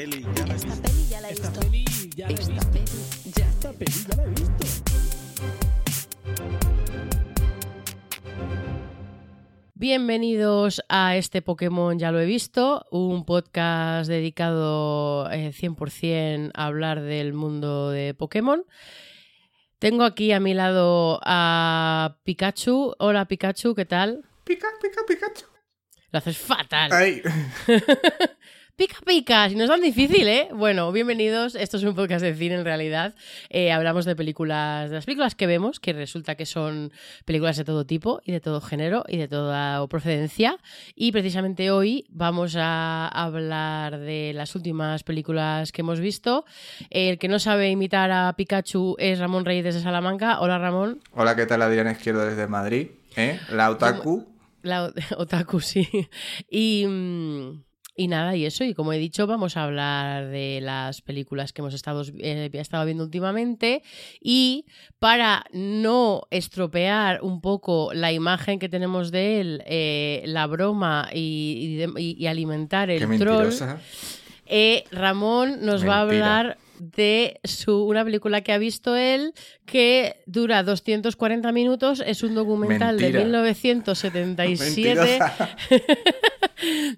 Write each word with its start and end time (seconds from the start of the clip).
peli 0.00 0.22
ya 0.34 0.46
la 0.46 0.54
he 0.54 0.56
Esta 0.56 0.66
visto. 0.66 0.82
peli 0.82 1.08
ya 1.10 1.20
la 1.20 1.28
he 1.28 1.32
Esta 1.32 1.48
visto. 1.50 1.60
peli 1.60 2.10
ya 2.16 2.26
la 2.26 2.32
he 2.32 2.40
Esta 2.40 2.52
visto. 2.52 2.70
peli 2.72 3.32
ya 3.36 3.44
la 3.44 3.50
Esta 3.50 3.72
peli 3.72 3.92
ya 4.08 4.16
la 4.16 4.22
he 4.22 4.28
visto. 4.30 4.66
Bienvenidos 9.74 10.82
a 10.88 11.16
este 11.16 11.42
Pokémon 11.42 11.98
Ya 11.98 12.12
lo 12.12 12.20
he 12.20 12.26
visto, 12.26 12.86
un 12.90 13.24
podcast 13.24 14.08
dedicado 14.08 15.30
eh, 15.30 15.52
100% 15.52 16.50
a 16.54 16.64
hablar 16.66 17.00
del 17.02 17.32
mundo 17.32 17.90
de 17.90 18.14
Pokémon. 18.14 18.64
Tengo 19.78 20.04
aquí 20.04 20.32
a 20.32 20.40
mi 20.40 20.52
lado 20.54 21.20
a 21.24 22.16
Pikachu. 22.24 22.94
Hola 22.98 23.26
Pikachu, 23.26 23.74
¿qué 23.74 23.86
tal? 23.86 24.24
Pica, 24.44 24.68
pica, 24.82 25.00
Pikachu. 25.06 25.46
Lo 26.12 26.18
haces 26.18 26.36
fatal. 26.38 26.90
Ay, 26.92 27.22
Pica 28.80 28.96
pica, 29.04 29.46
si 29.50 29.56
no 29.56 29.64
es 29.64 29.68
tan 29.68 29.82
difícil, 29.82 30.26
¿eh? 30.26 30.48
Bueno, 30.54 30.90
bienvenidos. 30.90 31.54
Esto 31.54 31.76
es 31.76 31.82
un 31.82 31.94
podcast 31.94 32.22
de 32.22 32.34
cine 32.34 32.54
en 32.54 32.64
realidad. 32.64 33.14
Eh, 33.50 33.72
hablamos 33.72 34.06
de 34.06 34.16
películas, 34.16 34.88
de 34.88 34.96
las 34.96 35.04
películas 35.04 35.34
que 35.34 35.46
vemos, 35.46 35.80
que 35.80 35.92
resulta 35.92 36.34
que 36.34 36.46
son 36.46 36.90
películas 37.26 37.58
de 37.58 37.64
todo 37.64 37.84
tipo 37.84 38.22
y 38.24 38.32
de 38.32 38.40
todo 38.40 38.62
género 38.62 39.04
y 39.06 39.18
de 39.18 39.28
toda 39.28 39.86
procedencia. 39.88 40.56
Y 40.94 41.12
precisamente 41.12 41.70
hoy 41.70 42.06
vamos 42.08 42.56
a 42.56 43.06
hablar 43.08 43.98
de 43.98 44.32
las 44.34 44.54
últimas 44.54 45.02
películas 45.02 45.72
que 45.72 45.82
hemos 45.82 46.00
visto. 46.00 46.46
El 46.88 47.18
que 47.18 47.28
no 47.28 47.38
sabe 47.38 47.68
imitar 47.68 48.10
a 48.10 48.32
Pikachu 48.34 48.96
es 48.98 49.18
Ramón 49.18 49.44
Reyes 49.44 49.64
desde 49.64 49.80
Salamanca. 49.82 50.40
Hola 50.40 50.56
Ramón. 50.56 51.02
Hola, 51.12 51.36
¿qué 51.36 51.44
tal 51.44 51.60
Adriana 51.60 51.92
Izquierdo 51.92 52.24
desde 52.24 52.46
Madrid? 52.46 52.92
¿Eh? 53.14 53.38
La 53.50 53.68
otaku. 53.68 54.26
La 54.62 54.90
otaku, 55.18 55.60
sí. 55.60 55.86
Y, 56.48 56.86
mm, 56.86 57.69
y 57.96 58.08
nada, 58.08 58.36
y 58.36 58.46
eso, 58.46 58.64
y 58.64 58.74
como 58.74 58.92
he 58.92 58.98
dicho, 58.98 59.26
vamos 59.26 59.56
a 59.56 59.64
hablar 59.64 60.28
de 60.28 60.60
las 60.62 61.02
películas 61.02 61.52
que 61.52 61.60
hemos 61.60 61.74
estado, 61.74 62.02
eh, 62.18 62.50
he 62.52 62.58
estado 62.58 62.84
viendo 62.84 63.04
últimamente. 63.04 63.82
Y 64.20 64.66
para 64.98 65.44
no 65.52 66.22
estropear 66.30 67.20
un 67.22 67.40
poco 67.40 67.92
la 67.92 68.12
imagen 68.12 68.58
que 68.58 68.68
tenemos 68.68 69.10
de 69.10 69.40
él, 69.40 69.62
eh, 69.66 70.22
la 70.26 70.46
broma 70.46 71.08
y, 71.12 71.82
alimentar 72.26 72.90
el 72.90 73.08
Qué 73.08 73.18
troll, 73.18 73.52
eh, 74.46 74.84
Ramón 74.90 75.64
nos 75.64 75.86
va 75.86 75.96
a 75.96 76.00
hablar 76.02 76.58
de 76.80 77.38
su, 77.44 77.84
una 77.84 78.04
película 78.04 78.40
que 78.40 78.52
ha 78.52 78.58
visto 78.58 78.96
él 78.96 79.34
que 79.66 80.22
dura 80.26 80.62
240 80.62 81.52
minutos, 81.52 82.02
es 82.04 82.22
un 82.22 82.34
documental 82.34 82.96
Mentira. 82.96 83.18
de 83.18 83.24
1977. 83.24 85.18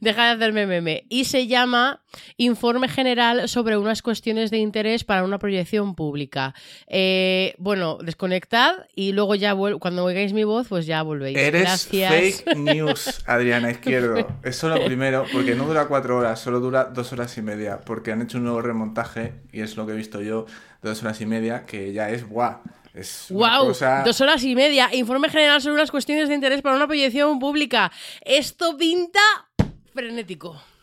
Deja 0.00 0.24
de 0.26 0.30
hacerme 0.32 0.66
meme. 0.66 1.04
Y 1.08 1.24
se 1.24 1.46
llama 1.46 2.02
Informe 2.36 2.88
General 2.88 3.48
sobre 3.48 3.76
unas 3.76 4.02
cuestiones 4.02 4.50
de 4.50 4.58
interés 4.58 5.04
para 5.04 5.24
una 5.24 5.38
proyección 5.38 5.94
pública. 5.94 6.54
Eh, 6.86 7.54
bueno, 7.58 7.98
desconectad 8.02 8.74
y 8.94 9.12
luego 9.12 9.34
ya 9.34 9.54
cuando 9.80 10.04
oigáis 10.04 10.32
mi 10.32 10.44
voz, 10.44 10.68
pues 10.68 10.86
ya 10.86 11.02
volvéis. 11.02 11.36
Eres 11.38 11.62
Gracias. 11.62 12.42
fake 12.44 12.56
news, 12.56 13.22
Adriana 13.26 13.70
Izquierdo. 13.70 14.26
Eso 14.42 14.68
lo 14.68 14.84
primero, 14.84 15.24
porque 15.32 15.54
no 15.54 15.66
dura 15.66 15.86
cuatro 15.86 16.18
horas, 16.18 16.40
solo 16.40 16.60
dura 16.60 16.84
dos 16.84 17.12
horas 17.12 17.36
y 17.38 17.42
media, 17.42 17.80
porque 17.80 18.12
han 18.12 18.22
hecho 18.22 18.38
un 18.38 18.44
nuevo 18.44 18.60
remontaje, 18.62 19.34
y 19.52 19.60
es 19.60 19.76
lo 19.76 19.86
que 19.86 19.92
he 19.92 19.96
visto 19.96 20.20
yo, 20.22 20.46
dos 20.82 21.02
horas 21.02 21.20
y 21.20 21.26
media, 21.26 21.64
que 21.66 21.92
ya 21.92 22.10
es 22.10 22.28
guau. 22.28 22.58
Es 22.94 23.28
¡Wow! 23.30 23.68
cosa- 23.68 24.02
Dos 24.04 24.20
horas 24.20 24.44
y 24.44 24.54
media. 24.54 24.90
Informe 24.94 25.30
general 25.30 25.62
sobre 25.62 25.76
unas 25.76 25.90
cuestiones 25.90 26.28
de 26.28 26.34
interés 26.34 26.60
para 26.60 26.76
una 26.76 26.86
proyección 26.86 27.38
pública. 27.38 27.90
Esto 28.20 28.76
pinta 28.76 29.18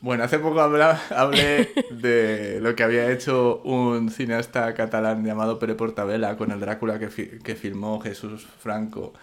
Bueno, 0.02 0.24
hace 0.24 0.40
poco 0.40 0.62
habla- 0.62 1.02
hablé 1.10 1.70
de 1.90 2.60
lo 2.62 2.76
que 2.76 2.84
había 2.84 3.11
hecho 3.11 3.61
un 3.64 4.10
cineasta 4.11 4.73
catalán 4.73 5.26
llamado 5.26 5.60
Pere 5.60 5.76
Portabella 5.76 6.38
con 6.38 6.52
el 6.52 6.60
Drácula 6.60 7.00
que, 7.00 7.39
que 7.44 7.56
filmó 7.56 8.00
Jesús 8.00 8.45
Franco 8.60 9.14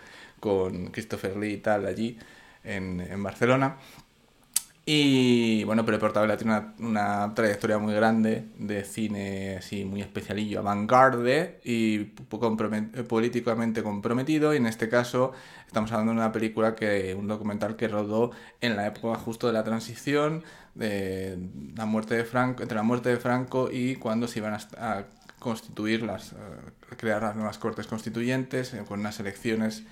con 0.40 0.88
Christopher 0.88 1.36
Lee 1.36 1.54
y 1.54 1.56
tal 1.58 1.86
allí 1.86 2.18
en, 2.64 3.00
en 3.00 3.22
Barcelona. 3.22 3.76
Y 4.88 5.64
bueno, 5.64 5.84
Pere 5.84 5.98
Portabella 5.98 6.36
tiene 6.36 6.52
una, 6.52 6.74
una 6.78 7.34
trayectoria 7.34 7.76
muy 7.78 7.92
grande 7.92 8.50
de 8.56 8.84
cine 8.84 9.56
así 9.56 9.84
muy 9.84 10.00
especialillo, 10.00 10.60
avant-garde 10.60 11.60
y 11.64 12.14
compromet- 12.30 13.04
políticamente 13.08 13.82
comprometido. 13.82 14.54
Y 14.54 14.58
en 14.58 14.66
este 14.66 14.88
caso 14.88 15.32
estamos 15.66 15.90
hablando 15.90 16.12
de 16.12 16.18
una 16.18 16.30
película 16.30 16.76
que, 16.76 17.16
un 17.18 17.26
documental 17.26 17.74
que 17.74 17.88
rodó 17.88 18.30
en 18.60 18.76
la 18.76 18.86
época 18.86 19.18
justo 19.18 19.48
de 19.48 19.54
la 19.54 19.64
transición, 19.64 20.44
de 20.76 21.36
la 21.74 21.84
muerte 21.84 22.14
de 22.14 22.24
Franco, 22.24 22.62
entre 22.62 22.76
la 22.76 22.84
muerte 22.84 23.08
de 23.08 23.16
Franco 23.16 23.68
y 23.72 23.96
cuando 23.96 24.28
se 24.28 24.38
iban 24.38 24.54
a, 24.54 24.60
a 24.78 25.04
constituir 25.40 26.02
las, 26.02 26.30
eh, 26.32 26.36
crear 26.96 27.22
las 27.22 27.34
nuevas 27.34 27.58
cortes 27.58 27.88
constituyentes 27.88 28.72
eh, 28.72 28.84
con 28.86 29.00
unas 29.00 29.18
elecciones 29.18 29.82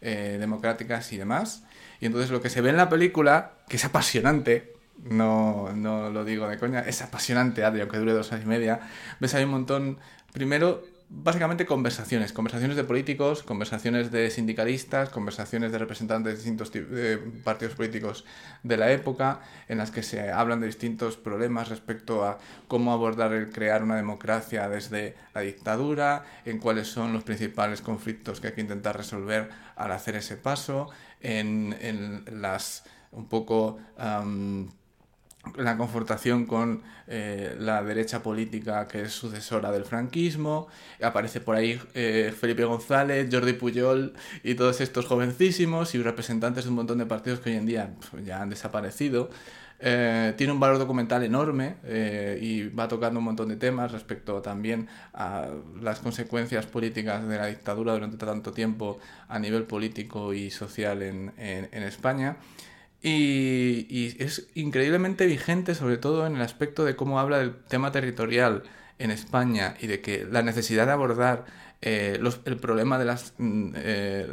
eh, 0.00 0.38
democráticas 0.40 1.12
y 1.12 1.18
demás. 1.18 1.62
Y 2.00 2.06
entonces 2.06 2.30
lo 2.30 2.40
que 2.40 2.48
se 2.48 2.60
ve 2.60 2.70
en 2.70 2.76
la 2.76 2.88
película, 2.88 3.52
que 3.68 3.76
es 3.76 3.84
apasionante, 3.84 4.74
no, 5.04 5.72
no 5.74 6.10
lo 6.10 6.24
digo 6.24 6.48
de 6.48 6.58
coña, 6.58 6.80
es 6.80 7.02
apasionante, 7.02 7.64
Adri, 7.64 7.80
aunque 7.80 7.98
dure 7.98 8.12
dos 8.12 8.32
horas 8.32 8.44
y 8.44 8.48
media, 8.48 8.80
ves 9.18 9.34
ahí 9.34 9.44
un 9.44 9.50
montón, 9.50 9.98
primero, 10.32 10.82
básicamente 11.12 11.66
conversaciones, 11.66 12.32
conversaciones 12.32 12.76
de 12.76 12.84
políticos, 12.84 13.42
conversaciones 13.42 14.12
de 14.12 14.30
sindicalistas, 14.30 15.08
conversaciones 15.08 15.72
de 15.72 15.78
representantes 15.78 16.32
de 16.32 16.36
distintos 16.36 16.70
partidos 17.42 17.74
políticos 17.74 18.24
de 18.62 18.76
la 18.76 18.92
época, 18.92 19.40
en 19.68 19.78
las 19.78 19.90
que 19.90 20.04
se 20.04 20.30
hablan 20.30 20.60
de 20.60 20.66
distintos 20.66 21.16
problemas 21.16 21.68
respecto 21.68 22.24
a 22.24 22.38
cómo 22.68 22.92
abordar 22.92 23.32
el 23.32 23.50
crear 23.50 23.82
una 23.82 23.96
democracia 23.96 24.68
desde 24.68 25.16
la 25.34 25.40
dictadura, 25.40 26.24
en 26.44 26.58
cuáles 26.58 26.86
son 26.86 27.12
los 27.12 27.24
principales 27.24 27.80
conflictos 27.82 28.40
que 28.40 28.48
hay 28.48 28.52
que 28.54 28.60
intentar 28.60 28.96
resolver 28.96 29.50
al 29.74 29.90
hacer 29.92 30.14
ese 30.14 30.36
paso, 30.36 30.90
en, 31.20 32.24
las 32.30 32.84
un 33.12 33.28
poco 33.28 33.78
la 35.56 35.76
confrontación 35.76 36.44
con 36.46 36.82
eh, 37.06 37.56
la 37.58 37.82
derecha 37.82 38.22
política 38.22 38.86
que 38.86 39.02
es 39.02 39.12
sucesora 39.12 39.72
del 39.72 39.84
franquismo. 39.84 40.68
Aparece 41.02 41.40
por 41.40 41.56
ahí 41.56 41.80
eh, 41.94 42.32
Felipe 42.38 42.64
González, 42.64 43.28
Jordi 43.30 43.54
Puyol 43.54 44.14
y 44.42 44.54
todos 44.54 44.80
estos 44.80 45.06
jovencísimos 45.06 45.94
y 45.94 46.02
representantes 46.02 46.64
de 46.64 46.70
un 46.70 46.76
montón 46.76 46.98
de 46.98 47.06
partidos 47.06 47.40
que 47.40 47.50
hoy 47.50 47.56
en 47.56 47.66
día 47.66 47.94
pues, 48.10 48.24
ya 48.24 48.42
han 48.42 48.50
desaparecido. 48.50 49.30
Eh, 49.82 50.34
tiene 50.36 50.52
un 50.52 50.60
valor 50.60 50.78
documental 50.78 51.22
enorme 51.22 51.76
eh, 51.84 52.38
y 52.40 52.68
va 52.68 52.86
tocando 52.86 53.18
un 53.18 53.24
montón 53.24 53.48
de 53.48 53.56
temas 53.56 53.92
respecto 53.92 54.42
también 54.42 54.88
a 55.14 55.48
las 55.80 56.00
consecuencias 56.00 56.66
políticas 56.66 57.26
de 57.26 57.38
la 57.38 57.46
dictadura 57.46 57.94
durante 57.94 58.18
tanto 58.18 58.52
tiempo 58.52 58.98
a 59.26 59.38
nivel 59.38 59.64
político 59.64 60.34
y 60.34 60.50
social 60.50 61.02
en, 61.02 61.32
España. 61.72 62.36
Y 63.02 64.22
es 64.22 64.48
increíblemente 64.54 65.24
vigente, 65.24 65.74
sobre 65.74 65.96
todo 65.96 66.26
en 66.26 66.36
el 66.36 66.42
aspecto 66.42 66.84
de 66.84 66.94
cómo 66.96 67.18
habla 67.18 67.38
del 67.38 67.54
tema 67.54 67.90
territorial 67.90 68.64
en 69.00 69.10
España 69.10 69.74
y 69.80 69.86
de 69.88 70.00
que 70.00 70.26
la 70.30 70.42
necesidad 70.42 70.86
de 70.86 70.92
abordar 70.92 71.46
eh, 71.82 72.20
el 72.44 72.56
problema 72.58 72.98
de 72.98 73.06
la 73.06 73.18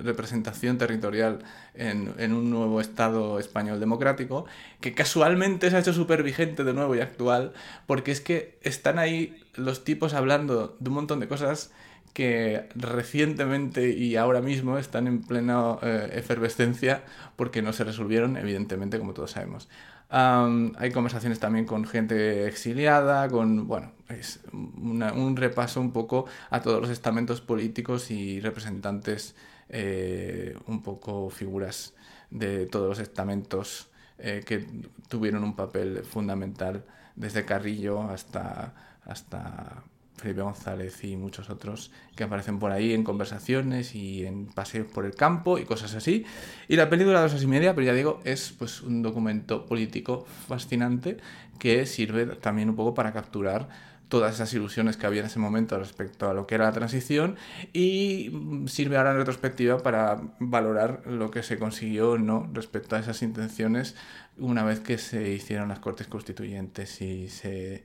representación 0.04 0.78
territorial 0.78 1.40
en, 1.74 2.14
en 2.18 2.34
un 2.34 2.50
nuevo 2.52 2.82
Estado 2.82 3.40
español 3.40 3.80
democrático, 3.80 4.46
que 4.82 4.94
casualmente 4.94 5.70
se 5.70 5.78
ha 5.78 5.80
hecho 5.80 5.94
súper 5.94 6.24
vigente 6.24 6.64
de 6.64 6.74
nuevo 6.74 6.96
y 6.96 7.00
actual, 7.00 7.54
porque 7.86 8.12
es 8.12 8.22
que 8.22 8.60
están 8.62 9.00
ahí 9.00 9.42
los 9.56 9.84
tipos 9.86 10.14
hablando 10.14 10.76
de 10.80 10.90
un 10.90 10.96
montón 10.96 11.20
de 11.20 11.28
cosas 11.28 11.72
que 12.18 12.68
recientemente 12.74 13.92
y 13.92 14.16
ahora 14.16 14.42
mismo 14.42 14.80
están 14.80 15.06
en 15.06 15.22
plena 15.22 15.78
eh, 15.84 16.10
efervescencia 16.14 17.04
porque 17.36 17.62
no 17.62 17.74
se 17.74 17.84
resolvieron, 17.84 18.38
evidentemente, 18.38 18.98
como 18.98 19.14
todos 19.14 19.32
sabemos. 19.32 19.70
Hay 20.10 20.92
conversaciones 20.92 21.40
también 21.40 21.66
con 21.66 21.86
gente 21.86 22.48
exiliada, 22.48 23.28
con, 23.30 23.68
bueno, 23.68 23.92
es 24.10 24.40
un 24.54 25.36
repaso 25.36 25.82
un 25.82 25.92
poco 25.92 26.26
a 26.50 26.62
todos 26.62 26.82
los 26.82 26.90
estamentos 26.90 27.42
políticos 27.42 28.10
y 28.12 28.40
representantes, 28.40 29.36
eh, 29.70 30.58
un 30.68 30.82
poco 30.82 31.30
figuras 31.30 31.94
de 32.30 32.68
todos 32.68 32.88
los 32.88 33.00
estamentos 33.00 33.90
eh, 34.18 34.44
que 34.46 34.66
tuvieron 35.10 35.44
un 35.44 35.56
papel 35.56 36.04
fundamental 36.04 36.86
desde 37.16 37.46
Carrillo 37.46 38.02
hasta, 38.04 38.74
hasta 39.04 39.84
Felipe 40.18 40.42
González 40.42 41.04
y 41.04 41.16
muchos 41.16 41.50
otros 41.50 41.92
que 42.16 42.24
aparecen 42.24 42.60
por 42.60 42.72
ahí 42.72 42.94
en 42.94 43.04
conversaciones 43.04 43.96
y 43.96 44.26
en 44.26 44.48
paseos 44.48 44.88
por 44.88 45.06
el 45.06 45.16
campo 45.16 45.58
y 45.60 45.66
cosas 45.66 45.94
así. 45.94 46.26
Y 46.68 46.76
la 46.76 46.90
peli 46.90 47.04
dura 47.04 47.22
dos 47.22 47.32
horas 47.32 47.44
y 47.44 47.48
media, 47.48 47.76
pero 47.76 47.86
ya 47.86 47.94
digo, 47.94 48.20
es 48.24 48.54
pues 48.58 48.82
un 48.82 49.02
documento 49.02 49.66
político 49.66 50.26
fascinante 50.48 51.18
que 51.60 51.86
sirve 51.86 52.26
también 52.26 52.70
un 52.70 52.76
poco 52.76 52.94
para 52.94 53.14
capturar 53.14 53.70
todas 54.10 54.36
esas 54.36 54.54
ilusiones 54.54 54.98
que 54.98 55.06
había 55.06 55.20
en 55.20 55.28
ese 55.28 55.40
momento 55.40 55.78
respecto 55.78 56.30
a 56.30 56.34
lo 56.34 56.48
que 56.48 56.56
era 56.56 56.66
la 56.66 56.72
transición 56.72 57.36
y 57.74 58.32
sirve 58.68 58.98
ahora 58.98 59.12
en 59.12 59.18
retrospectiva 59.18 59.80
para 59.80 60.22
valorar 60.40 61.04
lo 61.06 61.30
que 61.30 61.44
se 61.44 61.60
consiguió 61.60 62.12
o 62.12 62.18
no 62.18 62.50
respecto 62.54 62.96
a 62.96 63.00
esas 63.00 63.22
intenciones 63.22 63.96
una 64.38 64.64
vez 64.64 64.80
que 64.80 64.98
se 64.98 65.30
hicieron 65.32 65.70
las 65.70 65.80
cortes 65.80 66.08
constituyentes 66.08 67.02
y 67.02 67.28
se 67.28 67.84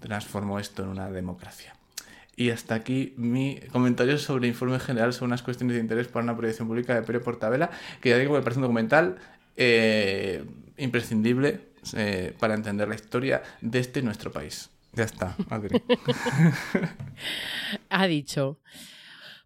transformó 0.00 0.58
esto 0.58 0.82
en 0.82 0.88
una 0.88 1.10
democracia. 1.10 1.74
Y 2.36 2.50
hasta 2.50 2.74
aquí 2.74 3.12
mi 3.16 3.60
comentario 3.70 4.18
sobre 4.18 4.48
informe 4.48 4.78
general 4.80 5.12
sobre 5.12 5.26
unas 5.26 5.42
cuestiones 5.42 5.74
de 5.76 5.80
interés 5.82 6.08
para 6.08 6.24
una 6.24 6.36
proyección 6.36 6.68
pública 6.68 6.94
de 6.94 7.02
Pere 7.02 7.20
Portabella, 7.20 7.70
que 8.00 8.08
ya 8.10 8.18
digo, 8.18 8.34
me 8.34 8.40
parece 8.40 8.58
un 8.58 8.62
documental 8.62 9.18
eh, 9.56 10.44
imprescindible 10.78 11.60
eh, 11.94 12.34
para 12.38 12.54
entender 12.54 12.88
la 12.88 12.94
historia 12.94 13.42
de 13.60 13.78
este 13.78 14.02
nuestro 14.02 14.32
país. 14.32 14.70
Ya 14.92 15.04
está, 15.04 15.36
Adri. 15.50 15.82
ha 17.90 18.06
dicho. 18.06 18.58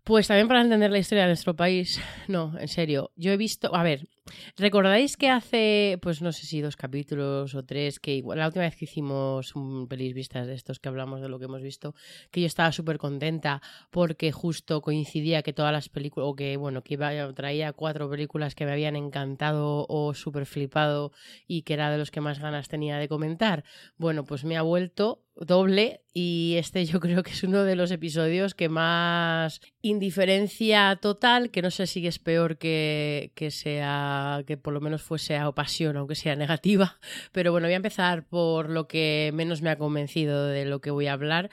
Pues 0.05 0.29
también 0.29 0.49
para 0.49 0.61
entender 0.61 0.91
la 0.91 0.99
historia 0.99 1.23
de 1.23 1.29
nuestro 1.29 1.57
país, 1.57 1.99
no, 2.29 2.53
en 2.59 2.69
serio, 2.69 3.11
yo 3.17 3.33
he 3.33 3.39
visto, 3.39 3.75
a 3.75 3.83
ver, 3.83 4.07
¿recordáis 4.55 5.17
que 5.17 5.31
hace, 5.31 5.99
pues 6.03 6.21
no 6.21 6.31
sé 6.31 6.45
si 6.45 6.61
dos 6.61 6.77
capítulos 6.77 7.55
o 7.55 7.65
tres, 7.65 8.01
que 8.01 8.15
igual, 8.15 8.39
la 8.39 8.49
última 8.49 8.67
vez 8.67 8.77
que 8.77 8.85
hicimos 8.85 9.57
un 9.57 9.89
pelis 9.89 10.13
vistas 10.13 10.47
de 10.47 10.53
estos 10.53 10.79
que 10.79 10.91
hablamos 10.91 11.23
de 11.23 11.31
lo 11.31 11.39
que 11.39 11.47
hemos 11.47 11.63
visto, 11.63 11.95
que 12.31 12.43
yo 12.43 12.47
estaba 12.47 12.71
súper 12.71 12.99
contenta 12.99 13.63
porque 13.91 14.31
justo 14.31 14.83
coincidía 14.83 15.43
que 15.43 15.55
todas 15.55 15.73
las 15.73 15.89
películas, 15.89 16.29
o 16.29 16.37
que 16.37 16.59
bueno, 16.59 16.83
que 16.83 16.95
iba, 16.95 17.33
traía 17.33 17.73
cuatro 17.73 18.11
películas 18.11 18.55
que 18.55 18.67
me 18.67 18.73
habían 18.73 18.97
encantado 18.97 19.87
o 19.89 20.13
súper 20.13 20.45
flipado 20.45 21.13
y 21.47 21.63
que 21.63 21.73
era 21.73 21.91
de 21.91 21.97
los 21.97 22.11
que 22.11 22.21
más 22.21 22.41
ganas 22.41 22.69
tenía 22.69 22.99
de 22.99 23.09
comentar? 23.09 23.65
Bueno, 23.97 24.25
pues 24.25 24.45
me 24.45 24.59
ha 24.59 24.63
vuelto 24.63 25.24
doble 25.37 26.03
y 26.13 26.55
este 26.59 26.85
yo 26.85 27.01
creo 27.01 27.23
que 27.23 27.33
es 27.33 27.43
uno 27.43 27.65
de 27.65 27.77
los 27.77 27.91
episodios 27.91 28.55
que 28.55 28.69
más 28.69 29.61
indiferencia 29.83 30.99
total, 31.01 31.51
que 31.51 31.63
no 31.63 31.71
sé 31.71 31.87
si 31.87 32.07
es 32.07 32.19
peor 32.19 32.59
que, 32.59 33.33
que 33.35 33.51
sea, 33.51 34.45
que 34.47 34.57
por 34.57 34.73
lo 34.73 34.81
menos 34.81 35.03
fuese 35.03 35.37
a 35.37 35.51
pasión, 35.53 35.97
aunque 35.97 36.15
sea 36.15 36.37
negativa, 36.37 36.99
pero 37.33 37.53
bueno, 37.53 37.67
voy 37.67 37.75
a 37.75 37.77
empezar 37.77 38.27
por 38.27 38.71
lo 38.71 38.87
que 38.87 39.31
menos 39.35 39.63
me 39.63 39.71
ha 39.71 39.79
convencido 39.79 40.47
de 40.47 40.65
lo 40.65 40.81
que 40.81 40.91
voy 40.91 41.07
a 41.07 41.15
hablar 41.15 41.51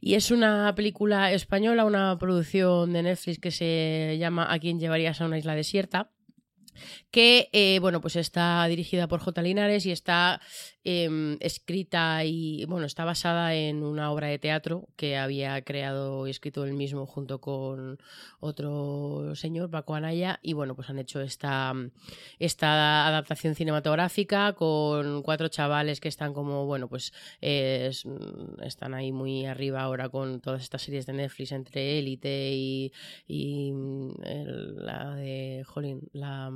y 0.00 0.14
es 0.14 0.30
una 0.30 0.74
película 0.74 1.32
española, 1.32 1.84
una 1.84 2.16
producción 2.18 2.92
de 2.92 3.02
Netflix 3.02 3.38
que 3.38 3.50
se 3.50 4.16
llama 4.18 4.52
A 4.52 4.58
quién 4.58 4.78
llevarías 4.78 5.20
a 5.20 5.26
una 5.26 5.38
isla 5.38 5.54
desierta 5.54 6.10
que 7.10 7.48
eh, 7.52 7.78
bueno 7.80 8.00
pues 8.00 8.16
está 8.16 8.66
dirigida 8.66 9.08
por 9.08 9.20
J. 9.20 9.42
Linares 9.42 9.86
y 9.86 9.92
está 9.92 10.40
eh, 10.84 11.36
escrita 11.40 12.24
y 12.24 12.64
bueno 12.64 12.86
está 12.86 13.04
basada 13.04 13.54
en 13.54 13.82
una 13.84 14.10
obra 14.10 14.26
de 14.26 14.38
teatro 14.38 14.88
que 14.96 15.16
había 15.16 15.62
creado 15.62 16.26
y 16.26 16.30
escrito 16.30 16.64
él 16.64 16.72
mismo 16.72 17.06
junto 17.06 17.40
con 17.40 17.98
otro 18.40 19.34
señor 19.34 19.70
Paco 19.70 19.94
Anaya 19.94 20.40
y 20.42 20.54
bueno 20.54 20.74
pues 20.74 20.90
han 20.90 20.98
hecho 20.98 21.20
esta 21.20 21.72
esta 22.38 23.06
adaptación 23.06 23.54
cinematográfica 23.54 24.54
con 24.54 25.22
cuatro 25.22 25.48
chavales 25.48 26.00
que 26.00 26.08
están 26.08 26.34
como 26.34 26.66
bueno 26.66 26.88
pues 26.88 27.12
eh, 27.40 27.86
es, 27.90 28.04
están 28.62 28.94
ahí 28.94 29.12
muy 29.12 29.46
arriba 29.46 29.82
ahora 29.82 30.08
con 30.08 30.40
todas 30.40 30.62
estas 30.62 30.82
series 30.82 31.06
de 31.06 31.12
Netflix 31.12 31.52
entre 31.52 31.98
Élite 31.98 32.52
y, 32.52 32.92
y 33.28 33.70
el, 34.24 34.84
la 34.84 35.14
de 35.14 35.64
Jolín 35.66 36.08
la 36.12 36.50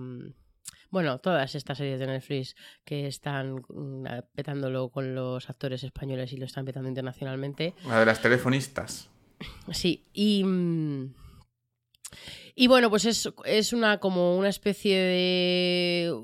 bueno, 0.90 1.18
todas 1.18 1.54
estas 1.54 1.78
series 1.78 1.98
de 1.98 2.06
Netflix 2.06 2.56
que 2.84 3.06
están 3.06 3.64
mm, 3.68 4.06
petándolo 4.34 4.88
con 4.88 5.14
los 5.14 5.48
actores 5.50 5.82
españoles 5.82 6.32
y 6.32 6.36
lo 6.36 6.46
están 6.46 6.64
petando 6.64 6.88
internacionalmente. 6.88 7.74
La 7.86 8.00
de 8.00 8.06
las 8.06 8.20
telefonistas. 8.22 9.10
Sí, 9.72 10.04
y. 10.12 10.44
Y 12.58 12.68
bueno, 12.68 12.88
pues 12.88 13.04
es, 13.04 13.28
es 13.44 13.74
una 13.74 13.98
como 14.00 14.34
una 14.38 14.48
especie 14.48 14.96
de. 14.98 16.14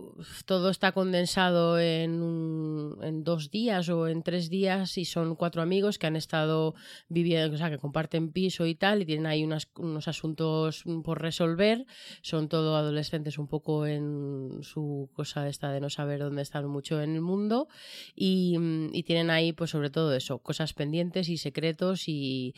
Todo 0.47 0.71
está 0.71 0.93
condensado 0.93 1.79
en, 1.79 2.23
un- 2.23 2.99
en 3.03 3.23
dos 3.23 3.51
días 3.51 3.91
o 3.91 4.09
en 4.09 4.23
tres 4.23 4.49
días 4.49 4.97
y 4.97 5.05
son 5.05 5.37
cuatro 5.37 5.61
amigos 5.61 5.99
que 5.99 6.07
han 6.07 6.17
estado 6.17 6.75
viviendo, 7.11 7.55
o 7.55 7.59
sea, 7.59 7.69
que 7.69 7.77
comparten 7.77 8.33
piso 8.33 8.65
y 8.65 8.75
tal 8.75 9.03
y 9.03 9.05
tienen 9.05 9.27
ahí 9.27 9.45
unas- 9.45 9.69
unos 9.77 10.09
asuntos 10.09 10.85
por 11.05 11.21
resolver. 11.21 11.85
Son 12.23 12.49
todo 12.49 12.77
adolescentes 12.77 13.37
un 13.37 13.47
poco 13.47 13.87
en 13.87 14.61
su 14.63 15.11
cosa 15.13 15.47
esta 15.51 15.71
de 15.71 15.81
no 15.83 15.91
saber 15.91 16.21
dónde 16.21 16.41
están 16.41 16.67
mucho 16.67 17.03
en 17.03 17.15
el 17.15 17.21
mundo 17.21 17.69
y, 18.17 18.57
y 18.93 19.03
tienen 19.03 19.29
ahí 19.29 19.53
pues 19.53 19.69
sobre 19.71 19.91
todo 19.91 20.15
eso, 20.15 20.39
cosas 20.39 20.73
pendientes 20.73 21.29
y 21.29 21.37
secretos 21.37 22.09
y, 22.09 22.55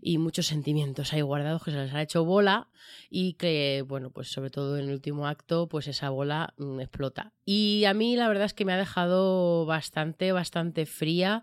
y 0.00 0.18
muchos 0.18 0.46
sentimientos 0.46 1.12
ahí 1.12 1.20
guardados 1.20 1.62
que 1.62 1.70
se 1.70 1.76
les 1.78 1.94
ha 1.94 2.02
hecho 2.02 2.24
bola 2.24 2.68
y 3.14 3.34
que, 3.34 3.84
bueno, 3.86 4.10
pues 4.10 4.32
sobre 4.32 4.48
todo 4.48 4.78
en 4.78 4.86
el 4.86 4.92
último 4.94 5.26
acto, 5.26 5.68
pues 5.68 5.86
esa 5.86 6.08
bola 6.08 6.54
mm, 6.56 6.80
explota. 6.80 7.32
Y 7.44 7.84
a 7.84 7.92
mí 7.92 8.16
la 8.16 8.26
verdad 8.28 8.46
es 8.46 8.54
que 8.54 8.64
me 8.64 8.72
ha 8.72 8.78
dejado 8.78 9.66
bastante, 9.66 10.32
bastante 10.32 10.86
fría. 10.86 11.42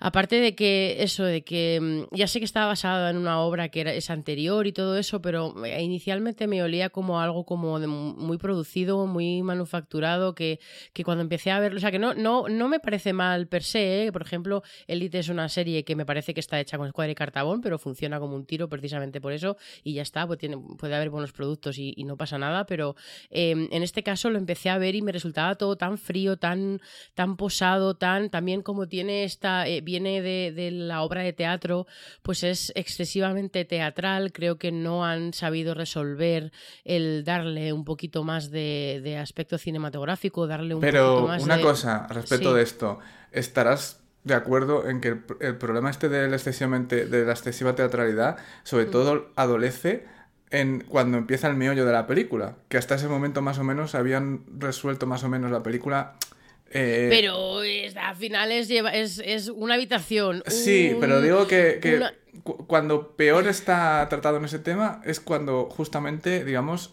Aparte 0.00 0.36
de 0.40 0.54
que 0.56 0.96
eso, 1.04 1.22
de 1.24 1.44
que 1.44 1.78
mm, 2.10 2.16
ya 2.16 2.26
sé 2.26 2.40
que 2.40 2.44
estaba 2.44 2.66
basada 2.66 3.10
en 3.10 3.18
una 3.18 3.40
obra 3.40 3.68
que 3.68 3.82
era, 3.82 3.92
es 3.92 4.10
anterior 4.10 4.66
y 4.66 4.72
todo 4.72 4.98
eso, 4.98 5.22
pero 5.22 5.64
eh, 5.64 5.80
inicialmente 5.82 6.48
me 6.48 6.62
olía 6.62 6.90
como 6.90 7.20
algo 7.20 7.44
como 7.44 7.78
de 7.78 7.86
mu- 7.86 8.14
muy 8.16 8.38
producido, 8.38 9.06
muy 9.06 9.42
manufacturado, 9.42 10.34
que, 10.34 10.58
que 10.92 11.04
cuando 11.04 11.22
empecé 11.22 11.52
a 11.52 11.60
verlo, 11.60 11.78
o 11.78 11.80
sea, 11.80 11.92
que 11.92 11.98
no, 12.00 12.14
no, 12.14 12.48
no 12.48 12.68
me 12.68 12.80
parece 12.80 13.12
mal 13.12 13.46
per 13.46 13.62
se, 13.62 14.06
¿eh? 14.06 14.12
por 14.12 14.22
ejemplo, 14.22 14.62
Elite 14.88 15.20
es 15.20 15.28
una 15.28 15.48
serie 15.48 15.84
que 15.84 15.94
me 15.94 16.04
parece 16.04 16.34
que 16.34 16.40
está 16.40 16.58
hecha 16.58 16.78
con 16.78 16.88
escuadra 16.88 17.12
y 17.12 17.14
cartabón, 17.14 17.60
pero 17.60 17.78
funciona 17.78 18.18
como 18.18 18.34
un 18.34 18.44
tiro 18.44 18.68
precisamente 18.68 19.20
por 19.20 19.32
eso 19.32 19.56
y 19.84 19.94
ya 19.94 20.02
está, 20.02 20.26
pues 20.26 20.38
tiene, 20.40 20.58
puede 20.78 20.95
haber 20.96 21.10
buenos 21.10 21.32
productos 21.32 21.78
y, 21.78 21.94
y 21.96 22.04
no 22.04 22.16
pasa 22.16 22.38
nada, 22.38 22.66
pero 22.66 22.96
eh, 23.30 23.68
en 23.70 23.82
este 23.82 24.02
caso 24.02 24.30
lo 24.30 24.38
empecé 24.38 24.70
a 24.70 24.78
ver 24.78 24.94
y 24.94 25.02
me 25.02 25.12
resultaba 25.12 25.54
todo 25.54 25.76
tan 25.76 25.98
frío, 25.98 26.36
tan, 26.36 26.80
tan 27.14 27.36
posado, 27.36 27.94
tan 27.96 28.30
también 28.30 28.62
como 28.62 28.88
tiene 28.88 29.24
esta, 29.24 29.66
eh, 29.68 29.80
viene 29.80 30.22
de, 30.22 30.52
de 30.54 30.70
la 30.70 31.02
obra 31.02 31.22
de 31.22 31.32
teatro, 31.32 31.86
pues 32.22 32.42
es 32.42 32.72
excesivamente 32.74 33.64
teatral, 33.64 34.32
creo 34.32 34.58
que 34.58 34.72
no 34.72 35.04
han 35.04 35.32
sabido 35.32 35.74
resolver 35.74 36.52
el 36.84 37.24
darle 37.24 37.72
un 37.72 37.84
poquito 37.84 38.24
más 38.24 38.50
de, 38.50 39.00
de 39.02 39.16
aspecto 39.18 39.58
cinematográfico, 39.58 40.46
darle 40.46 40.74
un 40.74 40.80
Pero 40.80 41.14
poquito 41.16 41.28
más 41.28 41.42
una 41.44 41.56
de... 41.56 41.62
cosa 41.62 42.06
respecto 42.10 42.50
Sí. 42.50 42.56
de 42.56 42.62
esto, 42.62 42.98
¿estarás 43.32 44.00
de 44.24 44.34
acuerdo 44.34 44.88
en 44.88 45.00
que 45.00 45.08
el, 45.08 45.22
el 45.40 45.56
problema 45.56 45.88
este 45.88 46.08
de 46.08 46.26
la, 46.28 46.34
excesivamente, 46.34 47.06
de 47.06 47.24
la 47.24 47.32
excesiva 47.32 47.74
teatralidad, 47.76 48.38
sobre 48.64 48.86
Mm. 48.86 48.90
todo 48.90 49.28
adolece 49.36 50.04
en 50.50 50.80
cuando 50.80 51.18
empieza 51.18 51.48
el 51.48 51.56
meollo 51.56 51.84
de 51.84 51.92
la 51.92 52.06
película? 52.06 52.56
Que 52.68 52.76
hasta 52.78 52.94
ese 52.94 53.08
momento 53.08 53.42
más 53.42 53.58
o 53.58 53.64
menos 53.64 53.94
habían 53.94 54.42
resuelto 54.58 55.06
más 55.06 55.24
o 55.24 55.28
menos 55.28 55.50
la 55.50 55.62
película. 55.62 56.14
eh, 56.70 57.06
Pero 57.10 57.62
es- 57.62 57.96
al 57.96 58.16
final 58.16 58.50
es, 58.50 58.66
lleva- 58.68 58.92
es, 58.92 59.20
es 59.24 59.48
una 59.48 59.74
habitación. 59.74 60.42
Sí, 60.48 60.90
un- 60.94 61.00
pero 61.00 61.20
digo 61.20 61.46
que, 61.46 61.78
que 61.80 61.96
una- 61.96 62.12
cu- 62.42 62.66
cuando 62.66 63.12
peor 63.16 63.46
está 63.46 64.04
tratado 64.10 64.36
en 64.38 64.44
ese 64.46 64.58
tema 64.58 65.00
es 65.04 65.20
cuando 65.20 65.66
justamente, 65.70 66.44
digamos, 66.44 66.92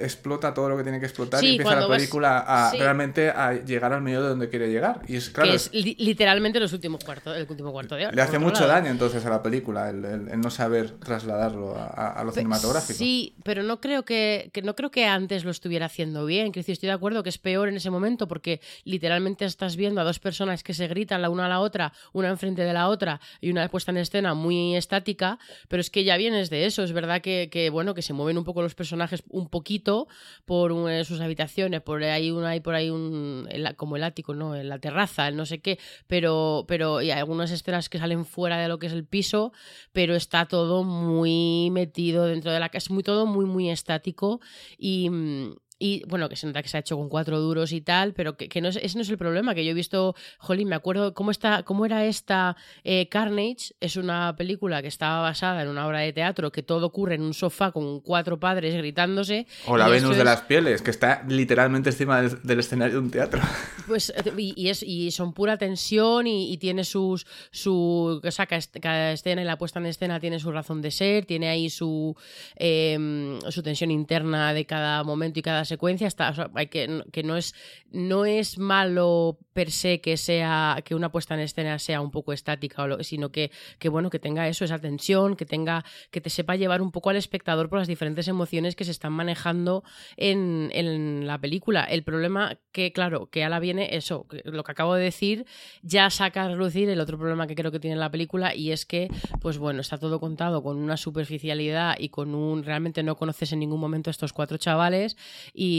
explota 0.00 0.52
todo 0.52 0.68
lo 0.68 0.76
que 0.76 0.82
tiene 0.82 0.98
que 1.00 1.06
explotar 1.06 1.40
Sí, 1.40 1.46
y 1.46 1.50
empieza 1.52 1.76
la 1.80 1.86
vas- 1.86 1.96
película 1.98 2.38
a 2.46 2.70
sí. 2.70 2.78
realmente 2.78 3.30
a 3.30 3.52
llegar 3.54 3.92
al 3.92 4.02
medio 4.02 4.22
de 4.22 4.28
donde 4.30 4.48
quiere 4.48 4.68
llegar. 4.70 5.00
Y 5.06 5.16
es 5.16 5.30
claro, 5.30 5.50
que 5.50 5.56
es 5.56 5.72
li- 5.72 5.96
literalmente 5.98 6.58
los 6.60 6.72
últimos 6.72 7.04
cuartos, 7.04 7.36
el 7.36 7.46
último 7.48 7.70
cuarto 7.72 7.94
de 7.94 8.06
hora. 8.06 8.14
le 8.14 8.22
hace 8.22 8.38
mucho 8.38 8.60
lado. 8.66 8.72
daño 8.72 8.90
entonces 8.90 9.24
a 9.24 9.30
la 9.30 9.42
película 9.42 9.90
el, 9.90 10.04
el- 10.04 10.28
el 10.28 10.40
no 10.40 10.50
saber 10.50 10.90
trasladarlo 10.98 11.76
a, 11.76 11.86
a- 11.86 12.12
a 12.20 12.24
lo 12.24 12.32
cinematográfico. 12.32 12.98
Sí, 12.98 13.34
pero 13.44 13.62
no 13.62 13.80
creo 13.80 14.04
que, 14.04 14.50
que 14.52 14.62
no 14.62 14.74
creo 14.74 14.90
que 14.90 15.06
antes 15.06 15.44
lo 15.44 15.50
estuviera 15.50 15.86
haciendo 15.86 16.26
bien. 16.26 16.50
Decir, 16.52 16.72
estoy 16.72 16.88
de 16.88 16.92
acuerdo 16.94 17.22
que 17.22 17.28
es 17.30 17.38
peor 17.38 17.68
en 17.68 17.76
ese 17.76 17.90
momento 17.90 18.26
porque 18.28 18.60
literalmente 18.84 19.44
estás 19.44 19.76
viendo 19.76 20.00
a 20.00 20.04
dos 20.04 20.18
personas 20.18 20.62
que 20.62 20.74
se 20.74 20.88
gritan 20.88 21.22
la 21.22 21.30
una 21.30 21.46
a 21.46 21.48
la 21.48 21.60
otra, 21.60 21.92
una 22.12 22.28
enfrente 22.28 22.62
de 22.62 22.72
la 22.72 22.88
otra 22.88 23.20
y 23.40 23.50
una 23.50 23.68
puesta 23.68 23.92
en 23.92 23.98
escena 23.98 24.34
muy 24.34 24.74
estática, 24.76 25.38
pero 25.68 25.80
es 25.80 25.90
que 25.90 26.04
ya 26.04 26.16
vienes 26.16 26.50
de 26.50 26.66
eso. 26.66 26.82
Es 26.82 26.92
verdad 26.92 27.20
que, 27.22 27.48
que, 27.50 27.70
bueno, 27.70 27.94
que 27.94 28.02
se 28.02 28.12
mueven 28.12 28.36
un 28.38 28.44
poco 28.44 28.62
los 28.62 28.74
personajes 28.74 29.22
un 29.28 29.48
poquito 29.60 30.06
por 30.44 30.72
un- 30.72 30.88
eh, 30.90 31.04
sus 31.04 31.20
habitaciones, 31.20 31.80
por 31.82 32.02
ahí 32.02 32.30
un, 32.30 32.44
hay 32.44 32.60
por 32.60 32.74
ahí 32.74 32.88
un 32.90 33.46
como 33.76 33.96
el 33.96 34.04
ático, 34.04 34.34
no, 34.34 34.54
en 34.56 34.68
la 34.68 34.78
terraza, 34.78 35.28
el 35.28 35.36
no 35.36 35.44
sé 35.46 35.60
qué, 35.60 35.78
pero 36.06 36.64
pero 36.66 37.02
y 37.02 37.10
hay 37.10 37.18
algunas 37.18 37.50
escenas 37.50 37.88
que 37.88 37.98
salen 37.98 38.24
fuera 38.24 38.56
de 38.58 38.68
lo 38.68 38.78
que 38.78 38.86
es 38.86 38.92
el 38.92 39.04
piso, 39.04 39.52
pero 39.92 40.14
está 40.14 40.46
todo 40.46 40.82
muy 40.84 41.68
metido 41.70 42.24
dentro 42.24 42.50
de 42.52 42.60
la 42.60 42.68
casa, 42.68 42.86
es 42.86 42.90
muy 42.90 43.02
todo 43.02 43.26
muy 43.26 43.44
muy 43.44 43.70
estático 43.70 44.40
y 44.78 45.10
mm, 45.10 45.54
y 45.82 46.04
bueno, 46.06 46.28
que 46.28 46.36
se 46.36 46.46
nota 46.46 46.62
que 46.62 46.68
se 46.68 46.76
ha 46.76 46.80
hecho 46.80 46.96
con 46.96 47.08
cuatro 47.08 47.40
duros 47.40 47.72
y 47.72 47.80
tal, 47.80 48.12
pero 48.12 48.36
que, 48.36 48.50
que 48.50 48.60
no 48.60 48.68
es, 48.68 48.76
ese 48.76 48.96
no 48.96 49.02
es 49.02 49.08
el 49.08 49.16
problema, 49.16 49.54
que 49.54 49.64
yo 49.64 49.70
he 49.70 49.74
visto, 49.74 50.14
jolín, 50.38 50.68
me 50.68 50.76
acuerdo 50.76 51.14
cómo, 51.14 51.30
está, 51.30 51.62
cómo 51.62 51.86
era 51.86 52.04
esta 52.04 52.54
eh, 52.84 53.08
Carnage, 53.08 53.74
es 53.80 53.96
una 53.96 54.36
película 54.36 54.82
que 54.82 54.88
estaba 54.88 55.22
basada 55.22 55.62
en 55.62 55.68
una 55.68 55.86
obra 55.86 56.00
de 56.00 56.12
teatro, 56.12 56.52
que 56.52 56.62
todo 56.62 56.86
ocurre 56.86 57.14
en 57.14 57.22
un 57.22 57.32
sofá 57.32 57.72
con 57.72 58.00
cuatro 58.00 58.38
padres 58.38 58.74
gritándose. 58.76 59.46
O 59.66 59.78
la 59.78 59.88
Venus 59.88 60.18
de 60.18 60.24
las 60.24 60.42
pieles, 60.42 60.82
que 60.82 60.90
está 60.90 61.24
literalmente 61.26 61.88
encima 61.88 62.20
del, 62.20 62.42
del 62.42 62.60
escenario 62.60 62.96
de 62.96 63.00
un 63.00 63.10
teatro. 63.10 63.40
Pues, 63.90 64.12
y, 64.38 64.54
y 64.56 64.68
es, 64.68 64.84
y 64.84 65.10
son 65.10 65.32
pura 65.32 65.58
tensión 65.58 66.28
y, 66.28 66.52
y 66.52 66.58
tiene 66.58 66.84
sus, 66.84 67.26
su, 67.50 68.20
o 68.22 68.30
sea, 68.30 68.46
cada 68.46 69.10
escena 69.10 69.42
y 69.42 69.44
la 69.44 69.58
puesta 69.58 69.80
en 69.80 69.86
escena 69.86 70.20
tiene 70.20 70.38
su 70.38 70.52
razón 70.52 70.80
de 70.80 70.92
ser, 70.92 71.24
tiene 71.26 71.48
ahí 71.48 71.70
su, 71.70 72.16
em, 72.54 73.40
su 73.48 73.64
tensión 73.64 73.90
interna 73.90 74.54
de 74.54 74.64
cada 74.64 75.02
momento 75.02 75.40
y 75.40 75.42
cada 75.42 75.64
secuencia, 75.74 76.06
está, 76.06 76.26
hay 76.54 76.66
que, 76.68 77.02
que 77.12 77.22
no 77.22 77.36
es 77.36 77.54
no 77.92 78.24
es 78.24 78.58
malo 78.58 79.38
per 79.52 79.70
se 79.70 80.00
que 80.00 80.16
sea 80.16 80.80
que 80.84 80.94
una 80.94 81.10
puesta 81.10 81.34
en 81.34 81.40
escena 81.40 81.78
sea 81.78 82.00
un 82.00 82.10
poco 82.10 82.32
estática, 82.32 82.82
o 82.82 82.86
lo- 82.86 83.02
sino 83.02 83.30
que, 83.34 83.50
que 83.78 83.88
bueno, 83.88 84.10
que 84.10 84.18
tenga 84.26 84.46
eso, 84.48 84.64
esa 84.64 84.78
tensión, 84.78 85.34
que 85.36 85.46
tenga, 85.46 85.84
que 86.10 86.20
te 86.20 86.30
sepa 86.30 86.54
llevar 86.56 86.80
un 86.82 86.90
poco 86.92 87.10
al 87.10 87.16
espectador 87.16 87.68
por 87.68 87.78
las 87.78 87.88
diferentes 87.88 88.28
emociones 88.28 88.76
que 88.76 88.84
se 88.84 88.90
están 88.92 89.12
manejando 89.12 89.82
en, 90.16 90.70
en 90.72 91.26
la 91.26 91.38
película. 91.38 91.84
El 91.84 92.02
problema 92.02 92.58
que, 92.72 92.92
claro, 92.92 93.28
que 93.30 93.42
ahora 93.44 93.58
viene 93.60 93.96
eso, 93.96 94.26
lo 94.44 94.62
que 94.64 94.72
acabo 94.72 94.94
de 94.94 95.04
decir, 95.04 95.46
ya 95.82 96.10
saca 96.10 96.44
a 96.44 96.48
relucir 96.48 96.88
el 96.88 97.00
otro 97.00 97.18
problema 97.18 97.46
que 97.46 97.54
creo 97.54 97.72
que 97.72 97.80
tiene 97.80 97.96
la 97.96 98.10
película, 98.10 98.54
y 98.54 98.72
es 98.72 98.86
que, 98.86 99.08
pues 99.40 99.58
bueno, 99.58 99.80
está 99.80 99.98
todo 99.98 100.20
contado 100.20 100.62
con 100.62 100.76
una 100.78 100.96
superficialidad 100.96 101.96
y 101.98 102.08
con 102.10 102.34
un. 102.34 102.62
realmente 102.62 103.02
no 103.02 103.16
conoces 103.16 103.52
en 103.52 103.60
ningún 103.60 103.80
momento 103.80 104.10
a 104.10 104.12
estos 104.12 104.32
cuatro 104.32 104.56
chavales 104.58 105.16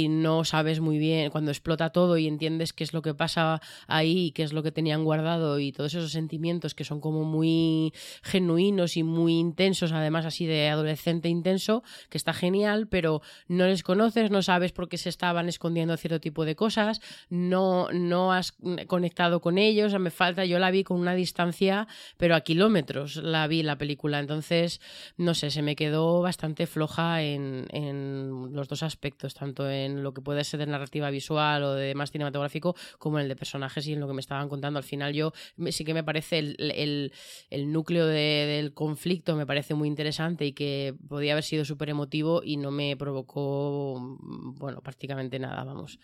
no 0.09 0.43
sabes 0.43 0.79
muy 0.79 0.99
bien 0.99 1.31
cuando 1.31 1.49
explota 1.49 1.89
todo 1.89 2.15
y 2.17 2.27
entiendes 2.27 2.71
qué 2.71 2.83
es 2.83 2.93
lo 2.93 3.01
que 3.01 3.15
pasa 3.15 3.61
ahí 3.87 4.27
y 4.27 4.31
qué 4.31 4.43
es 4.43 4.53
lo 4.53 4.61
que 4.61 4.71
tenían 4.71 5.03
guardado 5.03 5.57
y 5.57 5.71
todos 5.71 5.95
esos 5.95 6.11
sentimientos 6.11 6.75
que 6.75 6.83
son 6.83 7.01
como 7.01 7.23
muy 7.23 7.91
genuinos 8.21 8.95
y 8.95 9.01
muy 9.01 9.39
intensos, 9.39 9.91
además 9.91 10.25
así 10.25 10.45
de 10.45 10.69
adolescente 10.69 11.29
intenso, 11.29 11.81
que 12.09 12.19
está 12.19 12.31
genial, 12.31 12.87
pero 12.89 13.23
no 13.47 13.65
les 13.65 13.81
conoces, 13.81 14.29
no 14.29 14.43
sabes 14.43 14.71
por 14.71 14.87
qué 14.87 14.97
se 14.97 15.09
estaban 15.09 15.49
escondiendo 15.49 15.97
cierto 15.97 16.19
tipo 16.19 16.45
de 16.45 16.55
cosas, 16.55 17.01
no, 17.29 17.87
no 17.91 18.33
has 18.33 18.53
conectado 18.85 19.41
con 19.41 19.57
ellos, 19.57 19.97
me 19.99 20.11
falta, 20.11 20.45
yo 20.45 20.59
la 20.59 20.69
vi 20.69 20.83
con 20.83 20.99
una 20.99 21.15
distancia, 21.15 21.87
pero 22.17 22.35
a 22.35 22.41
kilómetros 22.41 23.15
la 23.15 23.47
vi 23.47 23.63
la 23.63 23.79
película, 23.79 24.19
entonces, 24.19 24.79
no 25.17 25.33
sé, 25.33 25.49
se 25.49 25.63
me 25.63 25.75
quedó 25.75 26.21
bastante 26.21 26.67
floja 26.67 27.23
en, 27.23 27.65
en 27.71 28.53
los 28.53 28.67
dos 28.67 28.83
aspectos, 28.83 29.33
tanto 29.33 29.70
en 29.71 30.03
lo 30.03 30.13
que 30.13 30.21
puede 30.21 30.43
ser 30.43 30.59
de 30.59 30.67
narrativa 30.67 31.09
visual 31.09 31.63
o 31.63 31.73
de 31.73 31.95
más 31.95 32.11
cinematográfico, 32.11 32.75
como 32.99 33.17
en 33.17 33.23
el 33.23 33.29
de 33.29 33.35
personajes 33.35 33.87
y 33.87 33.93
en 33.93 33.99
lo 33.99 34.07
que 34.07 34.13
me 34.13 34.21
estaban 34.21 34.49
contando. 34.49 34.77
Al 34.77 34.83
final 34.83 35.13
yo 35.13 35.33
sí 35.69 35.83
que 35.85 35.93
me 35.93 36.03
parece 36.03 36.39
el, 36.39 37.11
el- 37.49 37.71
núcleo 37.71 38.05
de- 38.05 38.45
del 38.47 38.73
conflicto 38.73 39.35
me 39.35 39.45
parece 39.45 39.73
muy 39.73 39.87
interesante 39.87 40.45
y 40.45 40.53
que 40.53 40.93
podía 41.07 41.31
haber 41.33 41.43
sido 41.43 41.63
súper 41.65 41.89
emotivo 41.89 42.41
y 42.43 42.57
no 42.57 42.71
me 42.71 42.95
provocó, 42.97 43.97
mm, 43.99 44.55
bueno, 44.59 44.81
prácticamente 44.81 45.39
nada, 45.39 45.63
vamos. 45.63 45.99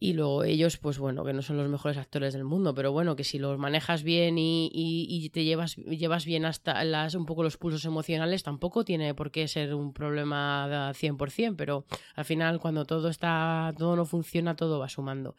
Y 0.00 0.12
luego 0.12 0.44
ellos, 0.44 0.76
pues 0.76 0.98
bueno, 0.98 1.24
que 1.24 1.32
no 1.32 1.42
son 1.42 1.56
los 1.56 1.68
mejores 1.68 1.96
actores 1.98 2.32
del 2.32 2.44
mundo, 2.44 2.72
pero 2.74 2.92
bueno, 2.92 3.16
que 3.16 3.24
si 3.24 3.38
los 3.38 3.58
manejas 3.58 4.02
bien 4.04 4.38
y, 4.38 4.66
y- 4.72 5.06
y 5.08 5.28
te 5.30 5.42
llevas, 5.44 5.74
llevas 5.76 6.24
bien 6.24 6.44
hasta 6.44 6.84
las, 6.84 7.14
un 7.16 7.26
poco 7.26 7.42
los 7.42 7.56
pulsos 7.56 7.84
emocionales, 7.84 8.42
tampoco 8.44 8.84
tiene 8.84 9.14
por 9.14 9.30
qué 9.32 9.48
ser 9.48 9.74
un 9.74 9.92
problema 9.92 10.68
de 10.68 10.94
100%, 10.94 11.56
pero 11.56 11.84
al 12.14 12.24
final 12.24 12.60
cuando 12.60 12.84
todo 12.84 13.08
está, 13.08 13.74
todo 13.76 13.96
no 13.96 14.04
funciona, 14.06 14.54
todo 14.54 14.78
va 14.78 14.88
sumando. 14.88 15.34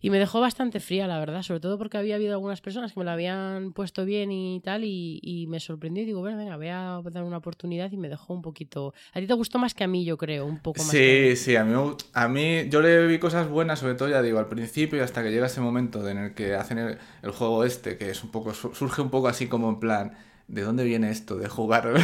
Y 0.00 0.10
me 0.10 0.18
dejó 0.18 0.40
bastante 0.40 0.80
fría, 0.80 1.06
la 1.06 1.18
verdad, 1.18 1.42
sobre 1.42 1.60
todo 1.60 1.78
porque 1.78 1.96
había 1.96 2.16
habido 2.16 2.32
algunas 2.34 2.60
personas 2.60 2.92
que 2.92 3.00
me 3.00 3.04
la 3.06 3.14
habían 3.14 3.72
puesto 3.72 4.04
bien 4.04 4.30
y 4.30 4.60
tal, 4.60 4.84
y, 4.84 5.20
y 5.22 5.46
me 5.46 5.58
sorprendió 5.60 6.02
y 6.02 6.06
digo, 6.06 6.20
bueno, 6.20 6.36
venga, 6.36 6.56
voy 6.56 6.68
a 6.68 7.00
dar 7.10 7.24
una 7.24 7.38
oportunidad 7.38 7.90
y 7.92 7.96
me 7.96 8.08
dejó 8.08 8.34
un 8.34 8.42
poquito... 8.42 8.92
A 9.14 9.20
ti 9.20 9.26
te 9.26 9.34
gustó 9.34 9.58
más 9.58 9.72
que 9.74 9.84
a 9.84 9.86
mí, 9.88 10.04
yo 10.04 10.16
creo, 10.18 10.44
un 10.44 10.60
poco 10.60 10.82
más. 10.82 10.90
que 10.90 10.96
a 10.98 11.00
mí. 11.30 11.36
Sí, 11.36 11.44
sí, 11.44 11.56
a 11.56 11.64
mí, 11.64 11.74
a 12.12 12.28
mí 12.28 12.68
yo 12.68 12.80
le 12.82 13.06
vi 13.06 13.18
cosas 13.18 13.48
buenas, 13.48 13.78
sobre 13.78 13.94
todo 13.94 14.01
ya 14.08 14.22
digo, 14.22 14.38
al 14.38 14.48
principio 14.48 14.98
y 14.98 15.02
hasta 15.02 15.22
que 15.22 15.30
llega 15.30 15.46
ese 15.46 15.60
momento 15.60 16.06
en 16.08 16.18
el 16.18 16.34
que 16.34 16.54
hacen 16.54 16.78
el, 16.78 17.30
juego 17.32 17.64
este, 17.64 17.96
que 17.96 18.10
es 18.10 18.22
un 18.24 18.30
poco, 18.30 18.54
su- 18.54 18.74
surge 18.74 19.02
un 19.02 19.10
poco 19.10 19.28
así 19.28 19.46
como 19.48 19.68
en 19.68 19.80
plan, 19.80 20.12
¿de 20.48 20.62
dónde 20.62 20.84
viene 20.84 21.10
esto 21.10 21.36
de 21.36 21.48
jugar 21.48 21.94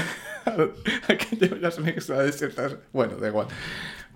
a 0.47 0.57
que 1.17 1.37
lleve 1.37 1.59
las 1.61 1.75
sexuales 1.77 2.37
ciertas? 2.39 2.77
Bueno, 2.93 3.17
da 3.17 3.29
igual. 3.29 3.47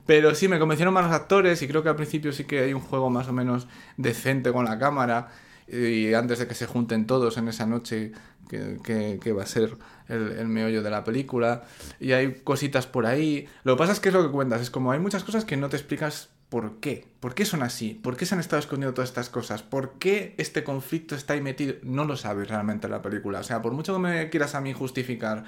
Pero 0.06 0.34
sí, 0.34 0.48
me 0.48 0.58
convencieron 0.58 0.92
más 0.94 1.04
los 1.04 1.14
actores 1.14 1.62
y 1.62 1.68
creo 1.68 1.82
que 1.82 1.88
al 1.88 1.96
principio 1.96 2.32
sí 2.32 2.44
que 2.44 2.60
hay 2.60 2.74
un 2.74 2.80
juego 2.80 3.08
más 3.10 3.28
o 3.28 3.32
menos 3.32 3.68
decente 3.96 4.52
con 4.52 4.64
la 4.64 4.78
cámara 4.78 5.28
y 5.68 6.12
antes 6.14 6.40
de 6.40 6.48
que 6.48 6.54
se 6.54 6.66
junten 6.66 7.06
todos 7.06 7.38
en 7.38 7.48
esa 7.48 7.66
noche 7.66 8.12
que 8.50 9.32
va 9.32 9.44
a 9.44 9.46
ser 9.46 9.76
el, 10.08 10.32
el 10.32 10.48
meollo 10.48 10.82
de 10.82 10.90
la 10.90 11.04
película 11.04 11.62
y 12.00 12.12
hay 12.12 12.34
cositas 12.44 12.86
por 12.86 13.06
ahí. 13.06 13.48
Lo 13.64 13.74
que 13.76 13.78
pasa 13.78 13.92
es 13.92 14.00
que 14.00 14.08
es 14.08 14.14
lo 14.14 14.22
que 14.24 14.30
cuentas, 14.32 14.60
es 14.60 14.70
como 14.70 14.92
hay 14.92 14.98
muchas 14.98 15.24
cosas 15.24 15.44
que 15.44 15.56
no 15.56 15.68
te 15.68 15.76
explicas 15.76 16.28
por 16.52 16.80
qué, 16.80 17.06
por 17.18 17.34
qué 17.34 17.46
son 17.46 17.62
así, 17.62 17.94
por 17.94 18.14
qué 18.14 18.26
se 18.26 18.34
han 18.34 18.40
estado 18.42 18.60
escondiendo 18.60 18.92
todas 18.92 19.08
estas 19.08 19.30
cosas, 19.30 19.62
por 19.62 19.98
qué 19.98 20.34
este 20.36 20.62
conflicto 20.62 21.14
está 21.14 21.32
ahí 21.32 21.40
metido, 21.40 21.76
no 21.82 22.04
lo 22.04 22.14
sabes 22.14 22.46
realmente 22.46 22.88
en 22.88 22.90
la 22.90 23.00
película. 23.00 23.40
O 23.40 23.42
sea, 23.42 23.62
por 23.62 23.72
mucho 23.72 23.94
que 23.94 24.00
me 24.00 24.28
quieras 24.28 24.54
a 24.54 24.60
mí 24.60 24.74
justificar 24.74 25.44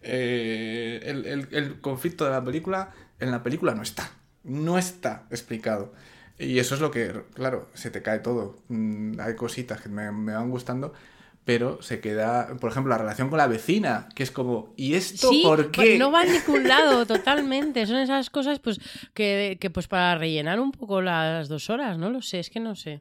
eh, 0.00 1.00
el, 1.50 1.80
conflicto 1.80 2.24
de 2.24 2.30
la 2.30 2.44
película, 2.44 2.92
en 3.18 3.32
la 3.32 3.42
película 3.42 3.74
no 3.74 3.82
está. 3.82 4.12
No 4.44 4.78
está 4.78 5.26
explicado. 5.30 5.92
Y 6.38 6.60
eso 6.60 6.76
es 6.76 6.80
lo 6.80 6.92
que, 6.92 7.24
claro, 7.34 7.68
se 7.74 7.90
te 7.90 8.00
cae 8.00 8.20
todo. 8.20 8.62
Mm, 8.68 9.18
Hay 9.18 9.34
cositas 9.34 9.80
que 9.80 9.88
me, 9.88 10.12
me 10.12 10.34
van 10.34 10.50
gustando, 10.50 10.92
pero 11.48 11.80
se 11.80 11.98
queda, 12.00 12.58
por 12.60 12.70
ejemplo, 12.70 12.90
la 12.90 12.98
relación 12.98 13.30
con 13.30 13.38
la 13.38 13.46
vecina, 13.46 14.10
que 14.14 14.22
es 14.22 14.30
como, 14.30 14.74
¿y 14.76 14.92
esto 14.92 15.30
Sí, 15.30 15.40
por 15.42 15.70
qué? 15.70 15.96
no 15.96 16.10
va 16.12 16.20
a 16.20 16.24
ningún 16.26 16.68
lado, 16.68 17.06
totalmente. 17.06 17.86
Son 17.86 17.96
esas 17.96 18.28
cosas 18.28 18.58
pues 18.58 18.78
que, 19.14 19.56
que 19.58 19.70
pues 19.70 19.88
para 19.88 20.18
rellenar 20.18 20.60
un 20.60 20.72
poco 20.72 21.00
las 21.00 21.48
dos 21.48 21.70
horas, 21.70 21.96
no 21.96 22.10
lo 22.10 22.20
sé, 22.20 22.40
es 22.40 22.50
que 22.50 22.60
no 22.60 22.76
sé. 22.76 23.00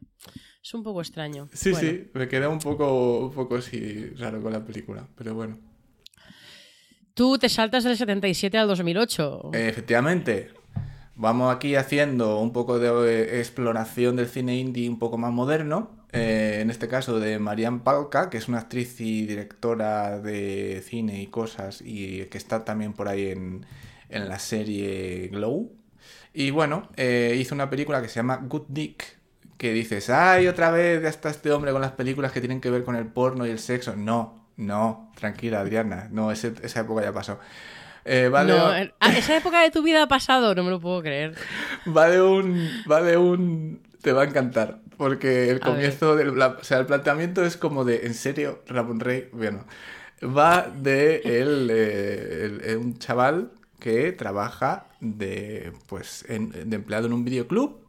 Es 0.63 0.74
un 0.74 0.82
poco 0.82 1.01
extraño. 1.01 1.50
Sí, 1.51 1.72
Bueno. 1.72 1.89
sí, 1.89 2.08
me 2.13 2.30
queda 2.30 2.48
un 2.48 2.60
poco, 2.60 3.25
un 3.25 3.34
poco 3.34 3.58
así 3.58 4.12
raro 4.16 4.42
con 4.42 4.54
la 4.54 4.63
película, 4.63 5.06
pero 5.18 5.36
bueno. 5.36 5.60
Tú 7.13 7.38
te 7.38 7.50
saltas 7.50 7.84
del 7.84 7.98
77 7.98 8.58
al 8.58 8.70
2008. 8.70 9.50
Eh, 9.56 9.68
Efectivamente, 9.68 10.51
vamos 11.16 11.54
aquí 11.54 11.75
haciendo 11.75 12.39
un 12.39 12.54
poco 12.54 12.80
de 12.80 13.24
eh, 13.24 13.39
exploración 13.39 14.16
del 14.16 14.27
cine 14.27 14.56
indie 14.58 14.88
un 14.88 15.00
poco 15.00 15.18
más 15.18 15.34
moderno. 15.34 15.97
Eh, 16.14 16.60
en 16.62 16.70
este 16.70 16.88
caso 16.88 17.20
de 17.20 17.40
Marian 17.40 17.82
Palka, 17.82 18.30
que 18.30 18.38
es 18.38 18.48
una 18.48 18.60
actriz 18.60 19.00
y 19.02 19.26
directora 19.26 20.20
de 20.20 20.82
cine 20.86 21.22
y 21.22 21.28
cosas, 21.28 21.82
y 21.84 22.26
que 22.26 22.38
está 22.38 22.64
también 22.66 22.94
por 22.94 23.08
ahí 23.08 23.30
en, 23.32 23.66
en 24.10 24.30
la 24.30 24.40
serie 24.40 25.28
Glow. 25.32 25.72
Y 26.34 26.52
bueno, 26.52 26.90
eh, 26.96 27.36
hizo 27.40 27.56
una 27.56 27.70
película 27.70 28.02
que 28.02 28.10
se 28.10 28.16
llama 28.16 28.38
Good 28.38 28.66
Dick, 28.70 29.18
que 29.58 29.74
dices, 29.74 30.10
ay, 30.10 30.48
otra 30.48 30.70
vez 30.72 31.02
ya 31.02 31.10
está 31.10 31.30
este 31.30 31.52
hombre 31.52 31.72
con 31.72 31.82
las 31.82 31.92
películas 31.94 32.32
que 32.32 32.40
tienen 32.42 32.62
que 32.62 32.70
ver 32.70 32.84
con 32.84 32.96
el 32.96 33.08
porno 33.08 33.46
y 33.48 33.50
el 33.50 33.60
sexo. 33.60 33.96
No, 33.96 34.46
no, 34.56 35.12
tranquila, 35.16 35.62
Adriana, 35.62 36.08
no, 36.12 36.32
ese- 36.32 36.54
esa 36.62 36.82
época 36.82 37.02
ya 37.04 37.12
pasó. 37.12 37.40
Eh, 38.06 38.30
va 38.30 38.46
de- 38.46 38.54
No, 38.54 38.74
eh, 38.76 38.94
ah, 39.00 39.12
esa 39.18 39.36
época 39.36 39.62
de 39.62 39.72
tu 39.72 39.82
vida 39.84 40.04
ha 40.04 40.08
pasado, 40.08 40.54
no 40.56 40.64
me 40.64 40.70
lo 40.70 40.80
puedo 40.80 41.02
creer. 41.02 41.36
Va 41.88 42.08
de 42.08 42.22
un. 42.22 42.70
Va 42.90 43.02
de 43.02 43.18
un. 43.18 43.82
Te 44.02 44.14
va 44.14 44.22
a 44.22 44.26
encantar. 44.26 44.80
Porque 44.98 45.50
el 45.51 45.60
comienzo 45.60 46.16
del. 46.16 46.38
la- 46.38 46.58
o 46.60 46.63
sea, 46.63 46.80
el 46.80 46.86
planteamiento 46.88 47.44
es 47.46 47.56
como 47.58 47.86
de. 47.86 48.06
¿En 48.08 48.13
serio, 48.13 48.63
Ramón 48.68 49.00
Rey? 49.00 49.30
Bueno. 49.32 49.66
Va 50.24 50.63
de 50.70 51.18
el, 51.25 51.70
eh, 51.72 52.46
el- 52.46 52.62
el- 52.66 52.77
un 52.77 52.98
chaval 52.98 53.51
que 53.80 54.12
trabaja 54.12 54.88
de. 55.00 55.72
Pues. 55.88 56.25
en- 56.27 56.50
de 56.70 56.75
empleado 56.75 57.08
en 57.08 57.13
un 57.13 57.24
videoclub. 57.24 57.86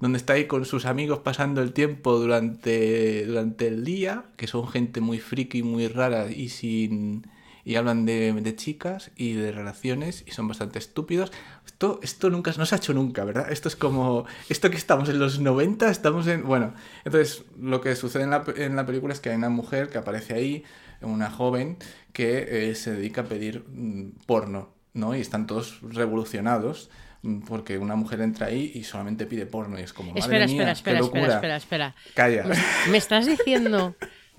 Donde 0.00 0.16
está 0.16 0.34
ahí 0.34 0.46
con 0.46 0.64
sus 0.64 0.86
amigos 0.86 1.18
pasando 1.18 1.60
el 1.60 1.72
tiempo 1.72 2.18
durante, 2.18 3.26
durante 3.26 3.66
el 3.66 3.84
día. 3.84 4.24
Que 4.36 4.46
son 4.46 4.66
gente 4.68 5.00
muy 5.00 5.18
friki, 5.18 5.62
muy 5.62 5.88
rara 5.88 6.30
y 6.30 6.48
sin. 6.48 7.26
Y 7.64 7.74
hablan 7.74 8.06
de, 8.06 8.32
de 8.32 8.56
chicas 8.56 9.10
y 9.16 9.34
de 9.34 9.52
relaciones 9.52 10.24
y 10.26 10.30
son 10.30 10.48
bastante 10.48 10.78
estúpidos. 10.78 11.32
Esto, 11.78 12.00
esto 12.02 12.28
nunca 12.28 12.52
no 12.58 12.66
se 12.66 12.74
ha 12.74 12.78
hecho 12.78 12.92
nunca, 12.92 13.22
¿verdad? 13.22 13.52
Esto 13.52 13.68
es 13.68 13.76
como. 13.76 14.26
Esto 14.48 14.68
que 14.68 14.76
estamos 14.76 15.08
en 15.10 15.20
los 15.20 15.38
90, 15.38 15.88
estamos 15.92 16.26
en. 16.26 16.42
Bueno, 16.42 16.74
entonces 17.04 17.44
lo 17.56 17.80
que 17.80 17.94
sucede 17.94 18.24
en 18.24 18.30
la, 18.30 18.42
en 18.56 18.74
la 18.74 18.84
película 18.84 19.14
es 19.14 19.20
que 19.20 19.30
hay 19.30 19.36
una 19.36 19.48
mujer 19.48 19.88
que 19.88 19.98
aparece 19.98 20.34
ahí, 20.34 20.64
una 21.02 21.30
joven, 21.30 21.76
que 22.12 22.70
eh, 22.70 22.74
se 22.74 22.94
dedica 22.94 23.20
a 23.20 23.24
pedir 23.26 23.64
mm, 23.68 24.24
porno, 24.26 24.74
¿no? 24.92 25.14
Y 25.14 25.20
están 25.20 25.46
todos 25.46 25.78
revolucionados 25.82 26.90
mm, 27.22 27.42
porque 27.42 27.78
una 27.78 27.94
mujer 27.94 28.22
entra 28.22 28.48
ahí 28.48 28.72
y 28.74 28.82
solamente 28.82 29.26
pide 29.26 29.46
porno 29.46 29.78
y 29.78 29.82
es 29.82 29.92
como. 29.92 30.08
Madre 30.08 30.22
Espera, 30.22 30.46
mía, 30.46 30.72
espera, 30.72 30.72
qué 30.72 30.78
espera, 30.80 30.98
locura. 30.98 31.34
espera, 31.36 31.56
espera, 31.58 31.94
espera. 31.94 32.42
Calla. 32.42 32.60
Me 32.90 32.98
estás 32.98 33.24
diciendo 33.24 33.94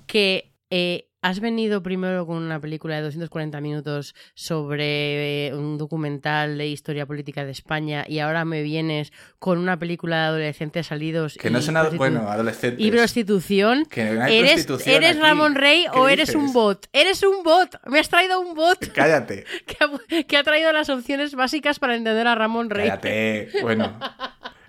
que 0.07 0.51
eh, 0.69 1.08
has 1.21 1.39
venido 1.41 1.83
primero 1.83 2.25
con 2.25 2.37
una 2.37 2.59
película 2.61 2.95
de 2.95 3.01
240 3.01 3.59
minutos 3.61 4.15
sobre 4.35 5.47
eh, 5.47 5.53
un 5.53 5.77
documental 5.77 6.57
de 6.57 6.67
historia 6.67 7.05
política 7.05 7.43
de 7.43 7.51
España 7.51 8.05
y 8.07 8.19
ahora 8.19 8.45
me 8.45 8.61
vienes 8.63 9.11
con 9.37 9.57
una 9.57 9.77
película 9.77 10.15
de 10.17 10.23
adolescentes 10.27 10.87
salidos 10.87 11.35
Que 11.39 11.49
no 11.49 11.61
son 11.61 11.75
ado- 11.77 11.91
prostitu- 11.91 11.97
bueno, 11.97 12.29
adolescentes. 12.29 12.85
y 12.85 12.89
prostitución. 12.91 13.85
Que 13.85 14.05
no 14.11 14.23
hay 14.23 14.37
¿Eres, 14.39 14.51
prostitución 14.65 14.95
¿eres 14.95 15.09
aquí. 15.11 15.19
Ramón 15.19 15.55
Rey 15.55 15.85
¿Qué 15.91 15.99
o 15.99 16.07
eres 16.07 16.35
un 16.35 16.53
bot? 16.53 16.87
¡Eres 16.93 17.21
un 17.23 17.43
bot! 17.43 17.75
¡Me 17.87 17.99
has 17.99 18.07
traído 18.09 18.39
un 18.39 18.55
bot 18.55 18.77
Cállate. 18.93 19.43
que 19.65 19.77
ha, 19.83 20.23
que 20.23 20.37
ha 20.37 20.43
traído 20.43 20.71
las 20.71 20.89
opciones 20.89 21.35
básicas 21.35 21.79
para 21.79 21.95
entender 21.95 22.27
a 22.27 22.35
Ramón 22.35 22.69
Rey! 22.69 22.87
Cállate. 22.87 23.49
Bueno, 23.61 23.99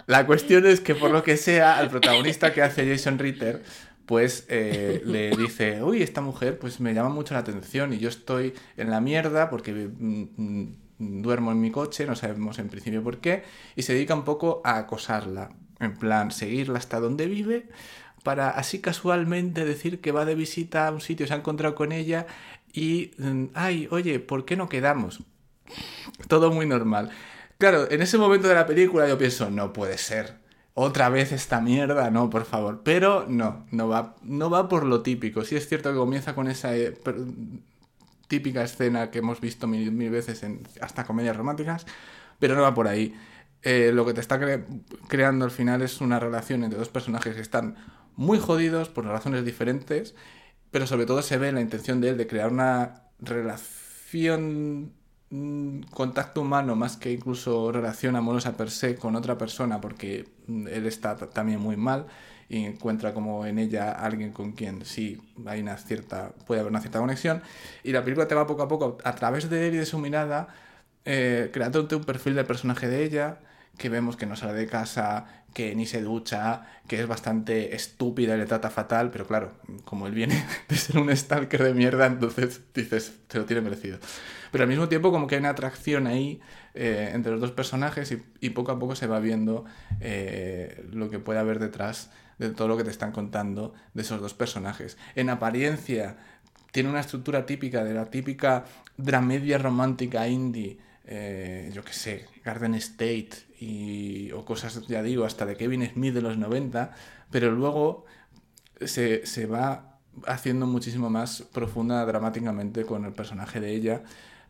la 0.06 0.26
cuestión 0.26 0.66
es 0.66 0.80
que 0.80 0.96
por 0.96 1.12
lo 1.12 1.22
que 1.22 1.36
sea, 1.36 1.78
al 1.78 1.88
protagonista 1.90 2.52
que 2.52 2.62
hace 2.62 2.88
Jason 2.90 3.18
Ritter, 3.20 3.62
pues 4.10 4.44
le 4.48 5.30
dice, 5.36 5.84
uy, 5.84 6.02
esta 6.02 6.20
mujer 6.20 6.58
pues 6.58 6.80
me 6.80 6.92
llama 6.92 7.10
mucho 7.10 7.34
la 7.34 7.40
atención 7.40 7.92
y 7.92 7.98
yo 7.98 8.08
estoy 8.08 8.54
en 8.76 8.90
la 8.90 9.00
mierda 9.00 9.48
porque 9.48 9.72
mm, 9.72 10.26
mm, 10.36 11.22
duermo 11.22 11.52
en 11.52 11.60
mi 11.60 11.70
coche, 11.70 12.06
no 12.06 12.16
sabemos 12.16 12.58
en 12.58 12.68
principio 12.68 13.04
por 13.04 13.18
qué, 13.18 13.44
y 13.76 13.82
se 13.82 13.94
dedica 13.94 14.16
un 14.16 14.24
poco 14.24 14.62
a 14.64 14.78
acosarla, 14.78 15.52
en 15.78 15.96
plan, 15.96 16.32
seguirla 16.32 16.80
hasta 16.80 16.98
donde 16.98 17.28
vive, 17.28 17.68
para 18.24 18.50
así 18.50 18.80
casualmente 18.80 19.64
decir 19.64 20.00
que 20.00 20.10
va 20.10 20.24
de 20.24 20.34
visita 20.34 20.88
a 20.88 20.90
un 20.90 21.00
sitio, 21.00 21.28
se 21.28 21.34
ha 21.34 21.36
encontrado 21.36 21.76
con 21.76 21.92
ella 21.92 22.26
y, 22.72 23.12
mm, 23.16 23.44
ay, 23.54 23.86
oye, 23.92 24.18
¿por 24.18 24.44
qué 24.44 24.56
no 24.56 24.68
quedamos? 24.68 25.22
Todo 26.26 26.50
muy 26.50 26.66
normal. 26.66 27.10
Claro, 27.58 27.88
en 27.88 28.02
ese 28.02 28.18
momento 28.18 28.48
de 28.48 28.56
la 28.56 28.66
película 28.66 29.06
yo 29.06 29.16
pienso, 29.16 29.50
no 29.50 29.72
puede 29.72 29.98
ser. 29.98 30.39
Otra 30.82 31.10
vez 31.10 31.30
esta 31.32 31.60
mierda, 31.60 32.10
no, 32.10 32.30
por 32.30 32.44
favor. 32.46 32.80
Pero 32.82 33.26
no, 33.28 33.66
no 33.70 33.88
va, 33.88 34.16
no 34.22 34.48
va 34.48 34.68
por 34.68 34.84
lo 34.86 35.02
típico. 35.02 35.44
Sí 35.44 35.54
es 35.56 35.68
cierto 35.68 35.90
que 35.90 35.98
comienza 35.98 36.34
con 36.34 36.48
esa 36.48 36.74
eh, 36.76 36.94
típica 38.28 38.62
escena 38.62 39.10
que 39.10 39.18
hemos 39.18 39.40
visto 39.40 39.66
mil, 39.66 39.90
mil 39.92 40.10
veces 40.10 40.42
en 40.42 40.62
hasta 40.80 41.04
comedias 41.04 41.36
románticas, 41.36 41.86
pero 42.38 42.54
no 42.54 42.62
va 42.62 42.74
por 42.74 42.86
ahí. 42.88 43.14
Eh, 43.62 43.90
lo 43.92 44.06
que 44.06 44.14
te 44.14 44.20
está 44.20 44.38
cre- 44.40 44.64
creando 45.08 45.44
al 45.44 45.50
final 45.50 45.82
es 45.82 46.00
una 46.00 46.18
relación 46.18 46.64
entre 46.64 46.78
dos 46.78 46.88
personajes 46.88 47.34
que 47.34 47.42
están 47.42 47.76
muy 48.16 48.38
jodidos 48.38 48.88
por 48.88 49.04
razones 49.04 49.44
diferentes, 49.44 50.14
pero 50.70 50.86
sobre 50.86 51.06
todo 51.06 51.22
se 51.22 51.36
ve 51.38 51.52
la 51.52 51.60
intención 51.60 52.00
de 52.00 52.10
él 52.10 52.16
de 52.16 52.26
crear 52.26 52.50
una 52.52 53.08
relación, 53.18 54.92
contacto 55.90 56.40
humano 56.40 56.74
más 56.74 56.96
que 56.96 57.12
incluso 57.12 57.70
relación 57.70 58.16
amorosa 58.16 58.56
per 58.56 58.70
se 58.70 58.96
con 58.96 59.14
otra 59.14 59.38
persona, 59.38 59.80
porque 59.80 60.26
mm, 60.46 60.66
él 60.68 60.86
está 60.86 61.16
también 61.16 61.60
muy 61.60 61.76
mal 61.76 62.06
y 62.48 62.64
encuentra 62.64 63.14
como 63.14 63.46
en 63.46 63.60
ella 63.60 63.92
alguien 63.92 64.32
con 64.32 64.52
quien 64.52 64.84
sí 64.84 65.22
hay 65.46 65.60
una 65.60 65.76
cierta, 65.76 66.32
puede 66.46 66.60
haber 66.60 66.72
una 66.72 66.80
cierta 66.80 66.98
conexión. 66.98 67.42
Y 67.84 67.92
la 67.92 68.02
película 68.02 68.26
te 68.26 68.34
va 68.34 68.46
poco 68.46 68.62
a 68.62 68.68
poco, 68.68 68.98
a 69.04 69.14
través 69.14 69.48
de 69.48 69.68
él 69.68 69.74
y 69.74 69.78
de 69.78 69.86
su 69.86 69.98
mirada, 69.98 70.48
eh, 71.04 71.50
creándote 71.52 71.94
un 71.94 72.04
perfil 72.04 72.34
del 72.34 72.46
personaje 72.46 72.88
de 72.88 73.04
ella, 73.04 73.38
que 73.78 73.88
vemos 73.88 74.16
que 74.16 74.26
no 74.26 74.36
sale 74.36 74.54
de 74.54 74.66
casa, 74.66 75.39
que 75.52 75.74
ni 75.74 75.86
se 75.86 76.02
ducha, 76.02 76.66
que 76.86 77.00
es 77.00 77.06
bastante 77.06 77.74
estúpida 77.74 78.34
y 78.34 78.38
le 78.38 78.46
trata 78.46 78.70
fatal, 78.70 79.10
pero 79.10 79.26
claro, 79.26 79.52
como 79.84 80.06
él 80.06 80.14
viene 80.14 80.44
de 80.68 80.76
ser 80.76 80.98
un 80.98 81.14
stalker 81.14 81.62
de 81.62 81.74
mierda, 81.74 82.06
entonces 82.06 82.60
dices, 82.74 83.18
se 83.28 83.38
lo 83.38 83.44
tiene 83.44 83.62
merecido. 83.62 83.98
Pero 84.52 84.64
al 84.64 84.68
mismo 84.68 84.88
tiempo 84.88 85.12
como 85.12 85.26
que 85.26 85.36
hay 85.36 85.40
una 85.40 85.50
atracción 85.50 86.06
ahí 86.06 86.40
eh, 86.74 87.10
entre 87.14 87.32
los 87.32 87.40
dos 87.40 87.52
personajes 87.52 88.10
y, 88.12 88.22
y 88.40 88.50
poco 88.50 88.72
a 88.72 88.78
poco 88.78 88.96
se 88.96 89.06
va 89.06 89.20
viendo 89.20 89.64
eh, 90.00 90.84
lo 90.92 91.08
que 91.10 91.18
puede 91.18 91.38
haber 91.38 91.58
detrás 91.58 92.10
de 92.38 92.50
todo 92.50 92.68
lo 92.68 92.76
que 92.76 92.84
te 92.84 92.90
están 92.90 93.12
contando 93.12 93.74
de 93.94 94.02
esos 94.02 94.20
dos 94.20 94.34
personajes. 94.34 94.96
En 95.14 95.30
apariencia 95.30 96.16
tiene 96.72 96.88
una 96.88 97.00
estructura 97.00 97.46
típica 97.46 97.84
de 97.84 97.94
la 97.94 98.06
típica 98.06 98.64
dramedia 98.96 99.58
romántica 99.58 100.26
indie, 100.26 100.78
eh, 101.10 101.70
yo 101.74 101.82
qué 101.84 101.92
sé, 101.92 102.26
Garden 102.44 102.74
State 102.76 103.30
y, 103.58 104.30
o 104.30 104.44
cosas, 104.44 104.86
ya 104.86 105.02
digo, 105.02 105.24
hasta 105.24 105.44
de 105.44 105.56
Kevin 105.56 105.84
Smith 105.92 106.14
de 106.14 106.22
los 106.22 106.38
90, 106.38 106.92
pero 107.30 107.50
luego 107.50 108.06
se, 108.80 109.26
se 109.26 109.46
va 109.46 109.98
haciendo 110.26 110.66
muchísimo 110.66 111.10
más 111.10 111.42
profunda 111.52 112.04
dramáticamente 112.06 112.84
con 112.84 113.04
el 113.04 113.12
personaje 113.12 113.58
de 113.60 113.74
ella, 113.74 114.02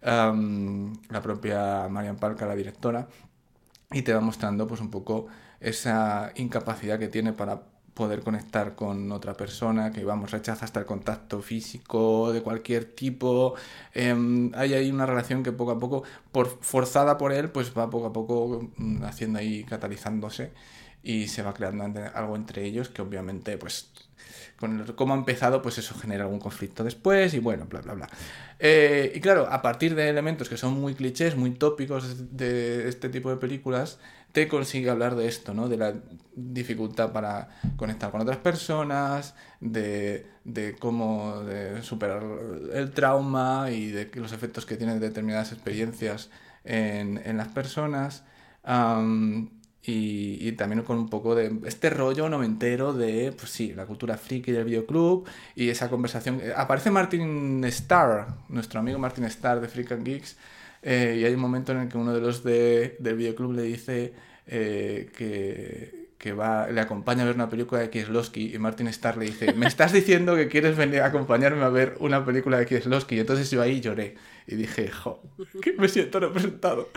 la 0.03 1.23
propia 1.23 1.89
Marian 1.89 2.17
Palca, 2.17 2.47
la 2.47 2.57
directora, 2.57 3.09
y 3.91 4.03
te 4.03 4.13
va 4.13 4.21
mostrando 4.21 4.67
pues 4.67 4.81
un 4.83 4.91
poco 4.91 5.29
esa 5.61 6.33
incapacidad 6.37 6.99
que 6.99 7.09
tiene 7.09 7.33
para 7.33 7.63
poder 8.01 8.21
conectar 8.23 8.75
con 8.75 9.13
otra 9.13 9.35
persona, 9.37 9.93
que 9.93 10.05
vamos, 10.05 10.31
rechaza 10.33 10.65
hasta 10.65 10.81
el 10.81 10.87
contacto 10.87 11.43
físico 11.43 12.33
de 12.33 12.43
cualquier 12.43 12.85
tipo. 12.87 13.55
Em, 13.95 14.51
hay 14.55 14.75
ahí 14.75 14.91
una 14.91 15.07
relación 15.07 15.43
que 15.43 15.53
poco 15.53 15.73
a 15.73 15.79
poco, 15.79 16.03
por, 16.33 16.47
forzada 16.63 17.19
por 17.19 17.33
él, 17.33 17.51
pues 17.51 17.73
va 17.77 17.89
poco 17.91 18.07
a 18.07 18.13
poco 18.13 18.71
mm, 18.77 19.03
haciendo 19.05 19.39
ahí, 19.39 19.65
catalizándose 19.65 20.53
y 21.03 21.29
se 21.29 21.43
va 21.43 21.55
creando 21.55 21.85
algo 22.15 22.37
entre 22.37 22.65
ellos 22.65 22.89
que 22.91 23.01
obviamente 23.03 23.57
pues 23.59 23.91
con 24.59 24.81
el- 24.81 24.95
cómo 24.95 25.15
ha 25.15 25.17
empezado, 25.17 25.63
pues 25.63 25.79
eso 25.79 25.95
genera 25.99 26.25
algún 26.25 26.39
conflicto 26.41 26.85
después 26.85 27.35
y 27.35 27.39
bueno, 27.39 27.67
bla, 27.67 27.81
bla, 27.81 27.95
bla. 27.95 28.09
Eh, 28.59 29.13
y 29.15 29.21
claro, 29.21 29.49
a 29.51 29.63
partir 29.63 29.95
de 29.95 30.09
elementos 30.09 30.49
que 30.49 30.57
son 30.57 30.75
muy 30.75 30.95
clichés, 30.95 31.37
muy 31.37 31.53
tópicos 31.53 32.37
de 32.37 32.89
este 32.89 33.09
tipo 33.09 33.31
de 33.31 33.37
películas, 33.37 33.99
te 34.33 34.49
consigue 34.49 34.91
hablar 34.91 35.15
de 35.17 35.27
esto, 35.29 35.55
¿no? 35.55 35.69
De 35.69 35.77
la 35.77 35.95
dificultad 36.35 37.13
para 37.13 37.49
conectar 37.77 38.11
con 38.11 38.21
otras 38.21 38.39
personas, 38.39 39.35
de, 39.61 40.27
de 40.45 40.77
cómo 40.77 41.41
de 41.43 41.83
superar 41.83 42.23
el 42.73 42.91
trauma 42.93 43.71
y 43.71 43.91
de 43.91 44.11
los 44.15 44.33
efectos 44.33 44.67
que 44.67 44.77
tienen 44.77 45.01
determinadas 45.01 45.53
experiencias 45.53 46.31
en, 46.65 47.21
en 47.25 47.37
las 47.37 47.49
personas. 47.49 48.25
Am, 48.63 49.51
y, 49.83 50.47
y 50.47 50.53
también 50.53 50.83
con 50.83 50.99
un 50.99 51.09
poco 51.09 51.35
de 51.35 51.59
este 51.65 51.89
rollo 51.89 52.29
noventero 52.29 52.93
de, 52.93 53.33
pues 53.33 53.51
sí, 53.51 53.73
la 53.73 53.87
cultura 53.87 54.19
friki 54.19 54.53
del 54.53 54.65
videoclub 54.65 55.27
y 55.55 55.71
esa 55.71 55.89
conversación. 55.89 56.41
Aparece 56.55 56.91
Martin 56.91 57.65
Starr, 57.65 58.27
nuestro 58.51 58.81
amigo 58.81 58.99
Martin 58.99 59.25
Starr 59.25 59.61
de 59.61 59.69
Freak 59.69 59.93
and 59.93 60.05
Geeks, 60.05 60.37
eh, 60.83 61.19
y 61.21 61.25
hay 61.25 61.35
un 61.35 61.41
momento 61.41 61.73
en 61.73 61.79
el 61.79 61.89
que 61.89 61.99
uno 61.99 62.13
de 62.13 62.21
los 62.21 62.43
de, 62.43 62.97
del 62.99 63.17
videoclub 63.17 63.53
le 63.53 63.63
dice 63.63 64.15
eh, 64.47 65.11
que, 65.17 66.11
que 66.19 66.33
va, 66.33 66.69
le 66.69 66.81
acompaña 66.81 67.23
a 67.23 67.27
ver 67.27 67.35
una 67.35 67.49
película 67.49 67.81
de 67.81 67.91
Kieslowski 67.91 68.55
y 68.55 68.59
Martin 68.59 68.89
Starr 68.89 69.17
le 69.17 69.27
dice, 69.27 69.53
me 69.55 69.67
estás 69.67 69.93
diciendo 69.93 70.37
que 70.37 70.49
quieres 70.49 70.77
venir 70.77 71.01
a 71.01 71.07
acompañarme 71.07 71.63
a 71.63 71.69
ver 71.69 71.97
una 72.01 72.25
película 72.25 72.59
de 72.59 72.67
Kieslowski. 72.67 73.17
Y 73.17 73.21
entonces 73.21 73.51
yo 73.51 73.63
ahí 73.63 73.81
lloré 73.81 74.17
y 74.47 74.57
dije, 74.57 74.91
jo, 74.91 75.23
que 75.63 75.73
me 75.75 75.89
siento 75.89 76.21
representado. 76.21 76.89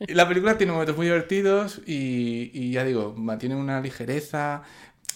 La 0.00 0.28
película 0.28 0.56
tiene 0.56 0.72
momentos 0.72 0.96
muy 0.96 1.06
divertidos 1.06 1.80
y, 1.86 2.50
y 2.52 2.72
ya 2.72 2.84
digo, 2.84 3.14
mantiene 3.16 3.56
una 3.56 3.80
ligereza 3.80 4.62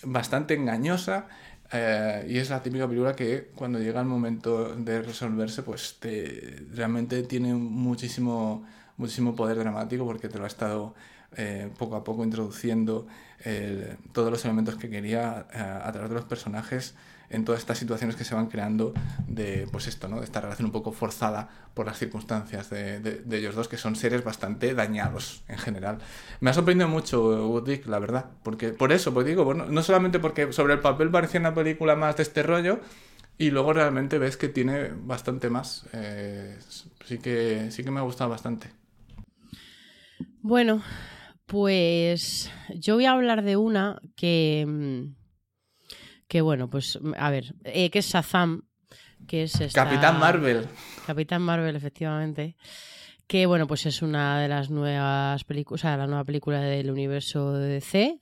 bastante 0.02 0.54
engañosa. 0.54 1.28
Eh, 1.72 2.26
y 2.28 2.38
es 2.38 2.50
la 2.50 2.62
típica 2.62 2.86
película 2.86 3.14
que 3.16 3.50
cuando 3.54 3.78
llega 3.78 4.00
el 4.00 4.06
momento 4.06 4.74
de 4.76 5.02
resolverse, 5.02 5.62
pues 5.62 5.96
te, 6.00 6.66
realmente 6.72 7.22
tiene 7.22 7.54
muchísimo, 7.54 8.64
muchísimo 8.96 9.34
poder 9.34 9.58
dramático 9.58 10.04
porque 10.04 10.28
te 10.28 10.38
lo 10.38 10.44
ha 10.44 10.48
estado 10.48 10.94
eh, 11.36 11.70
poco 11.78 11.96
a 11.96 12.04
poco 12.04 12.24
introduciendo 12.24 13.06
eh, 13.44 13.96
todos 14.12 14.30
los 14.30 14.44
elementos 14.44 14.76
que 14.76 14.90
quería 14.90 15.46
eh, 15.52 15.58
a 15.58 15.90
través 15.90 16.10
de 16.10 16.16
los 16.16 16.26
personajes 16.26 16.94
en 17.32 17.44
todas 17.44 17.60
estas 17.60 17.78
situaciones 17.78 18.16
que 18.16 18.24
se 18.24 18.34
van 18.34 18.46
creando 18.46 18.94
de 19.26 19.66
pues 19.72 19.86
esto, 19.86 20.08
¿no? 20.08 20.18
De 20.18 20.24
esta 20.24 20.40
relación 20.40 20.66
un 20.66 20.72
poco 20.72 20.92
forzada 20.92 21.48
por 21.74 21.86
las 21.86 21.98
circunstancias 21.98 22.70
de, 22.70 23.00
de- 23.00 23.38
ellos 23.38 23.54
dos, 23.54 23.68
que 23.68 23.76
son 23.78 23.96
seres 23.96 24.22
bastante 24.24 24.74
dañados 24.74 25.42
en 25.48 25.58
general. 25.58 25.98
Me 26.40 26.50
ha 26.50 26.54
sorprendido 26.54 26.88
mucho 26.88 27.48
Wood 27.48 27.66
Dick, 27.66 27.86
la 27.86 27.98
verdad, 27.98 28.26
porque 28.42 28.68
por 28.70 28.92
eso, 28.92 29.12
pues 29.14 29.26
digo, 29.26 29.44
bueno, 29.44 29.66
no 29.66 29.82
solamente 29.82 30.18
porque 30.18 30.52
sobre 30.52 30.74
el 30.74 30.80
papel 30.80 31.10
parecía 31.10 31.40
una 31.40 31.54
película 31.54 31.96
más 31.96 32.16
de 32.16 32.22
este 32.22 32.42
rollo, 32.42 32.80
y 33.38 33.50
luego 33.50 33.72
realmente 33.72 34.18
ves 34.18 34.36
que 34.36 34.48
tiene 34.48 34.90
bastante 34.94 35.48
más. 35.50 35.86
eh, 35.94 36.58
sí 37.06 37.18
que 37.18 37.70
sí 37.70 37.82
que 37.82 37.90
me 37.90 37.98
ha 37.98 38.02
gustado 38.02 38.30
bastante. 38.30 38.70
Bueno, 40.42 40.82
pues 41.46 42.50
yo 42.74 42.94
voy 42.96 43.06
a 43.06 43.12
hablar 43.12 43.42
de 43.42 43.56
una 43.56 44.00
que, 44.16 44.64
mm, 44.68 45.14
que 46.32 46.40
bueno, 46.40 46.70
pues 46.70 46.98
a 47.18 47.28
ver, 47.28 47.54
eh, 47.62 47.90
que 47.90 47.98
es 47.98 48.06
Shazam, 48.06 48.62
que 49.28 49.42
es 49.42 49.60
esta- 49.60 49.84
Capitán 49.84 50.18
Marvel. 50.18 50.66
Capitán 51.06 51.42
Marvel, 51.42 51.76
efectivamente. 51.76 52.56
Que 53.26 53.44
bueno, 53.44 53.66
pues 53.66 53.84
es 53.84 54.00
una 54.00 54.40
de 54.40 54.48
las 54.48 54.70
nuevas 54.70 55.44
películas, 55.44 55.80
o 55.80 55.82
sea, 55.82 55.96
la 55.98 56.06
nueva 56.06 56.24
película 56.24 56.58
del 56.62 56.90
universo 56.90 57.52
de 57.52 57.68
DC. 57.74 58.18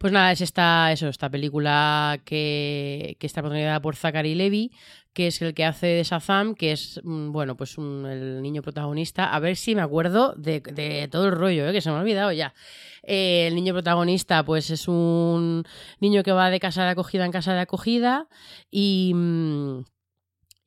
Pues 0.00 0.12
nada, 0.12 0.32
es 0.32 0.40
esta, 0.40 0.92
eso, 0.92 1.08
esta 1.08 1.30
película 1.30 2.20
que, 2.24 3.16
que 3.20 3.26
está 3.26 3.40
protagonizada 3.42 3.80
por 3.80 3.96
Zachary 3.96 4.34
Levy, 4.34 4.72
que 5.12 5.28
es 5.28 5.40
el 5.40 5.54
que 5.54 5.64
hace 5.64 5.86
de 5.86 6.02
Shazam, 6.04 6.54
que 6.54 6.72
es, 6.72 7.00
mm, 7.04 7.30
bueno, 7.32 7.56
pues 7.56 7.78
un- 7.78 8.04
el 8.06 8.42
niño 8.42 8.60
protagonista. 8.62 9.32
A 9.34 9.38
ver 9.40 9.56
si 9.56 9.74
me 9.74 9.82
acuerdo 9.82 10.34
de, 10.36 11.08
todo 11.10 11.26
el 11.26 11.32
rollo, 11.32 11.68
¿eh? 11.68 11.72
que 11.72 11.80
se 11.80 11.90
me 11.90 11.96
ha 11.96 12.00
olvidado 12.00 12.32
ya. 12.32 12.54
Eh, 13.02 13.46
el 13.48 13.54
niño 13.54 13.72
protagonista, 13.72 14.44
pues 14.44 14.70
es 14.70 14.88
un 14.88 15.64
niño 16.00 16.22
que 16.22 16.32
va 16.32 16.50
de 16.50 16.60
casa 16.60 16.84
de 16.84 16.90
acogida 16.90 17.24
en 17.24 17.32
casa 17.32 17.54
de 17.54 17.60
acogida 17.60 18.28
y... 18.70 19.12
mm, 19.14 19.84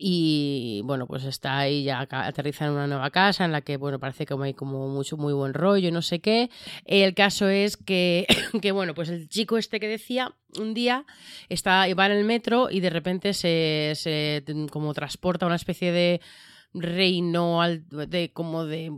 y 0.03 0.81
bueno, 0.83 1.05
pues 1.05 1.25
está 1.25 1.59
ahí, 1.59 1.83
ya 1.83 2.07
aterriza 2.09 2.65
en 2.65 2.71
una 2.71 2.87
nueva 2.87 3.11
casa 3.11 3.45
en 3.45 3.51
la 3.51 3.61
que, 3.61 3.77
bueno, 3.77 3.99
parece 3.99 4.25
que 4.25 4.33
hay 4.41 4.55
como 4.55 4.87
mucho, 4.87 5.15
muy 5.15 5.31
buen 5.31 5.53
rollo 5.53 5.91
no 5.91 6.01
sé 6.01 6.19
qué. 6.19 6.49
El 6.85 7.13
caso 7.13 7.47
es 7.49 7.77
que, 7.77 8.25
que, 8.61 8.71
bueno, 8.71 8.95
pues 8.95 9.09
el 9.09 9.29
chico 9.29 9.59
este 9.59 9.79
que 9.79 9.87
decía, 9.87 10.33
un 10.59 10.73
día 10.73 11.05
está, 11.49 11.85
va 11.93 12.07
en 12.07 12.13
el 12.13 12.25
metro 12.25 12.71
y 12.71 12.79
de 12.79 12.89
repente 12.89 13.33
se, 13.33 13.93
se 13.95 14.43
como 14.71 14.95
transporta 14.95 15.45
una 15.45 15.55
especie 15.55 15.91
de 15.91 16.21
reino 16.73 17.61
de 17.67 18.31
como 18.33 18.65
de, 18.65 18.89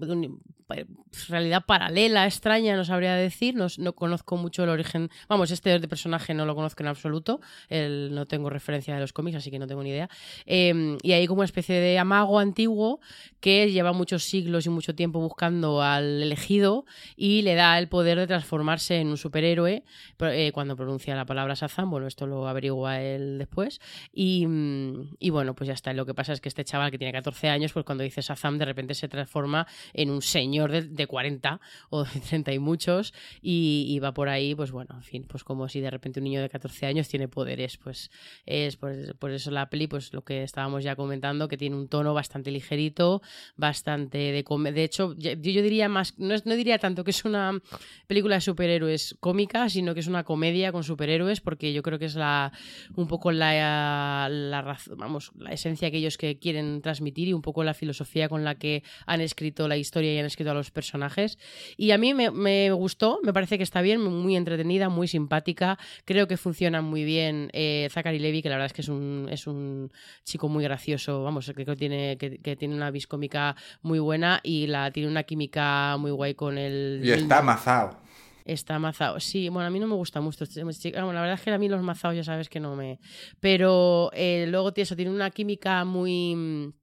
realidad 1.30 1.66
paralela, 1.66 2.26
extraña, 2.26 2.76
no 2.76 2.86
sabría 2.86 3.16
decir. 3.16 3.56
No, 3.56 3.68
no 3.78 3.94
conozco 3.94 4.38
mucho 4.38 4.64
el 4.64 4.70
origen. 4.70 5.10
Vamos, 5.28 5.52
este 5.52 5.80
personaje 5.88 6.34
no 6.34 6.46
lo 6.46 6.56
conozco 6.56 6.84
en 6.84 6.88
absoluto. 6.88 7.42
El, 7.70 8.14
no 8.14 8.26
tengo 8.26 8.50
referencia 8.50 8.94
de 8.94 9.02
los 9.02 9.14
cómics, 9.14 9.38
así 9.38 9.52
que 9.52 9.60
no 9.60 9.68
tengo 9.68 9.84
ni 9.84 9.90
idea. 9.90 10.10
Eh, 10.46 10.98
y 11.02 11.12
hay 11.12 11.28
como 11.28 11.40
una 11.40 11.46
especie 11.46 11.76
de 11.80 12.00
amago 12.00 12.40
antiguo 12.40 13.00
que 13.40 13.72
lleva 13.72 13.94
muchos 13.94 14.24
siglos 14.24 14.66
y 14.66 14.70
mucho 14.70 14.96
tiempo 14.96 15.20
buscando 15.20 15.82
al 15.82 16.22
elegido 16.22 16.86
y 17.16 17.42
le 17.42 17.56
da 17.56 17.78
el 17.78 17.88
poder 17.88 18.18
de 18.18 18.28
transformarse 18.28 19.00
en 19.00 19.08
un 19.08 19.18
superhéroe 19.18 19.84
eh, 20.20 20.52
cuando 20.54 20.76
pronuncia 20.76 21.16
la 21.16 21.26
palabra 21.26 21.54
Shazam. 21.54 21.90
Bueno, 21.90 22.08
esto 22.08 22.26
lo 22.26 22.48
averigua 22.48 23.02
él 23.02 23.38
después. 23.38 23.80
Y, 24.12 24.46
mm, 24.48 25.16
y 25.20 25.30
bueno, 25.30 25.56
pues 25.56 25.68
ya 25.68 25.74
está. 25.74 25.94
Lo 25.94 26.06
que 26.06 26.14
pasa 26.14 26.34
es 26.34 26.42
que 26.42 26.50
este 26.50 26.64
chaval 26.64 26.92
que 26.92 26.98
tiene 26.98 27.14
14 27.14 27.50
años, 27.50 27.74
pues 27.74 27.86
cuando 27.86 28.04
dice 28.04 28.22
Shazam, 28.22 28.58
de 28.58 28.66
repente 28.66 28.94
se 28.94 29.08
transforma 29.08 29.68
en 29.94 30.10
un 30.10 30.22
señor 30.22 30.53
de, 30.62 30.84
de 30.84 31.08
40 31.08 31.60
o 31.90 32.04
de 32.04 32.20
30 32.20 32.54
y 32.54 32.60
muchos 32.60 33.14
y, 33.42 33.86
y 33.90 34.00
va 34.00 34.14
por 34.14 34.30
ahí, 34.30 34.56
pues 34.56 34.72
bueno, 34.72 34.96
en 34.96 35.04
fin, 35.04 35.26
pues 35.28 35.44
como 35.44 35.68
si 35.68 35.82
de 35.82 35.90
repente 35.90 36.20
un 36.20 36.26
niño 36.26 36.42
de 36.42 36.50
14 36.50 36.86
años 36.86 37.08
tiene 37.08 37.28
poderes, 37.28 37.78
pues 37.78 38.12
es 38.46 38.78
por, 38.78 39.16
por 39.18 39.32
eso 39.32 39.52
la 39.52 39.70
peli, 39.70 39.88
pues 39.88 40.14
lo 40.14 40.24
que 40.24 40.44
estábamos 40.44 40.84
ya 40.84 40.96
comentando, 40.96 41.48
que 41.48 41.58
tiene 41.58 41.76
un 41.76 41.88
tono 41.88 42.14
bastante 42.14 42.52
ligerito, 42.52 43.22
bastante 43.56 44.18
de 44.18 44.44
De 44.72 44.84
hecho, 44.84 45.14
yo, 45.18 45.32
yo 45.32 45.62
diría 45.62 45.90
más, 45.90 46.18
no, 46.18 46.36
no 46.46 46.56
diría 46.56 46.78
tanto 46.78 47.04
que 47.04 47.12
es 47.12 47.26
una 47.26 47.60
película 48.08 48.36
de 48.36 48.42
superhéroes 48.42 49.16
cómica, 49.20 49.70
sino 49.70 49.94
que 49.94 50.00
es 50.02 50.08
una 50.08 50.24
comedia 50.24 50.72
con 50.72 50.84
superhéroes, 50.84 51.42
porque 51.42 51.74
yo 51.74 51.82
creo 51.84 52.00
que 52.00 52.06
es 52.06 52.16
la 52.16 52.52
un 52.96 53.08
poco 53.08 53.32
la, 53.32 54.28
la 54.30 54.78
vamos, 54.98 55.32
la 55.38 55.52
esencia 55.52 55.92
que 55.92 55.98
ellos 55.98 56.18
que 56.18 56.38
quieren 56.38 56.82
transmitir 56.82 57.28
y 57.28 57.34
un 57.34 57.42
poco 57.42 57.64
la 57.64 57.74
filosofía 57.74 58.30
con 58.30 58.44
la 58.44 58.56
que 58.56 58.84
han 59.06 59.22
escrito 59.22 59.68
la 59.68 59.78
historia 59.78 60.14
y 60.14 60.20
han 60.20 60.26
escrito 60.26 60.43
a 60.52 60.54
los 60.54 60.72
personajes. 60.72 61.38
Y 61.78 61.92
a 61.92 61.98
mí 61.98 62.14
me, 62.14 62.32
me 62.32 62.72
gustó, 62.72 63.20
me 63.24 63.34
parece 63.34 63.58
que 63.58 63.64
está 63.64 63.82
bien, 63.82 64.02
muy 64.02 64.36
entretenida, 64.36 64.90
muy 64.90 65.08
simpática. 65.08 65.78
Creo 66.06 66.28
que 66.28 66.38
funciona 66.38 66.82
muy 66.82 67.04
bien 67.04 67.50
eh, 67.54 67.88
Zachary 67.92 68.20
Levy, 68.20 68.42
que 68.42 68.50
la 68.50 68.56
verdad 68.56 68.68
es 68.68 68.74
que 68.74 68.82
es 68.82 68.90
un, 68.90 69.28
es 69.32 69.48
un 69.48 69.92
chico 70.24 70.50
muy 70.50 70.64
gracioso, 70.64 71.24
vamos, 71.24 71.52
creo 71.54 71.66
que 71.66 71.76
tiene, 71.76 72.18
que, 72.18 72.38
que 72.38 72.56
tiene 72.56 72.76
una 72.76 72.92
vis 72.92 73.08
cómica 73.08 73.56
muy 73.82 74.00
buena 74.00 74.40
y 74.44 74.68
la 74.68 74.92
tiene 74.92 75.10
una 75.10 75.24
química 75.24 75.98
muy 75.98 76.12
guay 76.12 76.34
con 76.36 76.58
el... 76.58 77.02
Y 77.04 77.12
está 77.12 77.40
amazado. 77.40 78.02
Está 78.46 78.76
amazado. 78.76 79.20
Sí, 79.22 79.48
bueno, 79.48 79.68
a 79.68 79.70
mí 79.70 79.80
no 79.80 79.88
me 79.88 79.96
gusta 79.96 80.20
mucho. 80.20 80.44
este- 80.44 80.64
bueno, 80.64 81.14
la 81.14 81.22
verdad 81.22 81.36
es 81.36 81.42
que 81.42 81.52
a 81.52 81.58
mí 81.58 81.70
los 81.70 81.82
mazados 81.82 82.18
ya 82.18 82.24
sabes 82.24 82.50
que 82.50 82.60
no 82.60 82.76
me... 82.76 83.00
Pero 83.40 84.12
eh, 84.14 84.46
luego 84.50 84.74
eso, 84.76 84.96
tiene 84.96 85.12
una 85.12 85.32
química 85.32 85.86
muy... 85.86 86.74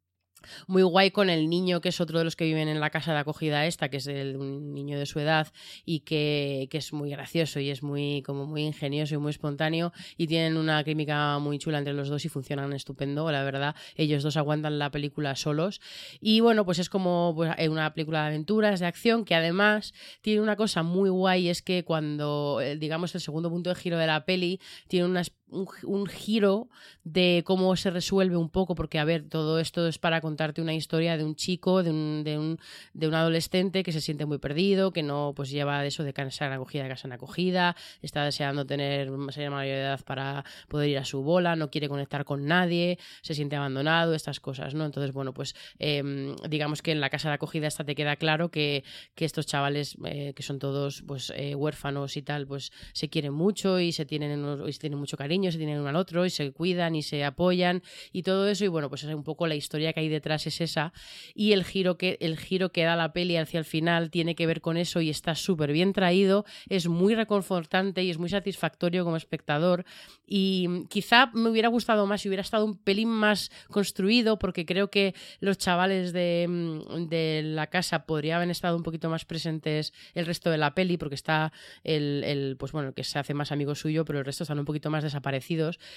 Muy 0.66 0.82
guay 0.82 1.10
con 1.10 1.30
el 1.30 1.48
niño, 1.48 1.80
que 1.80 1.90
es 1.90 2.00
otro 2.00 2.18
de 2.18 2.24
los 2.24 2.36
que 2.36 2.44
viven 2.44 2.68
en 2.68 2.80
la 2.80 2.90
casa 2.90 3.12
de 3.12 3.18
acogida 3.18 3.66
esta, 3.66 3.88
que 3.88 3.98
es 3.98 4.06
el- 4.06 4.36
un 4.36 4.72
niño 4.74 4.98
de 4.98 5.06
su 5.06 5.20
edad 5.20 5.48
y 5.84 6.00
que, 6.00 6.68
que 6.70 6.78
es 6.78 6.92
muy 6.92 7.10
gracioso 7.10 7.60
y 7.60 7.70
es 7.70 7.82
muy, 7.82 8.22
como 8.22 8.46
muy 8.46 8.62
ingenioso 8.62 9.14
y 9.14 9.18
muy 9.18 9.30
espontáneo 9.30 9.92
y 10.16 10.26
tienen 10.26 10.56
una 10.56 10.82
química 10.84 11.38
muy 11.38 11.58
chula 11.58 11.78
entre 11.78 11.94
los 11.94 12.08
dos 12.08 12.24
y 12.24 12.28
funcionan 12.28 12.72
estupendo, 12.72 13.30
la 13.30 13.42
verdad. 13.44 13.74
Ellos 13.96 14.22
dos 14.22 14.36
aguantan 14.36 14.78
la 14.78 14.90
película 14.90 15.34
solos 15.36 15.80
y 16.20 16.40
bueno, 16.40 16.64
pues 16.64 16.78
es 16.78 16.88
como 16.88 17.32
pues, 17.34 17.52
eh, 17.58 17.68
una 17.68 17.92
película 17.94 18.22
de 18.22 18.28
aventuras, 18.28 18.80
de 18.80 18.86
acción, 18.86 19.24
que 19.24 19.34
además 19.34 19.92
tiene 20.22 20.40
una 20.40 20.56
cosa 20.56 20.82
muy 20.82 21.10
guay, 21.10 21.48
es 21.48 21.62
que 21.62 21.84
cuando, 21.84 22.60
eh, 22.62 22.76
digamos, 22.76 23.14
el 23.14 23.20
segundo 23.20 23.50
punto 23.50 23.70
de 23.70 23.76
giro 23.76 23.98
de 23.98 24.06
la 24.06 24.24
peli 24.24 24.60
tiene 24.88 25.06
una 25.06 25.20
es- 25.22 25.32
un, 25.50 25.66
gi- 25.66 25.86
un 25.86 26.06
giro 26.06 26.68
de 27.04 27.42
cómo 27.44 27.74
se 27.76 27.90
resuelve 27.90 28.36
un 28.36 28.50
poco, 28.50 28.74
porque 28.74 28.98
a 28.98 29.04
ver, 29.04 29.28
todo 29.28 29.58
esto 29.58 29.86
es 29.86 29.98
para 29.98 30.20
contarte 30.20 30.60
una 30.62 30.74
historia 30.74 31.16
de 31.16 31.24
un 31.24 31.34
chico, 31.34 31.82
de 31.82 31.90
un, 31.90 32.22
de 32.24 32.38
un, 32.38 32.58
de 32.94 33.08
un 33.08 33.14
adolescente 33.14 33.82
que 33.82 33.92
se 33.92 34.00
siente 34.00 34.26
muy 34.26 34.38
perdido, 34.38 34.92
que 34.92 35.02
no 35.02 35.32
pues 35.34 35.50
lleva 35.50 35.84
eso 35.86 36.04
de 36.04 36.12
casa 36.12 36.46
en 36.46 36.52
acogida 36.52 36.84
a 36.84 36.88
casa 36.88 37.08
en 37.08 37.12
acogida, 37.12 37.76
está 38.02 38.24
deseando 38.24 38.66
tener 38.66 39.08
ser 39.30 39.50
mayor 39.50 39.76
edad 39.76 40.00
para 40.04 40.44
poder 40.68 40.88
ir 40.90 40.98
a 40.98 41.04
su 41.04 41.22
bola, 41.22 41.56
no 41.56 41.70
quiere 41.70 41.88
conectar 41.88 42.24
con 42.24 42.46
nadie, 42.46 42.98
se 43.22 43.34
siente 43.34 43.56
abandonado, 43.56 44.14
estas 44.14 44.40
cosas, 44.40 44.74
¿no? 44.74 44.84
Entonces, 44.84 45.12
bueno, 45.12 45.32
pues 45.32 45.54
em, 45.78 46.36
digamos 46.48 46.82
que 46.82 46.92
en 46.92 47.00
la 47.00 47.10
casa 47.10 47.28
de 47.28 47.34
acogida 47.36 47.66
esta 47.66 47.84
te 47.84 47.94
queda 47.94 48.16
claro 48.16 48.50
que, 48.50 48.84
que 49.14 49.24
estos 49.24 49.46
chavales 49.46 49.96
eh, 50.04 50.32
que 50.34 50.42
son 50.42 50.58
todos 50.58 51.02
pues 51.06 51.32
eh, 51.36 51.54
huérfanos 51.54 52.16
y 52.16 52.22
tal, 52.22 52.46
pues 52.46 52.72
se 52.92 53.08
quieren 53.08 53.32
mucho 53.32 53.80
y 53.80 53.92
se 53.92 54.04
tienen 54.04 54.44
y 54.66 54.72
se 54.72 54.78
tienen 54.80 54.98
mucho 54.98 55.16
cariño, 55.16 55.39
se 55.50 55.58
tienen 55.58 55.80
uno 55.80 55.88
al 55.88 55.96
otro 55.96 56.24
y 56.24 56.30
se 56.30 56.52
cuidan 56.52 56.94
y 56.94 57.02
se 57.02 57.24
apoyan 57.24 57.82
y 58.12 58.22
todo 58.22 58.48
eso. 58.48 58.64
Y 58.64 58.68
bueno, 58.68 58.88
pues 58.88 59.04
es 59.04 59.14
un 59.14 59.24
poco 59.24 59.46
la 59.46 59.54
historia 59.54 59.92
que 59.92 60.00
hay 60.00 60.08
detrás 60.08 60.46
es 60.46 60.60
esa. 60.60 60.92
Y 61.34 61.52
el 61.52 61.64
giro 61.64 61.96
que 61.96 62.18
el 62.20 62.38
giro 62.38 62.72
que 62.72 62.84
da 62.84 62.96
la 62.96 63.12
peli 63.12 63.36
hacia 63.36 63.58
el 63.58 63.64
final 63.64 64.10
tiene 64.10 64.34
que 64.34 64.46
ver 64.46 64.60
con 64.60 64.76
eso 64.76 65.00
y 65.00 65.10
está 65.10 65.34
súper 65.34 65.72
bien 65.72 65.92
traído, 65.92 66.44
es 66.68 66.88
muy 66.88 67.14
reconfortante 67.14 68.02
y 68.02 68.10
es 68.10 68.18
muy 68.18 68.28
satisfactorio 68.28 69.04
como 69.04 69.16
espectador. 69.16 69.84
Y 70.26 70.86
quizá 70.88 71.30
me 71.32 71.48
hubiera 71.48 71.68
gustado 71.68 72.06
más 72.06 72.22
si 72.22 72.28
hubiera 72.28 72.42
estado 72.42 72.64
un 72.64 72.76
pelín 72.76 73.08
más 73.08 73.50
construido 73.68 74.38
porque 74.38 74.66
creo 74.66 74.90
que 74.90 75.14
los 75.40 75.58
chavales 75.58 76.12
de, 76.12 76.46
mm, 76.48 77.08
de 77.08 77.42
la 77.44 77.68
casa 77.68 78.06
podrían 78.06 78.36
haber 78.36 78.50
estado 78.50 78.76
un 78.76 78.82
poquito 78.82 79.10
más 79.10 79.24
presentes 79.24 79.92
el 80.14 80.26
resto 80.26 80.50
de 80.50 80.58
la 80.58 80.74
peli 80.74 80.96
porque 80.96 81.14
está 81.14 81.52
el, 81.84 82.22
el, 82.24 82.56
pues 82.58 82.72
bueno 82.72 82.88
el 82.88 82.94
que 82.94 83.04
se 83.04 83.18
hace 83.18 83.34
más 83.34 83.52
amigo 83.52 83.74
suyo 83.74 84.04
pero 84.04 84.18
el 84.18 84.24
resto 84.24 84.44
están 84.44 84.58
un 84.58 84.64
poquito 84.64 84.90
más 84.90 85.02
desaparecidos 85.02 85.29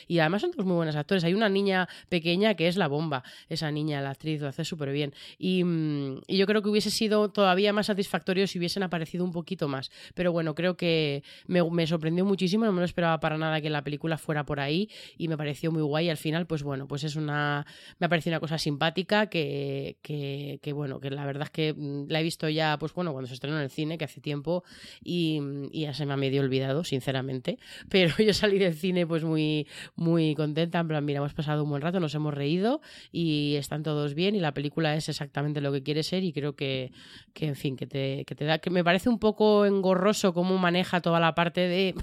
y 0.08 0.20
además 0.20 0.42
son 0.42 0.52
todos 0.52 0.66
muy 0.66 0.76
buenos 0.76 0.96
actores. 0.96 1.24
Hay 1.24 1.34
una 1.34 1.50
niña 1.50 1.88
pequeña 2.10 2.56
que 2.56 2.68
es 2.68 2.78
la 2.78 2.88
bomba. 2.88 3.24
Esa 3.50 3.72
niña 3.72 4.02
la 4.02 4.12
actriz 4.12 4.42
lo 4.42 4.48
hace 4.48 4.66
súper 4.66 4.92
bien 4.92 5.14
y, 5.38 5.64
mm, 5.64 6.22
y 6.28 6.38
yo 6.38 6.46
creo 6.46 6.62
que 6.62 6.70
hubiese 6.70 6.90
sido 6.90 7.30
todavía 7.30 7.74
más 7.74 7.88
satisfactorio 7.88 8.48
si 8.48 8.58
hubiesen 8.60 8.84
aparecido 8.84 9.24
un 9.24 9.32
poquito 9.32 9.68
más. 9.68 9.92
Pero 10.14 10.32
bueno 10.32 10.56
creo 10.56 10.76
que 10.78 11.24
me, 11.48 11.88
sorprendió 11.88 12.26
muchísimo. 12.26 12.66
No 12.66 12.72
me 12.72 12.80
lo 12.80 12.86
esperaba 12.86 13.20
para 13.20 13.38
nada 13.38 13.62
que 13.62 13.70
la 13.70 13.84
película 13.84 14.18
fuera 14.18 14.46
por 14.46 14.60
ahí 14.60 14.90
y 15.18 15.28
me 15.28 15.38
pareció 15.38 15.72
muy 15.72 15.82
guay. 15.82 16.10
Al 16.10 16.18
final 16.18 16.48
pues 16.48 16.64
bueno 16.64 16.88
pues 16.88 17.04
es 17.04 17.16
una 17.16 17.66
me 18.00 18.06
ha 18.06 18.10
parecido 18.10 18.34
una 18.34 18.40
cosa 18.40 18.58
simpática 18.58 19.28
que, 19.28 19.98
que, 20.02 20.74
bueno 20.74 21.00
que 21.00 21.10
la 21.10 21.26
verdad 21.26 21.44
es 21.44 21.52
que 21.52 21.74
mm, 21.74 22.06
la 22.10 22.20
he 22.20 22.24
visto 22.24 22.50
ya 22.50 22.78
pues 22.80 22.94
bueno 22.94 23.12
cuando 23.12 23.28
se 23.28 23.34
estrenó 23.34 23.58
en 23.58 23.64
el 23.64 23.70
cine 23.70 23.98
que 23.98 24.06
hace 24.06 24.22
tiempo 24.22 24.64
y, 25.04 25.40
y 25.72 25.82
ya 25.82 25.94
se 25.94 26.06
me 26.06 26.14
ha 26.14 26.18
medio 26.18 26.42
olvidado 26.42 26.84
sinceramente. 26.84 27.58
Pero 27.90 28.16
yo 28.18 28.34
salí 28.34 28.60
del 28.60 28.74
cine 28.74 29.06
pues 29.06 29.23
muy 29.24 29.68
muy 29.96 30.36
contenta 30.36 30.80
en 30.80 30.88
plan 30.88 31.06
mira 31.06 31.20
hemos 31.20 31.34
pasado 31.34 31.64
un 31.64 31.70
buen 31.70 31.82
rato 31.82 32.00
nos 32.00 32.16
hemos 32.16 32.34
reído 32.34 32.82
y 33.12 33.56
están 33.56 33.84
todos 33.84 34.14
bien 34.14 34.36
y 34.36 34.40
la 34.40 34.54
película 34.54 34.96
es 34.96 35.10
exactamente 35.10 35.62
lo 35.62 35.72
que 35.72 35.84
quiere 35.84 36.04
ser 36.04 36.24
y 36.24 36.34
creo 36.34 36.56
que, 36.56 36.92
que 37.34 37.48
en 37.48 37.56
fin 37.56 37.76
que 37.76 37.88
te, 37.88 38.26
que 38.26 38.36
te 38.36 38.46
da 38.46 38.60
que 38.60 38.70
me 38.70 38.84
parece 38.84 39.10
un 39.10 39.20
poco 39.20 39.66
engorroso 39.66 40.34
cómo 40.34 40.58
maneja 40.58 41.02
toda 41.02 41.20
la 41.20 41.36
parte 41.36 41.62
de 41.62 41.96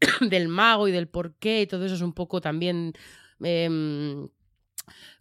del 0.20 0.48
mago 0.48 0.88
y 0.88 0.92
del 0.92 1.08
porqué 1.08 1.62
y 1.62 1.66
todo 1.66 1.84
eso 1.84 1.94
es 1.94 2.02
un 2.02 2.12
poco 2.12 2.40
también 2.40 2.92
em, 3.40 4.28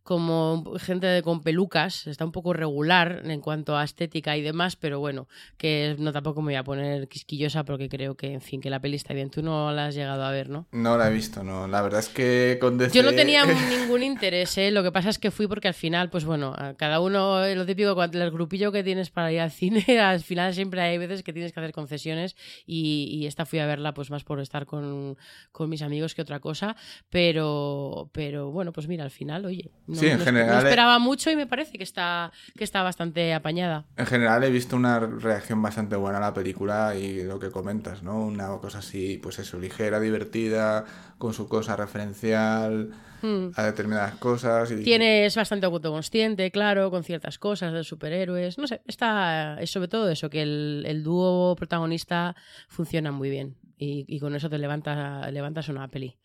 como 0.08 0.64
gente 0.80 1.06
de- 1.06 1.22
con 1.22 1.42
pelucas, 1.42 2.08
está 2.08 2.24
un 2.24 2.32
poco 2.32 2.54
regular 2.54 3.24
en 3.26 3.42
cuanto 3.42 3.76
a 3.76 3.84
estética 3.84 4.38
y 4.38 4.42
demás, 4.42 4.78
pero 4.78 5.02
bueno, 5.02 5.28
que 5.58 5.98
no 6.00 6.14
tampoco 6.14 6.42
me 6.42 6.54
voy 6.54 6.56
a 6.56 6.64
poner 6.64 7.10
quisquillosa 7.10 7.66
porque 7.66 7.90
creo 7.90 8.16
que, 8.16 8.32
en 8.32 8.40
fin, 8.40 8.62
que 8.62 8.70
la 8.70 8.80
peli 8.80 8.96
está 8.96 9.14
bien. 9.14 9.30
Tú 9.30 9.42
no 9.44 9.70
la 9.74 9.88
has 9.88 9.96
llegado 9.96 10.24
a 10.24 10.32
ver, 10.32 10.48
¿no? 10.48 10.66
No 10.72 10.98
la 10.98 11.10
he 11.10 11.14
visto, 11.14 11.44
no. 11.44 11.68
La 11.68 11.82
verdad 11.82 12.00
es 12.00 12.08
que 12.08 12.58
con 12.62 12.78
DC... 12.78 12.96
Yo 12.96 13.04
no 13.04 13.12
tenía 13.14 13.44
ningún 13.70 14.02
interés, 14.02 14.58
¿eh? 14.58 14.72
Lo 14.72 14.82
que 14.82 14.94
pasa 14.94 15.10
es 15.10 15.20
que 15.20 15.30
fui 15.30 15.46
porque 15.46 15.68
al 15.68 15.74
final, 15.74 16.10
pues 16.10 16.24
bueno, 16.24 16.54
a 16.58 16.76
cada 16.76 17.02
uno, 17.02 17.44
eh, 17.44 17.54
lo 17.56 17.66
típico, 17.66 17.94
cuando 17.94 18.24
el 18.24 18.32
grupillo 18.32 18.72
que 18.72 18.86
tienes 18.86 19.10
para 19.10 19.30
ir 19.34 19.42
al 19.42 19.52
cine, 19.52 19.84
al 20.00 20.22
final 20.22 20.54
siempre 20.54 20.80
hay 20.80 20.98
veces 20.98 21.22
que 21.22 21.34
tienes 21.34 21.52
que 21.52 21.60
hacer 21.60 21.74
concesiones 21.74 22.38
y, 22.66 23.10
y 23.12 23.26
esta 23.28 23.46
fui 23.46 23.60
a 23.60 23.66
verla 23.66 23.94
pues 23.94 24.10
más 24.10 24.24
por 24.24 24.40
estar 24.40 24.66
con, 24.66 25.18
con 25.52 25.70
mis 25.70 25.82
amigos 25.82 26.16
que 26.16 26.22
otra 26.22 26.40
cosa, 26.40 26.78
pero, 27.10 28.10
pero 28.14 28.52
bueno, 28.52 28.72
pues 28.72 28.88
mira, 28.88 29.04
al 29.04 29.12
final, 29.12 29.44
oye, 29.46 29.70
no, 29.86 29.97
Sí, 30.00 30.08
en 30.08 30.20
no- 30.20 30.24
general, 30.26 30.48
no 30.50 30.56
eh. 30.56 30.64
esperaba 30.64 31.00
mucho 31.00 31.30
y 31.32 31.36
me 31.36 31.48
parece 31.48 31.78
que 31.78 31.84
está, 31.84 32.32
que 32.58 32.64
está 32.64 32.84
bastante 32.84 33.34
apañada. 33.34 33.86
En 33.98 34.06
general 34.06 34.44
he 34.44 34.50
visto 34.50 34.76
una 34.76 35.00
reacción 35.00 35.62
bastante 35.62 35.96
buena 35.96 36.18
a 36.18 36.22
la 36.22 36.34
película 36.34 36.96
y 36.96 37.24
lo 37.24 37.40
que 37.40 37.52
comentas, 37.52 38.04
¿no? 38.04 38.20
Una 38.26 38.48
cosa 38.58 38.80
así, 38.80 39.20
pues 39.22 39.40
eso, 39.40 39.60
ligera, 39.60 40.00
divertida, 40.00 40.86
con 41.18 41.34
su 41.34 41.48
cosa 41.48 41.76
referencial 41.76 42.92
Mm. 43.24 43.48
a 43.56 43.64
determinadas 43.64 44.14
cosas. 44.18 44.70
Y... 44.72 44.84
Tiene, 44.84 45.26
es 45.26 45.36
bastante 45.36 45.66
autoconsciente, 45.66 46.52
claro, 46.52 46.92
con 46.92 47.04
ciertas 47.04 47.40
cosas 47.40 47.74
de 47.74 47.84
superhéroes. 47.84 48.60
No 48.60 48.68
sé, 48.68 48.82
está. 48.86 49.60
Es 49.60 49.72
sobre 49.72 49.88
todo 49.88 50.08
eso, 50.12 50.30
que 50.30 50.44
el, 50.44 50.84
el 50.86 51.02
dúo 51.02 51.56
protagonista 51.56 52.36
funciona 52.68 53.12
muy 53.12 53.32
bien. 53.32 53.56
Y, 53.76 54.06
y 54.08 54.20
con 54.20 54.36
eso 54.36 54.52
te 54.52 54.60
levanta, 54.60 55.32
levantas 55.32 55.68
una 55.70 55.88
peli. 55.88 56.16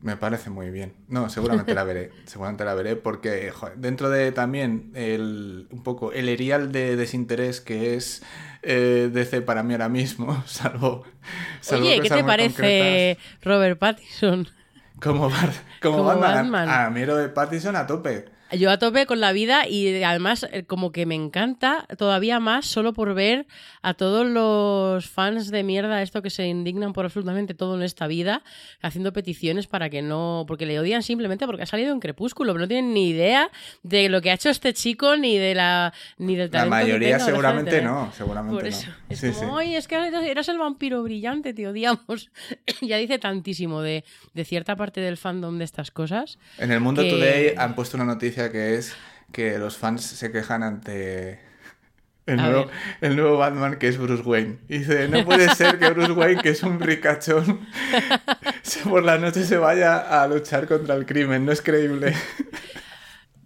Me 0.00 0.16
parece 0.16 0.48
muy 0.50 0.70
bien. 0.70 0.94
No, 1.08 1.28
seguramente 1.28 1.74
la 1.74 1.82
veré. 1.84 2.12
Seguramente 2.26 2.64
la 2.64 2.74
veré 2.74 2.94
porque 2.96 3.50
joder, 3.50 3.78
dentro 3.78 4.10
de 4.10 4.30
también 4.32 4.92
el, 4.94 5.66
un 5.70 5.82
poco 5.82 6.12
el 6.12 6.28
erial 6.28 6.70
de 6.70 6.94
desinterés 6.96 7.60
que 7.60 7.94
es 7.96 8.22
eh, 8.62 9.10
DC 9.12 9.42
para 9.42 9.62
mí 9.64 9.74
ahora 9.74 9.88
mismo, 9.88 10.42
salvo... 10.46 11.04
salvo 11.60 11.84
Oye, 11.86 12.00
¿qué 12.00 12.10
te 12.10 12.22
parece 12.24 13.18
Robert 13.42 13.78
Pattinson? 13.78 14.48
Como, 15.00 15.28
Bar- 15.30 15.52
como 15.82 15.98
como 15.98 16.04
Batman. 16.04 16.50
Batman? 16.52 16.68
A 16.68 16.90
mí 16.90 17.04
de 17.16 17.28
Pattinson 17.28 17.76
a 17.76 17.86
tope. 17.86 18.26
Yo 18.52 18.70
a 18.70 18.78
tope 18.78 19.04
con 19.06 19.20
la 19.20 19.32
vida 19.32 19.68
y 19.68 20.02
además 20.02 20.46
eh, 20.50 20.64
como 20.64 20.90
que 20.90 21.04
me 21.06 21.14
encanta 21.14 21.86
todavía 21.98 22.40
más 22.40 22.64
solo 22.66 22.92
por 22.94 23.12
ver 23.14 23.46
a 23.82 23.94
todos 23.94 24.26
los 24.26 25.06
fans 25.08 25.50
de 25.50 25.62
mierda 25.62 26.00
esto 26.02 26.22
que 26.22 26.30
se 26.30 26.46
indignan 26.46 26.92
por 26.92 27.04
absolutamente 27.04 27.52
todo 27.54 27.76
en 27.76 27.82
esta 27.82 28.06
vida 28.06 28.42
haciendo 28.80 29.12
peticiones 29.12 29.66
para 29.66 29.90
que 29.90 30.00
no 30.02 30.44
porque 30.48 30.64
le 30.66 30.80
odian 30.80 31.02
simplemente 31.02 31.46
porque 31.46 31.62
ha 31.64 31.66
salido 31.66 31.92
en 31.92 32.00
Crepúsculo, 32.00 32.52
pero 32.52 32.62
no 32.64 32.68
tienen 32.68 32.94
ni 32.94 33.10
idea 33.10 33.50
de 33.82 34.08
lo 34.08 34.22
que 34.22 34.30
ha 34.30 34.34
hecho 34.34 34.48
este 34.50 34.72
chico 34.72 35.16
ni 35.16 35.36
de 35.36 35.54
la 35.54 35.92
ni 36.16 36.34
del 36.36 36.46
La 36.50 36.60
talento 36.60 36.76
que 36.76 36.82
mayoría 36.84 37.16
tenga 37.18 37.24
seguramente 37.26 37.70
tener. 37.70 37.84
no, 37.90 38.12
seguramente 38.16 38.54
Por 38.54 38.62
no. 38.64 38.68
Es 39.10 39.18
Sí, 39.20 39.30
como, 39.32 39.58
sí. 39.60 39.66
"Ay, 39.68 39.74
es 39.76 39.88
que 39.88 39.94
eras, 39.96 40.24
eras 40.24 40.48
el 40.48 40.58
vampiro 40.58 41.02
brillante, 41.02 41.52
te 41.54 41.66
odiamos. 41.68 42.30
ya 42.80 42.96
dice 42.96 43.18
tantísimo 43.18 43.82
de, 43.82 44.04
de 44.34 44.44
cierta 44.44 44.76
parte 44.76 45.00
del 45.00 45.16
fandom 45.16 45.58
de 45.58 45.64
estas 45.64 45.90
cosas. 45.90 46.38
En 46.58 46.72
el 46.72 46.80
Mundo 46.80 47.02
que- 47.02 47.10
Today 47.10 47.54
han 47.56 47.74
puesto 47.74 47.96
una 47.96 48.04
noticia 48.06 48.37
que 48.50 48.76
es 48.76 48.94
que 49.32 49.58
los 49.58 49.76
fans 49.76 50.02
se 50.04 50.30
quejan 50.32 50.62
ante 50.62 51.38
el 52.26 52.36
nuevo, 52.36 52.66
ver. 52.66 52.74
el 53.10 53.16
nuevo 53.16 53.38
Batman 53.38 53.76
que 53.78 53.88
es 53.88 53.98
Bruce 53.98 54.22
Wayne. 54.22 54.58
Y 54.68 54.78
dice, 54.78 55.08
no 55.08 55.24
puede 55.24 55.48
ser 55.54 55.78
que 55.78 55.90
Bruce 55.90 56.12
Wayne, 56.12 56.40
que 56.42 56.50
es 56.50 56.62
un 56.62 56.78
ricachón, 56.80 57.66
se- 58.62 58.80
por 58.88 59.02
la 59.02 59.18
noche 59.18 59.44
se 59.44 59.56
vaya 59.58 60.22
a 60.22 60.26
luchar 60.28 60.66
contra 60.66 60.94
el 60.94 61.04
crimen. 61.06 61.44
No 61.44 61.52
es 61.52 61.60
creíble. 61.62 62.14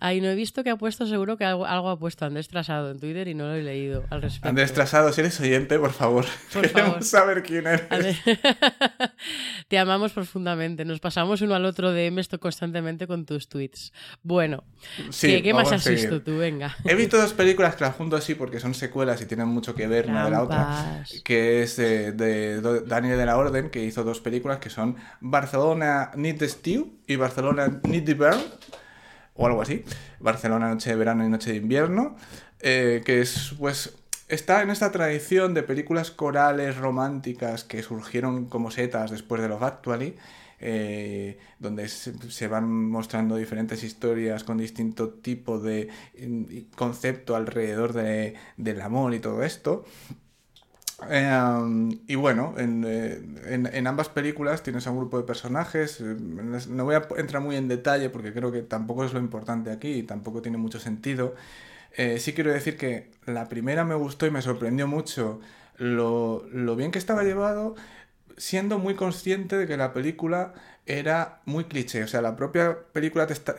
Ay, 0.05 0.21
no 0.21 0.27
he 0.29 0.35
visto 0.35 0.65
que 0.65 0.71
ha 0.71 0.77
puesto, 0.77 1.07
seguro 1.07 1.37
que 1.37 1.45
algo, 1.45 1.65
algo 1.65 1.89
ha 1.89 1.97
puesto 1.99 2.25
Andrés 2.25 2.49
Trasado 2.49 2.91
en 2.91 2.99
Twitter 2.99 3.29
y 3.29 3.35
no 3.35 3.45
lo 3.45 3.55
he 3.55 3.63
leído 3.63 4.05
al 4.11 4.21
respecto. 4.21 4.49
Andrés 4.49 4.73
Trasado, 4.73 5.13
si 5.13 5.21
eres 5.21 5.39
oyente, 5.41 5.79
por 5.79 5.93
favor. 5.93 6.25
Por 6.53 6.63
Queremos 6.69 6.91
favor. 6.91 7.05
saber 7.05 7.43
quién 7.45 7.67
eres. 7.69 8.17
Te 9.69 9.79
amamos 9.79 10.13
profundamente. 10.13 10.85
Nos 10.85 11.01
pasamos 11.01 11.41
uno 11.41 11.55
al 11.55 11.65
otro 11.65 11.93
de 11.93 12.09
esto 12.19 12.41
constantemente 12.41 13.07
con 13.07 13.25
tus 13.25 13.49
tweets. 13.49 13.93
Bueno, 14.23 14.65
Sí, 15.11 15.29
¿qué, 15.29 15.43
qué 15.43 15.55
más 15.55 15.71
has 15.73 15.83
seguir. 15.85 16.01
visto 16.01 16.23
tú? 16.23 16.37
Venga. 16.39 16.77
He 16.85 16.95
visto 16.95 17.17
dos 17.17 17.33
películas 17.35 17.77
que 17.77 17.85
las 17.85 17.95
junto 17.95 18.17
así 18.17 18.35
porque 18.35 18.61
son 18.61 18.75
secuelas 18.75 19.21
y 19.23 19.27
tienen 19.27 19.49
mucho 19.49 19.75
que 19.75 19.87
ver 19.87 20.09
una 20.09 20.25
de 20.25 20.31
la 20.31 20.43
otra. 20.43 21.05
Que 21.25 21.63
es 21.63 21.79
eh, 21.79 22.13
de, 22.13 22.61
Do- 22.61 22.81
Daniel 22.81 23.17
de 23.19 23.27
la 23.27 23.37
Orden, 23.37 23.71
que 23.71 23.83
hizo 23.85 24.05
dos 24.05 24.21
películas 24.21 24.59
que 24.59 24.69
son 24.71 24.97
Barcelona 25.21 26.11
Need 26.17 26.39
the 26.39 26.49
Stew 26.49 26.99
y 27.07 27.17
Barcelona 27.17 27.81
Need 27.85 28.05
the 28.05 28.15
Burn, 28.15 28.41
o 29.35 29.47
algo 29.47 29.63
así. 29.63 29.85
Barcelona 30.21 30.69
Noche 30.69 30.91
de 30.91 30.97
Verano 30.97 31.25
y 31.25 31.29
Noche 31.29 31.51
de 31.53 31.57
Invierno. 31.57 32.17
eh, 32.61 33.03
que 33.05 33.21
es, 33.21 33.55
pues, 33.59 33.95
está 34.29 34.63
en 34.63 34.71
esta 34.71 34.93
tradición 34.93 35.53
de 35.55 35.63
películas 35.65 36.11
corales 36.13 36.77
románticas 36.77 37.65
que 37.65 37.83
surgieron 37.83 38.47
como 38.47 38.71
setas 38.71 39.11
después 39.11 39.43
de 39.43 39.49
Love 39.49 39.63
Actually. 39.65 40.17
eh, 40.65 41.39
donde 41.59 41.89
se, 41.89 42.13
se 42.31 42.47
van 42.47 42.71
mostrando 42.89 43.35
diferentes 43.35 43.83
historias 43.83 44.45
con 44.45 44.59
distinto 44.59 45.09
tipo 45.11 45.59
de 45.59 45.89
mm, 46.17 46.45
concepto 46.77 47.35
alrededor 47.35 47.93
de- 47.93 48.35
del 48.57 48.81
amor 48.81 49.13
y 49.13 49.19
todo 49.19 49.43
esto. 49.43 49.85
Eh, 51.11 51.99
y 52.07 52.15
bueno, 52.17 52.55
en, 52.59 52.85
eh, 52.87 53.21
en- 53.47 53.67
en 53.73 53.87
ambas 53.87 54.09
películas 54.09 54.63
tienes 54.63 54.87
a 54.87 54.91
un 54.91 54.99
grupo 54.99 55.19
de 55.19 55.25
personajes. 55.25 56.01
eh, 56.01 56.17
No 56.69 56.85
voy 56.85 56.95
a 56.97 57.03
entrar 57.17 57.43
muy 57.43 57.57
en 57.57 57.69
detalle 57.69 58.11
porque 58.11 58.33
creo 58.33 58.53
que 58.53 58.63
tampoco 58.63 59.05
es 59.05 59.13
lo 59.13 59.19
importante 59.21 59.71
aquí 59.71 59.89
y 59.93 60.03
tampoco 60.05 60.43
tiene 60.43 60.59
mucho 60.59 60.79
sentido. 60.81 61.35
Eh, 61.97 62.19
sí 62.21 62.33
quiero 62.35 62.53
decir 62.53 62.77
que 62.79 63.11
la 63.27 63.49
primera 63.49 63.85
me 63.85 63.95
gustó 63.97 64.27
y 64.27 64.31
me 64.33 64.43
sorprendió 64.43 64.87
mucho 64.89 65.41
lo, 65.79 66.47
lo 66.53 66.77
bien 66.77 66.91
que 66.93 66.99
estaba 66.99 67.25
llevado, 67.25 67.77
siendo 68.39 68.79
muy 68.79 68.95
consciente 68.97 69.57
de 69.59 69.67
que 69.69 69.77
la 69.79 69.93
película 69.95 70.55
era 70.87 71.41
muy 71.47 71.65
cliché. 71.65 72.05
O 72.05 72.09
sea, 72.09 72.23
la 72.23 72.37
propia 72.37 72.79
película 72.93 73.27
te 73.27 73.35
está, 73.35 73.57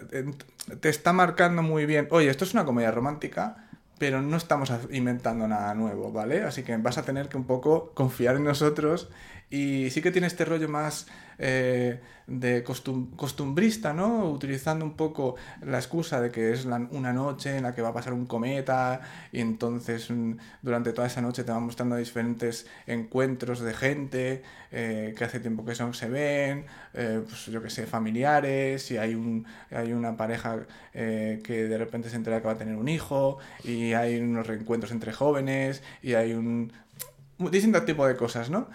te 0.80 0.90
está 0.90 1.14
marcando 1.14 1.62
muy 1.62 1.86
bien. 1.86 2.08
Oye, 2.12 2.30
esto 2.30 2.46
es 2.46 2.54
una 2.54 2.66
comedia 2.66 2.92
romántica, 2.92 3.63
pero 4.04 4.22
no 4.22 4.36
estamos 4.36 4.70
inventando 4.92 5.48
nada 5.48 5.74
nuevo, 5.76 6.12
¿vale? 6.12 6.44
Así 6.44 6.64
que 6.64 6.76
vas 6.76 6.98
a 6.98 7.04
tener 7.04 7.30
que 7.30 7.38
un 7.38 7.46
poco 7.46 7.94
confiar 7.94 8.36
en 8.36 8.44
nosotros. 8.44 9.10
Y 9.54 9.90
sí 9.92 10.02
que 10.02 10.10
tiene 10.12 10.26
este 10.28 10.46
rollo 10.46 10.68
más 10.68 11.06
eh, 11.38 12.00
de 12.26 12.64
costum- 12.66 13.16
costumbrista, 13.16 13.94
¿no? 13.94 14.30
Utilizando 14.32 14.84
un 14.84 14.96
poco 14.96 15.36
la 15.62 15.78
excusa 15.78 16.20
de 16.22 16.32
que 16.32 16.52
es 16.54 16.66
una 16.66 17.14
noche 17.14 17.58
en 17.58 17.64
la 17.64 17.76
que 17.76 17.82
va 17.84 17.90
a 17.90 17.94
pasar 17.94 18.14
un 18.14 18.26
cometa 18.26 19.02
y 19.32 19.42
entonces 19.42 20.10
mm, 20.10 20.34
durante 20.64 20.92
toda 20.94 21.06
esa 21.08 21.22
noche 21.22 21.44
te 21.44 21.52
van 21.52 21.64
mostrando 21.64 21.96
diferentes 21.98 22.66
encuentros 22.88 23.60
de 23.60 23.74
gente 23.74 24.42
eh, 24.72 25.14
que 25.18 25.24
hace 25.24 25.40
tiempo 25.40 25.64
que 25.66 25.76
son 25.76 25.94
se 25.94 26.10
ven, 26.10 26.66
eh, 26.96 27.22
pues 27.24 27.46
yo 27.46 27.62
que 27.62 27.70
sé, 27.70 27.86
familiares, 27.86 28.90
y 28.92 28.98
hay, 28.98 29.14
un, 29.14 29.46
hay 29.70 29.94
una 29.94 30.18
pareja 30.18 30.66
que 30.94 31.68
de 31.68 31.78
repente 31.78 32.10
se 32.10 32.16
entera 32.16 32.40
que 32.42 32.48
va 32.48 32.54
a 32.54 32.58
tener 32.58 32.76
un 32.76 32.88
hijo 32.88 33.38
y 33.64 33.94
hay 33.94 34.20
unos 34.20 34.48
reencuentros 34.48 34.92
entre 34.92 35.12
jóvenes 35.14 35.82
y 36.02 36.14
hay 36.14 36.34
un 36.34 36.72
distintos 37.40 37.86
tipos 37.86 38.08
de 38.08 38.16
cosas, 38.16 38.50
¿no? 38.50 38.70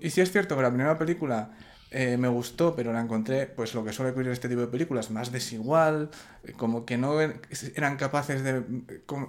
Y 0.00 0.10
sí 0.10 0.20
es 0.20 0.32
cierto 0.32 0.56
que 0.56 0.62
la 0.62 0.70
primera 0.70 0.98
película 0.98 1.50
eh, 1.90 2.16
me 2.16 2.28
gustó, 2.28 2.74
pero 2.76 2.92
la 2.92 3.00
encontré, 3.00 3.46
pues 3.46 3.74
lo 3.74 3.84
que 3.84 3.92
suele 3.92 4.10
ocurrir 4.12 4.28
en 4.28 4.32
este 4.34 4.48
tipo 4.48 4.60
de 4.60 4.68
películas, 4.68 5.10
más 5.10 5.32
desigual, 5.32 6.10
eh, 6.44 6.52
como 6.56 6.84
que 6.84 6.96
no 6.96 7.20
er- 7.20 7.40
eran 7.74 7.96
capaces 7.96 8.42
de, 8.44 8.62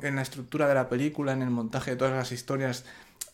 en 0.03 0.15
la 0.15 0.21
estructura 0.21 0.67
de 0.67 0.75
la 0.75 0.87
película, 0.89 1.33
en 1.33 1.41
el 1.41 1.49
montaje 1.49 1.91
de 1.91 1.97
todas 1.97 2.13
las 2.13 2.31
historias, 2.31 2.85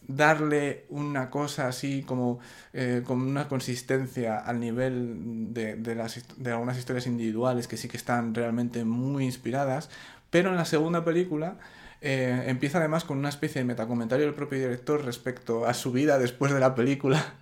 darle 0.08 0.86
una 0.90 1.30
cosa 1.30 1.68
así 1.68 2.04
como 2.04 2.40
eh, 2.74 3.02
con 3.06 3.22
una 3.22 3.48
consistencia 3.50 4.38
al 4.40 4.60
nivel 4.60 5.54
de, 5.54 5.76
de 5.76 5.96
las, 5.96 6.24
de 6.38 6.52
algunas 6.52 6.78
historias 6.78 7.08
individuales 7.08 7.68
que 7.68 7.76
sí 7.78 7.88
que 7.90 7.98
están 7.98 8.34
realmente 8.34 8.86
muy 8.86 9.26
inspiradas, 9.26 9.90
pero 10.30 10.50
en 10.50 10.56
la 10.56 10.66
segunda 10.66 11.04
película 11.04 11.58
eh, 12.02 12.44
empieza 12.48 12.78
además 12.80 13.04
con 13.04 13.18
una 13.18 13.30
especie 13.30 13.62
de 13.62 13.66
metacomentario 13.66 14.26
del 14.26 14.36
propio 14.36 14.60
director 14.60 15.04
respecto 15.04 15.66
a 15.66 15.74
su 15.74 15.92
vida 15.92 16.20
después 16.20 16.52
de 16.54 16.60
la 16.60 16.76
película, 16.76 17.36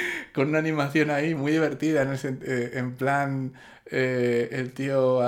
con 0.34 0.48
una 0.48 0.58
animación 0.58 1.10
ahí 1.10 1.34
muy 1.34 1.52
divertida, 1.52 2.02
en, 2.02 2.38
eh, 2.42 2.92
plan 2.96 3.52
eh, 3.90 4.48
el 4.52 4.72
tío 4.72 5.22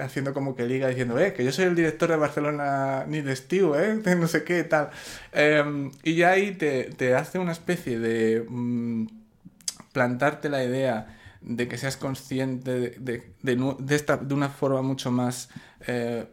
haciendo 0.00 0.32
como 0.32 0.54
que 0.54 0.66
liga 0.66 0.88
diciendo, 0.88 1.18
eh, 1.18 1.32
que 1.32 1.44
yo 1.44 1.50
soy 1.52 1.64
el 1.64 1.74
director 1.74 2.08
de 2.10 2.16
Barcelona 2.16 3.04
ni 3.08 3.22
de 3.22 3.34
Steve, 3.34 4.00
no 4.16 4.28
sé 4.28 4.44
qué, 4.44 4.64
tal. 4.64 4.90
Em, 5.32 5.90
y 6.04 6.14
ya 6.14 6.30
ahí 6.30 6.52
te, 6.52 6.84
te 6.96 7.14
hace 7.14 7.38
una 7.38 7.52
especie 7.52 7.98
de 7.98 8.44
mm, 8.48 9.06
plantarte 9.92 10.48
la 10.48 10.64
idea 10.64 11.16
de 11.40 11.68
que 11.68 11.78
seas 11.78 11.96
consciente 11.96 12.98
de, 12.98 13.34
de- 13.42 13.94
esta, 13.94 14.16
de 14.18 14.34
una 14.34 14.48
forma 14.50 14.82
mucho 14.82 15.10
más 15.10 15.48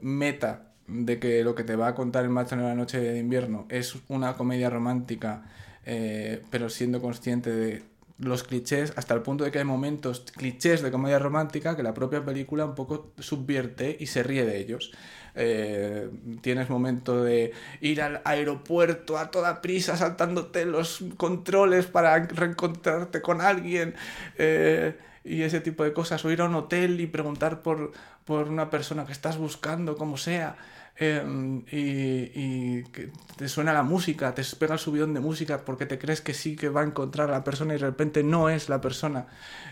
meta 0.01 0.66
de 0.87 1.19
que 1.19 1.43
lo 1.43 1.55
que 1.55 1.63
te 1.63 1.75
va 1.75 1.87
a 1.87 1.95
contar 1.95 2.23
el 2.23 2.29
macho 2.29 2.55
en 2.55 2.63
la 2.63 2.75
noche 2.75 2.99
de 2.99 3.19
invierno 3.19 3.65
es 3.69 3.95
una 4.07 4.35
comedia 4.35 4.69
romántica, 4.69 5.43
eh, 5.85 6.41
pero 6.49 6.69
siendo 6.69 7.01
consciente 7.01 7.51
de 7.51 7.83
los 8.19 8.43
clichés, 8.43 8.93
hasta 8.95 9.13
el 9.13 9.21
punto 9.21 9.43
de 9.43 9.51
que 9.51 9.59
hay 9.59 9.65
momentos 9.65 10.25
clichés 10.35 10.81
de 10.81 10.89
comedia 10.89 11.19
romántica 11.19 11.75
que 11.75 11.83
la 11.83 11.93
propia 11.93 12.25
película 12.25 12.65
un 12.65 12.73
poco 12.73 13.11
subvierte 13.19 13.95
y 13.99 14.07
se 14.07 14.23
ríe 14.23 14.45
de 14.45 14.57
ellos. 14.57 14.91
Eh, 15.35 16.09
tienes 16.41 16.67
momento 16.67 17.23
de 17.23 17.51
ir 17.79 18.01
al 18.01 18.21
aeropuerto 18.25 19.19
a 19.19 19.29
toda 19.29 19.61
prisa 19.61 19.95
saltándote 19.95 20.65
los 20.65 21.03
controles 21.15 21.85
para 21.85 22.17
reencontrarte 22.25 23.21
con 23.21 23.41
alguien 23.41 23.93
eh, 24.39 24.97
y 25.23 25.43
ese 25.43 25.59
tipo 25.61 25.83
de 25.83 25.93
cosas, 25.93 26.25
o 26.25 26.31
ir 26.31 26.41
a 26.41 26.45
un 26.45 26.55
hotel 26.55 26.99
y 26.99 27.05
preguntar 27.05 27.61
por, 27.61 27.91
por 28.25 28.47
una 28.47 28.71
persona 28.71 29.05
que 29.05 29.11
estás 29.11 29.37
buscando, 29.37 29.95
como 29.95 30.17
sea. 30.17 30.55
Eh, 30.99 31.23
y, 31.71 32.83
que 32.91 33.11
te 33.35 33.47
suena 33.47 33.73
la 33.73 33.83
música, 33.83 34.33
te 34.33 34.43
pega 34.59 34.73
el 34.73 34.79
subidón 34.79 35.13
de 35.13 35.19
música 35.19 35.63
porque 35.63 35.85
te 35.85 35.99
crees 35.99 36.21
que 36.21 36.33
sí 36.33 36.55
que 36.55 36.69
va 36.69 36.81
a 36.81 36.83
encontrar 36.85 37.29
a 37.29 37.33
la 37.33 37.43
persona 37.43 37.75
y 37.75 37.79
de 37.79 37.85
repente 37.85 38.23
no 38.23 38.49
es 38.49 38.69
la 38.69 38.81
persona 38.81 39.27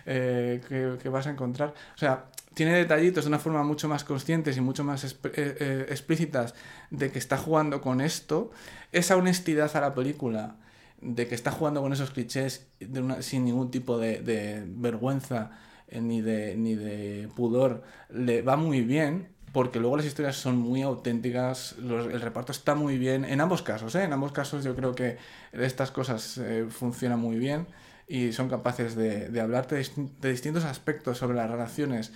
eh, 0.05 0.61
que, 1.01 1.09
vas 1.09 1.27
a 1.27 1.31
encontrar. 1.31 1.73
O 1.95 1.97
sea, 1.97 2.25
tiene 2.53 2.73
detallitos 2.73 3.25
de 3.25 3.29
una 3.29 3.39
forma 3.39 3.63
mucho 3.63 3.87
más 3.89 4.03
conscientes 4.03 4.57
y 4.57 4.61
mucho 4.61 4.83
más 4.83 5.03
eh, 5.03 5.17
eh, 5.33 5.85
explícitas 5.89 6.53
de 6.91 7.11
que 7.11 7.19
está 7.19 7.37
jugando 7.37 7.81
con 7.81 8.01
esto, 8.01 8.51
esa 8.91 9.17
honestidad 9.17 9.75
a 9.75 9.81
la 9.81 9.93
película, 9.95 10.57
de 11.01 11.27
que 11.27 11.35
está 11.35 11.51
jugando 11.51 11.81
con 11.81 11.91
esos 11.93 12.11
clichés 12.11 12.67
de 12.79 13.01
una- 13.01 13.21
sin 13.21 13.45
ningún 13.45 13.69
tipo 13.71 13.97
de, 13.97 14.21
de 14.21 14.63
vergüenza 14.67 15.51
eh, 15.87 16.01
ni, 16.01 16.21
de, 16.21 16.55
ni 16.55 16.75
de 16.75 17.29
pudor, 17.35 17.83
le 18.09 18.41
va 18.41 18.55
muy 18.57 18.81
bien. 18.81 19.34
Porque 19.55 19.79
luego 19.79 19.95
las 19.95 20.05
historias 20.05 20.35
son 20.35 20.57
muy 20.57 20.81
auténticas, 20.81 21.75
el 21.79 22.19
reparto 22.19 22.51
está 22.51 22.75
muy 22.75 22.97
bien, 22.97 23.23
en 23.23 23.39
ambos 23.39 23.61
casos, 23.61 23.95
¿eh? 23.95 24.03
En 24.03 24.11
ambos 24.11 24.33
casos 24.33 24.65
yo 24.65 24.75
creo 24.75 24.93
que 24.93 25.17
estas 25.53 25.91
cosas 25.91 26.37
eh, 26.39 26.65
funcionan 26.69 27.19
muy 27.19 27.37
bien 27.37 27.65
y 28.05 28.33
son 28.33 28.49
capaces 28.49 28.95
de, 28.97 29.29
de 29.29 29.39
hablarte 29.39 29.75
de, 29.75 29.81
distin- 29.81 30.11
de 30.19 30.29
distintos 30.29 30.65
aspectos 30.65 31.17
sobre 31.19 31.37
las 31.37 31.49
relaciones 31.49 32.11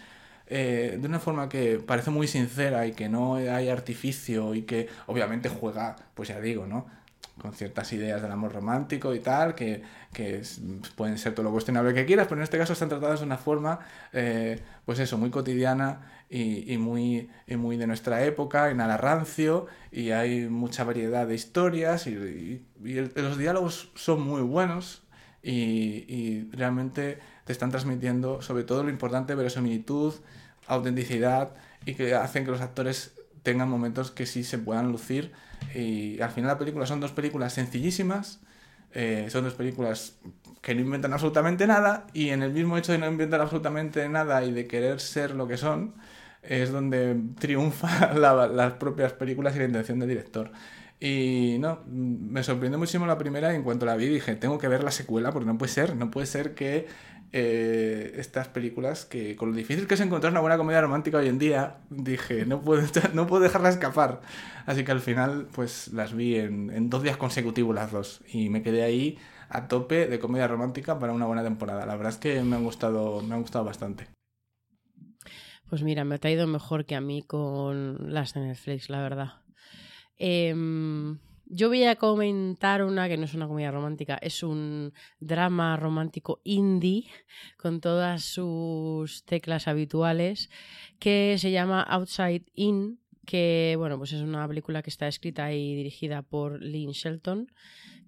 eh, 0.47 0.97
de 0.99 1.07
una 1.07 1.19
forma 1.21 1.47
que 1.47 1.79
parece 1.79 2.09
muy 2.11 2.27
sincera 2.27 2.85
y 2.87 2.91
que 2.91 3.07
no 3.07 3.35
hay 3.35 3.69
artificio 3.69 4.53
y 4.53 4.63
que 4.63 4.89
obviamente 5.07 5.47
juega, 5.47 5.95
pues 6.15 6.27
ya 6.27 6.41
digo, 6.41 6.67
¿no? 6.67 6.87
con 7.41 7.53
ciertas 7.53 7.93
ideas 7.93 8.21
del 8.21 8.31
amor 8.33 8.51
romántico 8.51 9.15
y 9.15 9.21
tal, 9.21 9.55
que, 9.55 9.81
que 10.11 10.41
pueden 10.97 11.17
ser 11.17 11.33
todo 11.33 11.43
lo 11.45 11.51
cuestionable 11.51 11.93
que 11.93 12.05
quieras, 12.05 12.27
pero 12.27 12.41
en 12.41 12.43
este 12.43 12.57
caso 12.57 12.73
están 12.73 12.89
tratadas 12.89 13.21
de 13.21 13.25
una 13.25 13.37
forma, 13.37 13.79
eh, 14.11 14.59
pues 14.85 14.99
eso, 14.99 15.17
muy 15.17 15.29
cotidiana 15.29 16.18
y, 16.29 16.71
y 16.73 16.77
muy, 16.77 17.29
y 17.47 17.55
muy 17.55 17.77
de 17.77 17.87
nuestra 17.87 18.23
época, 18.25 18.71
y 18.71 18.75
nada 18.75 18.97
rancio, 18.97 19.67
y 19.91 20.11
hay 20.11 20.47
mucha 20.47 20.83
variedad 20.83 21.27
de 21.27 21.35
historias, 21.35 22.07
y, 22.07 22.11
y- 22.83 22.97
el- 22.97 23.11
los 23.15 23.37
diálogos 23.37 23.91
son 23.95 24.21
muy 24.21 24.41
buenos, 24.41 25.03
y 25.41 26.49
realmente 26.51 27.19
te 27.45 27.53
están 27.53 27.71
transmitiendo, 27.71 28.41
sobre 28.41 28.63
todo 28.63 28.83
lo 28.83 28.89
importante, 28.89 29.35
verosimilitud, 29.35 30.13
autenticidad, 30.67 31.55
y 31.85 31.95
que 31.95 32.13
hacen 32.13 32.45
que 32.45 32.51
los 32.51 32.61
actores 32.61 33.13
tengan 33.43 33.69
momentos 33.69 34.11
que 34.11 34.25
sí 34.25 34.43
se 34.43 34.57
puedan 34.59 34.91
lucir. 34.91 35.31
Y 35.73 36.19
al 36.21 36.29
final 36.31 36.49
la 36.49 36.57
película 36.57 36.85
son 36.85 36.99
dos 36.99 37.11
películas 37.13 37.53
sencillísimas, 37.53 38.41
eh, 38.93 39.27
son 39.29 39.43
dos 39.45 39.53
películas 39.53 40.17
que 40.61 40.75
no 40.75 40.81
inventan 40.81 41.13
absolutamente 41.13 41.67
nada, 41.67 42.05
y 42.13 42.29
en 42.29 42.43
el 42.43 42.51
mismo 42.51 42.77
hecho 42.77 42.91
de 42.91 42.97
no 42.97 43.07
inventar 43.07 43.39
absolutamente 43.41 44.07
nada 44.09 44.43
y 44.43 44.51
de 44.51 44.67
querer 44.67 44.99
ser 44.99 45.31
lo 45.35 45.47
que 45.47 45.57
son, 45.57 45.93
es 46.43 46.71
donde 46.71 47.15
triunfa 47.39 48.13
la- 48.15 48.47
las 48.47 48.73
propias 48.73 49.13
películas 49.13 49.55
y 49.55 49.59
la 49.59 49.65
intención 49.65 49.99
del 49.99 50.09
director. 50.09 50.51
Y 50.99 51.57
no, 51.59 51.79
me 51.87 52.43
sorprendió 52.43 52.77
muchísimo 52.77 53.05
la 53.05 53.17
primera 53.17 53.53
y 53.53 53.55
en 53.55 53.63
cuanto 53.63 53.85
la 53.85 53.95
vi 53.95 54.07
dije, 54.07 54.35
tengo 54.35 54.57
que 54.57 54.67
ver 54.67 54.83
la 54.83 54.91
secuela 54.91 55.31
porque 55.31 55.45
no 55.47 55.57
puede 55.57 55.71
ser, 55.71 55.95
no 55.95 56.11
puede 56.11 56.27
ser 56.27 56.55
que 56.55 56.87
eh, 57.31 58.13
estas 58.17 58.47
películas, 58.49 59.05
que 59.05 59.35
con 59.35 59.51
lo 59.51 59.55
difícil 59.55 59.87
que 59.87 59.93
es 59.93 60.01
encontrar 60.01 60.31
una 60.33 60.41
buena 60.41 60.57
comedia 60.57 60.81
romántica 60.81 61.19
hoy 61.19 61.27
en 61.29 61.39
día, 61.39 61.77
dije, 61.89 62.45
no 62.45 62.61
puedo, 62.61 62.81
no 63.13 63.27
puedo 63.27 63.41
dejarla 63.43 63.69
escapar. 63.69 64.21
Así 64.65 64.83
que 64.83 64.91
al 64.91 64.99
final 65.01 65.47
pues 65.53 65.89
las 65.93 66.13
vi 66.13 66.35
en, 66.37 66.69
en 66.69 66.89
dos 66.89 67.03
días 67.03 67.17
consecutivos 67.17 67.73
las 67.75 67.91
dos 67.91 68.21
y 68.27 68.49
me 68.49 68.61
quedé 68.61 68.83
ahí 68.83 69.17
a 69.49 69.67
tope 69.67 70.05
de 70.07 70.19
comedia 70.19 70.47
romántica 70.47 70.99
para 70.99 71.13
una 71.13 71.25
buena 71.25 71.43
temporada. 71.43 71.85
La 71.85 71.95
verdad 71.95 72.11
es 72.13 72.17
que 72.19 72.41
me 72.43 72.55
han 72.57 72.63
gustado, 72.63 73.21
me 73.21 73.35
han 73.35 73.41
gustado 73.41 73.63
bastante. 73.65 74.18
Pues 75.69 75.83
mira, 75.83 76.03
me 76.03 76.15
ha 76.15 76.17
traído 76.17 76.47
mejor 76.47 76.85
que 76.85 76.95
a 76.95 77.01
mí 77.01 77.21
con 77.21 78.11
las 78.11 78.33
de 78.33 78.41
Netflix, 78.41 78.89
la 78.89 79.03
verdad. 79.03 79.33
Em, 80.17 81.19
yo 81.45 81.67
voy 81.67 81.83
a 81.83 81.95
comentar 81.95 82.83
una 82.83 83.07
que 83.07 83.17
no 83.17 83.25
es 83.25 83.35
una 83.35 83.47
comedia 83.47 83.69
romántica, 83.69 84.17
es 84.19 84.41
un 84.41 84.93
drama 85.19 85.77
romántico 85.77 86.41
indie 86.43 87.05
con 87.57 87.81
todas 87.81 88.23
sus 88.23 89.23
teclas 89.25 89.67
habituales 89.67 90.49
que 90.97 91.35
se 91.37 91.51
llama 91.51 91.83
Outside 91.83 92.45
In, 92.55 92.99
que 93.27 93.75
bueno, 93.77 93.99
pues 93.99 94.11
es 94.13 94.21
una 94.21 94.47
película 94.47 94.81
que 94.81 94.89
está 94.89 95.07
escrita 95.07 95.53
y 95.53 95.75
dirigida 95.75 96.23
por 96.23 96.63
Lynn 96.63 96.93
Shelton 96.93 97.51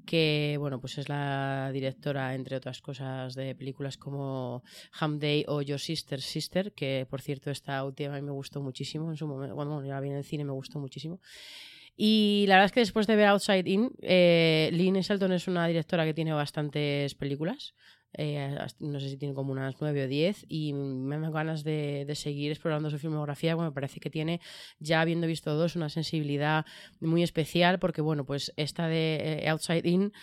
que 0.05 0.55
bueno, 0.59 0.79
pues 0.79 0.97
es 0.97 1.09
la 1.09 1.69
directora, 1.73 2.33
entre 2.35 2.55
otras 2.55 2.81
cosas, 2.81 3.33
de 3.35 3.55
películas 3.55 3.97
como 3.97 4.63
Ham 4.99 5.19
Day 5.19 5.45
o 5.47 5.61
Your 5.61 5.79
Sister's 5.79 6.25
Sister, 6.25 6.73
que 6.73 7.07
por 7.09 7.21
cierto 7.21 7.51
esta 7.51 7.83
última 7.83 8.19
me 8.21 8.31
gustó 8.31 8.61
muchísimo 8.61 9.09
en 9.09 9.17
su 9.17 9.27
momento, 9.27 9.55
bueno, 9.55 9.83
yo 9.83 9.89
la 9.89 9.99
vi 9.99 10.09
en 10.09 10.17
el 10.17 10.23
cine, 10.23 10.43
me 10.43 10.51
gustó 10.51 10.79
muchísimo. 10.79 11.19
Y 11.95 12.45
la 12.47 12.55
verdad 12.55 12.65
es 12.65 12.71
que 12.71 12.79
después 12.79 13.05
de 13.05 13.15
ver 13.15 13.27
Outside 13.27 13.69
In, 13.69 13.91
eh, 14.01 14.69
Lynn 14.73 15.01
Shelton 15.01 15.33
es 15.33 15.47
una 15.47 15.67
directora 15.67 16.05
que 16.05 16.13
tiene 16.13 16.33
bastantes 16.33 17.15
películas. 17.15 17.75
Eh, 18.13 18.57
no 18.79 18.99
sé 18.99 19.09
si 19.09 19.17
tiene 19.17 19.33
como 19.33 19.51
unas 19.51 19.75
nueve 19.79 20.03
o 20.03 20.07
diez 20.07 20.45
y 20.49 20.73
me 20.73 21.17
dan 21.19 21.31
ganas 21.31 21.63
de, 21.63 22.05
de 22.05 22.15
seguir 22.15 22.51
explorando 22.51 22.89
su 22.89 22.99
filmografía, 22.99 23.55
porque 23.55 23.69
me 23.69 23.73
parece 23.73 23.99
que 23.99 24.09
tiene, 24.09 24.41
ya 24.79 25.01
habiendo 25.01 25.27
visto 25.27 25.55
dos, 25.55 25.75
una 25.75 25.89
sensibilidad 25.89 26.65
muy 26.99 27.23
especial, 27.23 27.79
porque 27.79 28.01
bueno, 28.01 28.25
pues 28.25 28.53
esta 28.57 28.87
de 28.87 29.43
eh, 29.43 29.49
Outside 29.49 29.87
In 29.87 30.13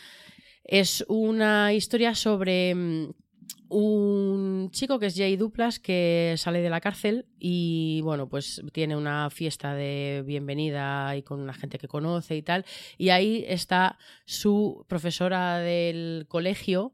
es 0.64 1.04
una 1.08 1.72
historia 1.72 2.14
sobre 2.14 2.74
mm, 2.74 3.10
un 3.70 4.70
chico 4.70 4.98
que 4.98 5.06
es 5.06 5.16
Jay 5.16 5.36
Duplas 5.36 5.78
que 5.78 6.34
sale 6.36 6.60
de 6.60 6.70
la 6.70 6.80
cárcel 6.80 7.26
y 7.38 8.00
bueno 8.02 8.28
pues 8.28 8.62
tiene 8.72 8.96
una 8.96 9.28
fiesta 9.30 9.74
de 9.74 10.22
bienvenida 10.26 11.14
y 11.16 11.22
con 11.22 11.40
una 11.40 11.52
gente 11.52 11.78
que 11.78 11.88
conoce 11.88 12.36
y 12.36 12.42
tal 12.42 12.64
y 12.96 13.10
ahí 13.10 13.44
está 13.46 13.98
su 14.24 14.84
profesora 14.88 15.58
del 15.58 16.26
colegio 16.28 16.92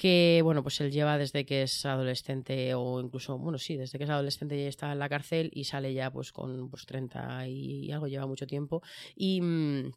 que 0.00 0.40
bueno 0.42 0.62
pues 0.62 0.80
él 0.80 0.90
lleva 0.90 1.18
desde 1.18 1.44
que 1.44 1.64
es 1.64 1.84
adolescente 1.84 2.72
o 2.74 3.00
incluso 3.00 3.36
bueno 3.36 3.58
sí 3.58 3.76
desde 3.76 3.98
que 3.98 4.04
es 4.04 4.10
adolescente 4.10 4.56
ya 4.58 4.66
está 4.66 4.90
en 4.92 4.98
la 4.98 5.10
cárcel 5.10 5.50
y 5.52 5.64
sale 5.64 5.92
ya 5.92 6.10
pues 6.10 6.32
con 6.32 6.70
pues 6.70 6.86
30 6.86 7.46
y 7.48 7.92
algo 7.92 8.06
lleva 8.06 8.26
mucho 8.26 8.46
tiempo. 8.46 8.82
Y 9.14 9.42
mm, 9.42 9.92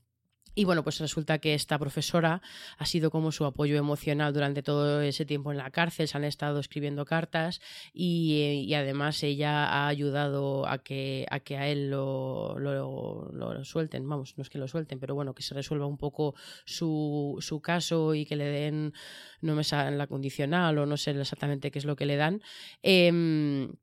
y 0.55 0.65
bueno, 0.65 0.83
pues 0.83 0.99
resulta 0.99 1.39
que 1.39 1.53
esta 1.53 1.79
profesora 1.79 2.41
ha 2.77 2.85
sido 2.85 3.11
como 3.11 3.31
su 3.31 3.45
apoyo 3.45 3.77
emocional 3.77 4.33
durante 4.33 4.63
todo 4.63 5.01
ese 5.01 5.25
tiempo 5.25 5.51
en 5.51 5.57
la 5.57 5.71
cárcel, 5.71 6.07
se 6.07 6.17
han 6.17 6.23
estado 6.23 6.59
escribiendo 6.59 7.05
cartas 7.05 7.61
y, 7.93 8.41
eh, 8.41 8.53
y 8.55 8.73
además 8.73 9.21
ella 9.23 9.65
ha 9.65 9.87
ayudado 9.87 10.67
a 10.67 10.79
que 10.79 11.25
a, 11.29 11.39
que 11.39 11.57
a 11.57 11.67
él 11.67 11.89
lo, 11.89 12.57
lo, 12.59 13.31
lo 13.31 13.65
suelten, 13.65 14.07
vamos, 14.07 14.35
no 14.37 14.43
es 14.43 14.49
que 14.49 14.57
lo 14.57 14.67
suelten, 14.67 14.99
pero 14.99 15.15
bueno, 15.15 15.33
que 15.33 15.43
se 15.43 15.55
resuelva 15.55 15.85
un 15.85 15.97
poco 15.97 16.35
su, 16.65 17.37
su 17.39 17.61
caso 17.61 18.13
y 18.13 18.25
que 18.25 18.35
le 18.35 18.45
den, 18.45 18.93
no 19.41 19.55
me 19.55 19.63
saben 19.63 19.97
la 19.97 20.07
condicional 20.07 20.77
o 20.77 20.85
no 20.85 20.97
sé 20.97 21.11
exactamente 21.11 21.71
qué 21.71 21.79
es 21.79 21.85
lo 21.85 21.95
que 21.95 22.05
le 22.05 22.15
dan. 22.15 22.41
Em, 22.81 23.73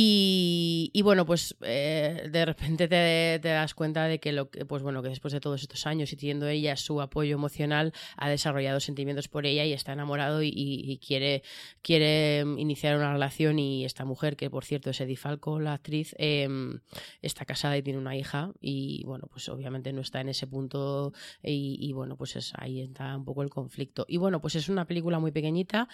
y, 0.00 1.02
bueno, 1.02 1.26
pues 1.26 1.56
eh, 1.62 2.28
de 2.30 2.44
repente 2.44 2.86
te, 2.86 3.40
das 3.48 3.74
cuenta 3.74 4.04
de 4.04 4.20
que, 4.20 4.30
lo 4.30 4.48
que, 4.48 4.64
pues 4.64 4.80
bueno, 4.80 5.02
que 5.02 5.08
después 5.08 5.32
de 5.32 5.40
todos 5.40 5.62
estos 5.62 5.88
años 5.88 6.12
y 6.12 6.16
teniendo 6.16 6.46
ella 6.46 6.76
su 6.76 7.00
apoyo 7.00 7.34
emocional, 7.34 7.92
ha 8.16 8.28
desarrollado 8.28 8.78
sentimientos 8.78 9.26
por 9.26 9.44
ella 9.44 9.64
y 9.64 9.72
está 9.72 9.94
enamorado 9.94 10.40
y, 10.44 11.00
quiere, 11.04 11.42
quiere 11.82 12.44
mm, 12.44 12.58
iniciar 12.60 12.96
una 12.96 13.12
relación. 13.12 13.58
Y 13.58 13.84
esta 13.84 14.04
mujer, 14.04 14.36
que 14.36 14.50
por 14.50 14.64
cierto 14.64 14.90
es 14.90 15.00
Eddie 15.00 15.16
Falco, 15.16 15.58
la 15.58 15.72
actriz, 15.72 16.14
em, 16.18 16.78
está 17.20 17.44
casada 17.44 17.76
y 17.76 17.82
tiene 17.82 17.98
una 17.98 18.16
hija. 18.16 18.52
Y 18.60 19.02
bueno, 19.04 19.26
pues 19.28 19.48
obviamente 19.48 19.92
no 19.92 20.02
está 20.02 20.20
en 20.20 20.28
ese 20.28 20.46
punto. 20.46 21.12
Y, 21.42 21.76
y 21.80 21.92
bueno, 21.92 22.16
pues 22.16 22.36
es, 22.36 22.52
ahí 22.56 22.82
está 22.82 23.16
un 23.16 23.24
poco 23.24 23.42
el 23.42 23.50
conflicto. 23.50 24.06
Y 24.08 24.18
bueno, 24.18 24.40
pues 24.40 24.54
es 24.54 24.68
una 24.68 24.86
película 24.86 25.18
muy 25.18 25.32
pequeñita 25.32 25.88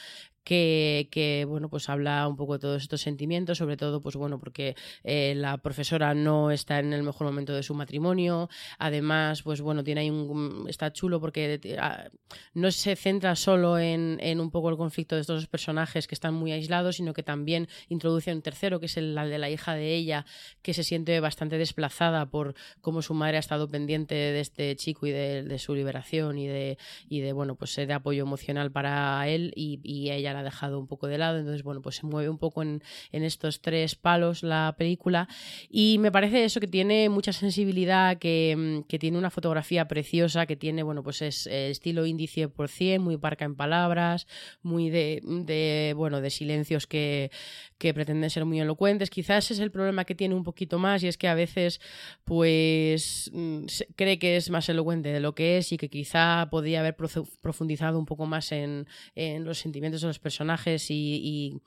que, 0.45 1.09
que, 1.11 1.47
bueno, 1.49 1.71
pues 1.71 1.89
habla 1.89 2.29
un 2.29 2.37
poco 2.37 2.55
de 2.55 2.59
todos 2.59 2.83
estos 2.83 3.01
sentimientos, 3.01 3.59
sobre 3.59 3.79
todo, 3.79 3.94
pues 4.01 4.17
bueno, 4.17 4.39
porque 4.39 4.77
eh, 5.03 5.35
la 5.37 5.59
profesora 5.59 6.15
no 6.15 6.51
está 6.51 6.79
en 6.79 6.93
el 6.93 7.03
mejor 7.03 7.27
momento 7.27 7.55
de 7.55 7.63
su 7.63 7.75
matrimonio, 7.75 8.49
además, 8.79 9.43
pues 9.43 9.61
bueno, 9.61 9.85
tiene 9.85 10.03
ahí 10.03 10.11
un, 10.11 10.67
está 10.69 10.93
chulo 10.93 11.21
porque 11.21 11.61
eh, 11.63 11.77
ah, 11.79 12.09
no 12.55 12.71
se 12.71 12.97
centra 12.97 13.37
solo 13.37 13.79
en, 13.79 14.19
en 14.21 14.41
un 14.41 14.51
poco 14.51 14.71
el 14.71 14.77
conflicto 14.77 15.15
de 15.15 15.23
estos 15.23 15.41
dos 15.41 15.49
personajes 15.49 16.07
que 16.07 16.15
están 16.15 16.35
muy 16.35 16.53
aislados, 16.53 16.97
sino 16.97 17.13
que 17.13 17.23
también 17.23 17.69
introduce 17.89 18.33
un 18.33 18.43
tercero, 18.43 18.81
que 18.81 18.87
es 18.87 18.97
el, 18.97 19.15
de 19.15 19.39
la 19.39 19.51
hija 19.51 19.75
de 19.75 19.95
ella, 19.95 20.27
que 20.63 20.75
se 20.75 20.85
siente 20.85 21.19
bastante 21.21 21.59
desplazada 21.59 22.27
por 22.27 22.55
cómo 22.81 23.03
su 23.03 23.15
madre 23.15 23.37
ha 23.37 23.41
estado 23.41 23.69
pendiente 23.69 24.15
de 24.15 24.41
este 24.41 24.77
chico 24.77 25.07
y 25.07 25.11
de, 25.11 25.43
de 25.43 25.59
su 25.59 25.75
liberación 25.75 26.39
y 26.39 26.47
de, 26.47 26.79
y 27.09 27.21
de, 27.21 27.33
bueno, 27.33 27.55
pues 27.57 27.75
de 27.75 27.93
apoyo 27.93 28.23
emocional 28.23 28.71
para 28.71 29.27
él 29.29 29.53
y, 29.57 29.81
y 29.83 30.11
ella 30.11 30.33
la 30.33 30.41
ha 30.41 30.43
dejado 30.45 30.79
un 30.79 30.87
poco 30.87 31.07
de 31.07 31.19
lado, 31.19 31.39
entonces, 31.39 31.63
bueno, 31.63 31.83
pues 31.83 31.97
se 31.97 32.07
mueve 32.07 32.29
un 32.29 32.39
poco 32.39 32.63
en, 32.63 32.83
en 33.13 33.25
estos 33.25 33.61
tres 33.61 33.74
palos 34.01 34.43
la 34.43 34.75
película 34.79 35.29
y 35.69 35.99
me 35.99 36.11
parece 36.13 36.45
eso 36.45 36.61
que 36.61 36.67
tiene 36.67 37.09
mucha 37.09 37.33
sensibilidad, 37.33 38.19
que, 38.19 38.55
mm, 38.57 38.89
que 38.89 38.99
tiene 38.99 39.19
una 39.19 39.31
fotografía 39.31 39.87
preciosa, 39.89 40.47
que 40.47 40.57
tiene, 40.57 40.83
bueno, 40.83 41.03
pues 41.03 41.23
es 41.23 41.47
eh, 41.47 41.71
estilo 41.71 42.07
índice 42.07 42.49
por 42.49 42.69
100, 42.69 43.03
muy 43.03 43.17
parca 43.17 43.45
en 43.45 43.55
palabras, 43.57 44.27
muy 44.63 44.91
de, 44.91 45.21
de 45.25 45.93
bueno, 45.97 46.21
de 46.21 46.31
silencios 46.31 46.87
que, 46.87 47.31
que 47.79 47.93
pretenden 47.95 48.31
ser 48.31 48.45
muy 48.45 48.61
elocuentes. 48.61 49.11
Quizás 49.11 49.51
es 49.51 49.59
el 49.59 49.71
problema 49.71 50.05
que 50.05 50.15
tiene 50.15 50.35
un 50.35 50.45
poquito 50.45 50.79
más 50.79 51.03
y 51.03 51.09
es 51.09 51.17
que 51.19 51.29
a 51.29 51.35
veces 51.35 51.81
pues 52.25 53.31
mm, 53.33 53.65
cree 53.97 54.19
que 54.19 54.37
es 54.37 54.51
más 54.51 54.69
elocuente 54.69 55.11
de 55.11 55.21
lo 55.21 55.35
que 55.35 55.59
es 55.59 55.73
y 55.73 55.77
que 55.77 55.89
quizá 55.89 56.49
podría 56.51 56.81
haber 56.81 56.97
profu- 56.97 57.29
profundizado 57.41 57.99
un 57.99 58.07
poco 58.07 58.27
más 58.27 58.53
en, 58.53 58.87
en 59.15 59.45
los 59.45 59.59
sentimientos 59.59 60.01
de 60.01 60.09
los 60.09 60.19
personajes 60.19 60.91
y 60.91 61.61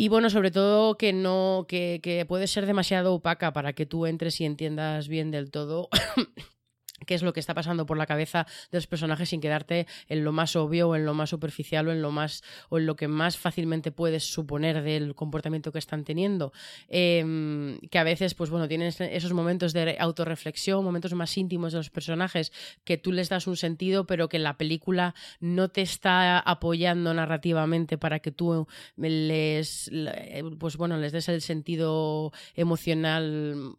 y 0.00 0.08
bueno, 0.08 0.30
sobre 0.30 0.52
todo 0.52 0.96
que 0.96 1.12
no, 1.12 1.66
que, 1.68 1.98
que 2.00 2.24
puede 2.24 2.46
ser 2.46 2.66
demasiado 2.66 3.14
opaca 3.14 3.52
para 3.52 3.72
que 3.72 3.84
tú 3.84 4.06
entres 4.06 4.40
y 4.40 4.44
entiendas 4.44 5.08
bien 5.08 5.32
del 5.32 5.50
todo 5.50 5.88
qué 7.06 7.14
es 7.14 7.22
lo 7.22 7.32
que 7.32 7.40
está 7.40 7.54
pasando 7.54 7.86
por 7.86 7.96
la 7.96 8.06
cabeza 8.06 8.46
de 8.70 8.78
los 8.78 8.86
personajes 8.86 9.28
sin 9.28 9.40
quedarte 9.40 9.86
en 10.08 10.24
lo 10.24 10.32
más 10.32 10.56
obvio 10.56 10.88
o 10.88 10.96
en 10.96 11.04
lo 11.04 11.14
más 11.14 11.30
superficial 11.30 11.88
o 11.88 11.92
en 11.92 12.02
lo 12.02 12.10
más 12.10 12.42
o 12.68 12.78
en 12.78 12.86
lo 12.86 12.96
que 12.96 13.08
más 13.08 13.36
fácilmente 13.38 13.92
puedes 13.92 14.24
suponer 14.32 14.82
del 14.82 15.14
comportamiento 15.14 15.72
que 15.72 15.78
están 15.78 16.04
teniendo. 16.04 16.52
Em, 16.88 17.78
que 17.90 17.98
a 17.98 18.04
veces 18.04 18.34
pues 18.34 18.50
bueno 18.50 18.68
tienes 18.68 19.00
esos 19.00 19.32
momentos 19.32 19.72
de 19.72 19.96
autorreflexión 19.98 20.84
momentos 20.84 21.12
más 21.14 21.36
íntimos 21.36 21.72
de 21.72 21.78
los 21.78 21.90
personajes 21.90 22.52
que 22.84 22.98
tú 22.98 23.12
les 23.12 23.28
das 23.28 23.46
un 23.46 23.56
sentido 23.56 24.06
pero 24.06 24.28
que 24.28 24.38
la 24.38 24.56
película 24.58 25.14
no 25.40 25.68
te 25.68 25.82
está 25.82 26.38
apoyando 26.38 27.12
narrativamente 27.14 27.98
para 27.98 28.18
que 28.20 28.32
tú 28.32 28.66
les 28.96 29.88
le- 29.92 30.44
pues 30.58 30.76
bueno 30.76 30.96
les 30.96 31.12
des 31.12 31.28
el 31.28 31.40
sentido 31.40 32.32
emocional 32.54 33.74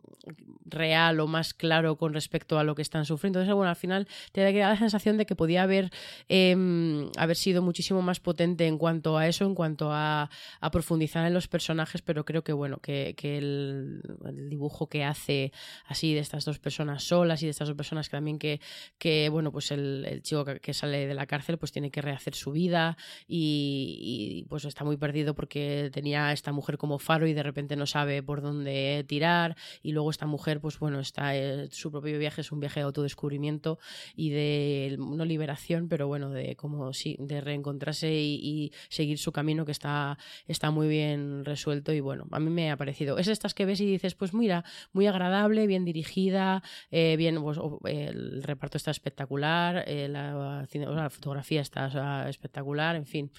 real 0.65 1.20
o 1.20 1.28
más 1.28 1.53
claro 1.53 1.97
con 1.97 2.13
respecto 2.13 2.59
a 2.59 2.63
lo 2.63 2.76
que 2.76 2.82
están 2.82 3.05
sufrir. 3.10 3.30
Entonces, 3.30 3.53
bueno, 3.53 3.70
al 3.70 3.76
final 3.76 4.07
te 4.32 4.41
da 4.41 4.51
la 4.51 4.78
sensación 4.78 5.18
de 5.18 5.26
que 5.26 5.36
podía 5.36 5.64
haber, 5.64 5.89
em, 6.28 7.10
haber 7.18 7.36
sido 7.36 7.62
muchísimo 7.62 8.01
más 8.01 8.20
potente 8.20 8.66
en 8.68 8.78
cuanto 8.78 9.18
a 9.18 9.28
eso, 9.28 9.45
en 9.45 9.55
cuanto 9.55 9.89
a, 9.91 10.30
profundizar 10.72 11.26
en 11.26 11.34
los 11.34 11.47
personajes, 11.47 12.01
pero 12.01 12.26
creo 12.26 12.43
que, 12.43 12.53
bueno, 12.53 12.78
que, 12.78 13.16
el, 13.22 14.01
dibujo 14.49 14.88
que 14.88 15.03
hace 15.03 15.51
así 15.86 16.14
de 16.14 16.20
estas 16.20 16.45
dos 16.45 16.60
personas 16.60 17.03
solas 17.03 17.41
y 17.41 17.45
de 17.45 17.51
estas 17.51 17.68
dos 17.68 17.76
personas 17.76 18.07
que 18.07 18.18
también 18.18 18.38
que, 18.38 18.62
que 18.97 19.30
bueno, 19.30 19.51
pues 19.51 19.72
el, 19.72 20.22
chico 20.22 20.45
que, 20.45 20.74
sale 20.74 21.07
de 21.07 21.14
la 21.14 21.26
cárcel 21.26 21.57
pues 21.57 21.72
tiene 21.72 21.91
que 21.91 22.01
rehacer 22.01 22.36
su 22.36 22.51
vida 22.51 22.97
y, 23.28 24.45
pues 24.49 24.66
está 24.66 24.84
muy 24.84 24.97
perdido 24.97 25.34
porque 25.34 25.89
tenía 25.91 26.28
a 26.28 26.34
esta 26.34 26.51
mujer 26.51 26.78
como 26.78 26.99
faro 26.99 27.28
y 27.28 27.34
de 27.34 27.43
repente 27.43 27.76
no 27.76 27.86
sabe 27.86 28.22
por 28.24 28.41
dónde 28.41 29.03
tirar 29.07 29.55
y 29.82 29.91
luego 29.91 30.12
esta 30.12 30.26
mujer 30.26 30.62
pues 30.62 30.80
bueno, 30.80 30.99
está 30.99 31.36
eh, 31.36 31.68
su 31.72 31.91
propio 31.91 32.18
viaje 32.20 32.41
es 32.41 32.51
un 32.51 32.60
viaje 32.60 32.80
de 32.80 32.86
autodescubrimiento 33.00 33.80
y 34.16 34.30
de 34.30 34.95
no 35.00 35.26
liberación, 35.26 35.88
pero 35.88 36.08
bueno, 36.08 36.30
de 36.30 36.56
como 36.56 36.93
sí, 36.93 37.16
de 37.20 37.41
reencontrarse 37.41 38.14
y, 38.14 38.36
y 38.43 38.72
seguir 38.89 39.18
su 39.18 39.32
camino 39.32 39.66
que 39.66 39.72
está, 39.72 40.18
está 40.47 40.72
muy 40.72 40.88
bien 40.88 41.45
resuelto 41.45 41.93
y 41.93 42.00
bueno, 42.02 42.28
a 42.32 42.39
mí 42.39 42.50
me 42.50 42.72
ha 42.72 42.78
parecido. 42.78 43.18
Es 43.18 43.28
estas 43.28 43.54
que 43.54 43.66
ves 43.66 43.80
y 43.82 43.86
dices, 43.86 44.16
pues 44.16 44.34
mira, 44.34 44.64
muy 44.93 45.08
agradable, 45.08 45.66
bien 45.68 45.86
dirigida, 45.86 46.62
eh, 46.91 47.16
bien, 47.18 47.41
pues, 47.41 47.58
o- 47.58 47.80
el 47.86 48.43
reparto 48.43 48.78
está 48.78 48.91
espectacular, 48.91 49.84
eh, 49.88 50.08
la, 50.10 50.66
fotografía 51.10 51.62
está 51.62 52.28
espectacular, 52.30 52.95
en 52.95 53.06
fin. 53.06 53.32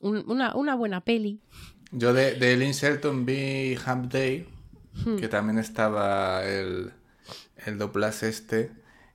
un- 0.00 0.24
una, 0.30 0.54
una 0.54 0.74
buena 0.76 1.00
peli. 1.04 1.40
Yo 1.90 2.12
de, 2.12 2.34
de 2.34 2.56
Lynn 2.56 2.72
Shelton 2.72 3.24
vi 3.26 3.76
Hump 3.76 4.12
Day, 4.12 4.46
Hmm. 5.04 5.16
que 5.16 5.28
también 5.28 5.58
estaba 5.60 6.44
el, 6.44 6.90
el 7.66 7.78
doblaje 7.78 8.28
este, 8.28 8.70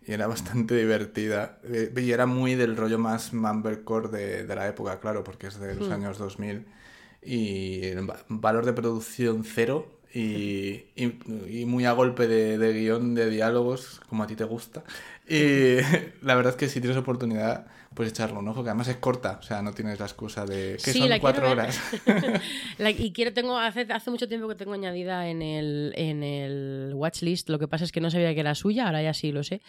y 0.06 0.14
era 0.14 0.28
bastante 0.28 0.76
divertida. 0.76 1.60
Eh, 1.64 1.94
Y 1.98 2.12
era 2.12 2.26
muy 2.26 2.56
del 2.56 2.76
rollo 2.78 3.00
más 3.00 3.34
Mumblecore 3.34 4.10
de, 4.10 4.44
de 4.46 4.56
la 4.56 4.68
época, 4.68 5.00
claro, 5.00 5.24
porque 5.24 5.48
es 5.48 5.60
de 5.60 5.76
los 5.76 5.90
Hmm. 5.90 5.92
años 5.92 6.18
2000. 6.18 6.66
Y 7.22 7.92
valor 8.28 8.66
de 8.66 8.74
producción 8.74 9.44
cero. 9.44 9.88
Y, 10.16 10.86
y- 10.96 11.18
y 11.62 11.66
muy 11.66 11.86
a 11.86 11.92
golpe 11.94 12.28
de, 12.28 12.60
de 12.60 12.74
guion 12.74 13.16
de 13.16 13.30
diálogos, 13.32 14.00
como 14.10 14.22
a 14.24 14.28
ti 14.28 14.36
te 14.36 14.44
gusta. 14.44 14.84
Y 15.36 15.78
la 16.26 16.36
verdad 16.36 16.52
es 16.52 16.58
que 16.58 16.70
si 16.70 16.80
tienes 16.80 16.98
oportunidad, 16.98 17.66
pues 17.94 18.10
echarle 18.10 18.40
un 18.40 18.48
ojo, 18.48 18.64
que 18.64 18.70
además 18.70 18.88
es 18.88 18.96
corta, 18.98 19.38
o 19.40 19.44
sea, 19.44 19.62
no 19.62 19.72
tienes 19.74 20.00
la 20.00 20.06
excusa 20.06 20.46
de 20.48 20.78
que 20.84 20.92
Sí, 20.94 20.98
son 21.00 21.20
cuatro 21.20 21.52
horas. 21.52 21.80
La- 22.80 22.90
y 22.90 23.12
quiero, 23.14 23.34
tengo, 23.34 23.58
hace, 23.58 23.82
hace 23.90 24.10
mucho 24.10 24.28
tiempo 24.28 24.48
que 24.48 24.56
tengo 24.56 24.74
añadida 24.74 25.28
en 25.30 25.44
el, 25.44 25.94
en 25.96 26.24
el 26.24 26.92
watchlist. 26.96 27.50
Lo 27.50 27.60
que 27.60 27.68
pasa 27.68 27.84
es 27.84 27.92
que 27.92 28.02
no 28.02 28.10
sabía 28.10 28.34
que 28.34 28.40
era 28.40 28.56
suya, 28.56 28.88
ahora 28.88 29.04
ya 29.04 29.14
sí 29.14 29.32
lo 29.32 29.44
sé. 29.44 29.62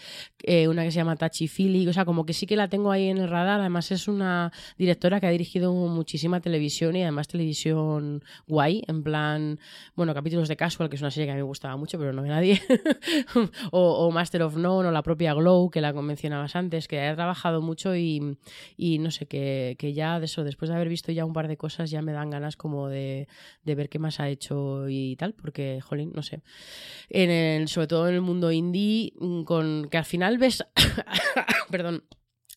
Eh, 0.42 0.68
una 0.68 0.84
que 0.84 0.90
se 0.90 0.96
llama 0.96 1.16
Tachi 1.16 1.48
Philly. 1.48 1.86
O 1.86 1.92
sea, 1.92 2.06
como 2.06 2.24
que 2.24 2.32
sí 2.32 2.46
que 2.46 2.56
la 2.56 2.68
tengo 2.68 2.90
ahí 2.92 3.08
en 3.10 3.18
el 3.18 3.28
radar. 3.28 3.60
Además, 3.60 3.90
es 3.90 4.08
una 4.08 4.52
directora 4.78 5.20
que 5.20 5.26
ha 5.26 5.30
dirigido 5.30 5.72
muchísima 5.74 6.40
televisión 6.40 6.96
y 6.96 7.02
además 7.02 7.28
televisión 7.28 8.24
guay. 8.46 8.82
En 8.86 9.02
plan, 9.02 9.60
bueno, 9.96 10.14
capítulos 10.14 10.48
de 10.48 10.56
Casual, 10.56 10.88
que 10.88 10.96
es 10.96 11.02
una 11.02 11.10
serie 11.10 11.26
que 11.26 11.32
a 11.32 11.34
mí 11.34 11.40
me 11.40 11.46
gustaba 11.46 11.76
mucho, 11.76 11.98
pero 11.98 12.12
no 12.14 12.22
ve 12.22 12.28
nadie. 12.28 12.62
o, 13.70 13.80
o 14.06 14.10
Master 14.10 14.42
of 14.42 14.56
None, 14.56 14.88
o 14.88 14.90
la 14.90 15.02
propia 15.02 15.34
Que 15.72 15.80
la 15.80 15.92
mencionabas 15.92 16.56
antes, 16.56 16.88
que 16.88 17.00
ha 17.00 17.14
trabajado 17.14 17.62
mucho 17.62 17.94
y, 17.96 18.36
y 18.76 18.98
no 18.98 19.10
sé, 19.10 19.26
que, 19.26 19.76
que 19.78 19.92
ya 19.92 20.18
de 20.18 20.26
eso, 20.26 20.44
después 20.44 20.68
de 20.68 20.74
haber 20.76 20.88
visto 20.88 21.12
ya 21.12 21.24
un 21.24 21.32
par 21.32 21.48
de 21.48 21.56
cosas, 21.56 21.90
ya 21.90 22.02
me 22.02 22.12
dan 22.12 22.30
ganas 22.30 22.56
como 22.56 22.88
de, 22.88 23.28
de 23.64 23.74
ver 23.74 23.88
qué 23.88 23.98
más 23.98 24.20
ha 24.20 24.28
hecho 24.28 24.88
y 24.88 25.16
tal, 25.16 25.34
porque, 25.34 25.80
jolín, 25.80 26.12
no 26.14 26.22
sé. 26.22 26.42
En 27.08 27.30
el, 27.30 27.68
sobre 27.68 27.86
todo 27.86 28.08
en 28.08 28.14
el 28.14 28.20
mundo 28.20 28.50
indie, 28.52 29.12
mm, 29.18 29.42
con 29.44 29.88
que 29.90 29.98
al 29.98 30.04
final 30.04 30.38
ves, 30.38 30.64
perdón, 31.70 32.04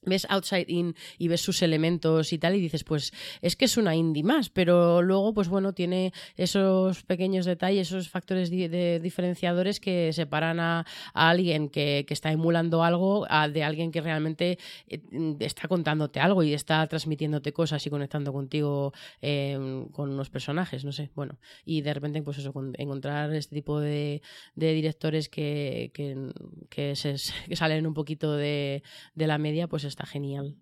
ves 0.07 0.25
Outside 0.29 0.65
In 0.69 0.95
y 1.17 1.27
ves 1.27 1.41
sus 1.41 1.61
elementos 1.61 2.33
y 2.33 2.37
tal 2.37 2.55
y 2.55 2.59
dices, 2.59 2.83
pues 2.83 3.13
es 3.41 3.55
que 3.55 3.65
es 3.65 3.77
una 3.77 3.95
indie 3.95 4.23
más, 4.23 4.49
pero 4.49 5.01
luego, 5.01 5.33
pues 5.33 5.47
bueno, 5.49 5.73
tiene 5.73 6.13
esos 6.35 7.03
pequeños 7.03 7.45
detalles, 7.45 7.87
esos 7.87 8.09
factores 8.09 8.49
de 8.49 8.99
diferenciadores 9.01 9.79
que 9.79 10.11
separan 10.13 10.59
a, 10.59 10.85
a 11.13 11.29
alguien 11.29 11.69
que, 11.69 12.05
que 12.07 12.13
está 12.13 12.31
emulando 12.31 12.83
algo 12.83 13.25
a, 13.29 13.47
de 13.47 13.63
alguien 13.63 13.91
que 13.91 14.01
realmente 14.01 14.57
eh, 14.87 14.99
está 15.39 15.67
contándote 15.67 16.19
algo 16.19 16.43
y 16.43 16.53
está 16.53 16.85
transmitiéndote 16.87 17.53
cosas 17.53 17.85
y 17.85 17.89
conectando 17.89 18.33
contigo 18.33 18.93
eh, 19.21 19.85
con 19.91 20.09
unos 20.11 20.29
personajes, 20.29 20.85
no 20.85 20.91
sé, 20.91 21.09
bueno, 21.15 21.37
y 21.65 21.81
de 21.81 21.93
repente, 21.93 22.21
pues 22.23 22.37
eso, 22.37 22.53
con- 22.53 22.73
encontrar 22.77 23.33
este 23.33 23.55
tipo 23.55 23.79
de, 23.79 24.21
de 24.55 24.73
directores 24.73 25.29
que, 25.29 25.91
que, 25.93 26.31
que 26.69 26.95
se, 26.95 27.17
salen 27.17 27.85
un 27.87 27.93
poquito 27.93 28.33
de, 28.35 28.83
de 29.15 29.27
la 29.27 29.37
media, 29.37 29.67
pues 29.67 29.83
está 29.97 30.05
genial. 30.05 30.55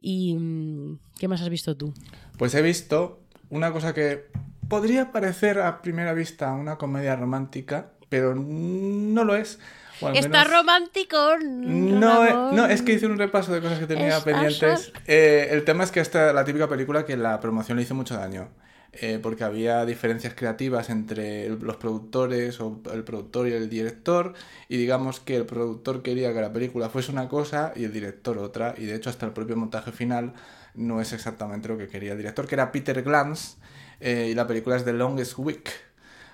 ¿Y 0.00 0.34
mm, 0.34 0.98
qué 1.18 1.28
más 1.28 1.40
has 1.40 1.48
visto 1.48 1.76
tú? 1.76 1.94
Pues 2.36 2.54
he 2.54 2.62
visto 2.62 3.20
una 3.48 3.72
cosa 3.72 3.94
que 3.94 4.26
podría 4.68 5.12
parecer 5.12 5.60
a 5.60 5.82
primera 5.82 6.12
vista 6.14 6.52
una 6.52 6.78
comedia 6.78 7.14
romántica, 7.14 7.92
pero 8.08 8.34
no 8.34 9.24
lo 9.24 9.36
es. 9.36 9.60
Está 10.14 10.42
romántico. 10.42 11.36
No, 11.38 12.26
eh, 12.26 12.32
no, 12.56 12.66
es 12.66 12.82
que 12.82 12.94
hice 12.94 13.06
un 13.06 13.18
repaso 13.18 13.52
de 13.52 13.60
cosas 13.60 13.78
que 13.78 13.86
tenía 13.86 14.18
pendientes. 14.20 14.92
Eh, 15.06 15.48
el 15.52 15.64
tema 15.64 15.84
es 15.84 15.92
que 15.92 16.00
esta 16.00 16.30
es 16.30 16.34
la 16.34 16.44
típica 16.44 16.68
película 16.68 17.04
que 17.04 17.16
la 17.16 17.38
promoción 17.38 17.76
le 17.76 17.84
hizo 17.84 17.94
mucho 17.94 18.16
daño. 18.16 18.48
Eh, 18.92 19.18
porque 19.22 19.44
había 19.44 19.84
diferencias 19.86 20.34
creativas 20.34 20.90
entre 20.90 21.46
el- 21.46 21.58
los 21.60 21.76
productores 21.76 22.60
o 22.60 22.80
el 22.92 23.04
productor 23.04 23.48
y 23.48 23.52
el 23.52 23.68
director. 23.70 24.34
Y 24.68 24.76
digamos 24.76 25.18
que 25.20 25.36
el 25.36 25.46
productor 25.46 26.02
quería 26.02 26.32
que 26.34 26.40
la 26.42 26.52
película 26.52 26.90
fuese 26.90 27.10
una 27.12 27.28
cosa 27.28 27.72
y 27.74 27.84
el 27.84 27.92
director 27.92 28.36
otra. 28.38 28.74
Y 28.76 28.84
de 28.84 28.94
hecho, 28.96 29.08
hasta 29.10 29.24
el 29.26 29.32
propio 29.32 29.56
montaje 29.56 29.92
final 29.92 30.34
no 30.74 31.00
es 31.00 31.12
exactamente 31.12 31.68
lo 31.68 31.78
que 31.78 31.88
quería 31.88 32.12
el 32.12 32.18
director, 32.18 32.46
que 32.46 32.54
era 32.54 32.70
Peter 32.72 33.02
Glantz. 33.02 33.56
eh, 34.00 34.28
y 34.30 34.34
la 34.34 34.46
película 34.46 34.76
es 34.76 34.84
The 34.84 34.92
Longest 34.92 35.38
Week. 35.38 35.70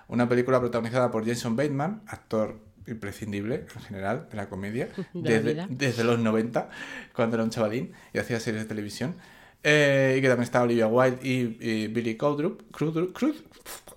Una 0.09 0.29
película 0.29 0.59
protagonizada 0.59 1.11
por 1.11 1.27
Jason 1.27 1.55
Bateman, 1.55 2.03
actor 2.07 2.59
imprescindible 2.87 3.67
en 3.75 3.83
general 3.83 4.27
de 4.31 4.37
la 4.37 4.49
comedia, 4.49 4.89
De 5.15 5.41
desde, 5.43 5.51
desde 5.69 6.05
los 6.05 6.19
90, 6.19 6.71
cuando 7.15 7.37
era 7.37 7.45
un 7.45 7.51
chavalín 7.51 7.93
y 8.15 8.19
hacía 8.19 8.41
series 8.41 8.63
de 8.63 8.69
televisión. 8.69 9.15
Eh, 9.63 10.17
y 10.19 10.21
que 10.21 10.29
también 10.29 10.45
estaba 10.45 10.65
Olivia 10.65 10.87
Wilde 10.87 11.19
y, 11.23 11.59
y 11.61 11.87
Billy 11.89 12.17
Crudup. 12.17 12.71
Crudup, 12.71 13.17
Crud- 13.17 13.43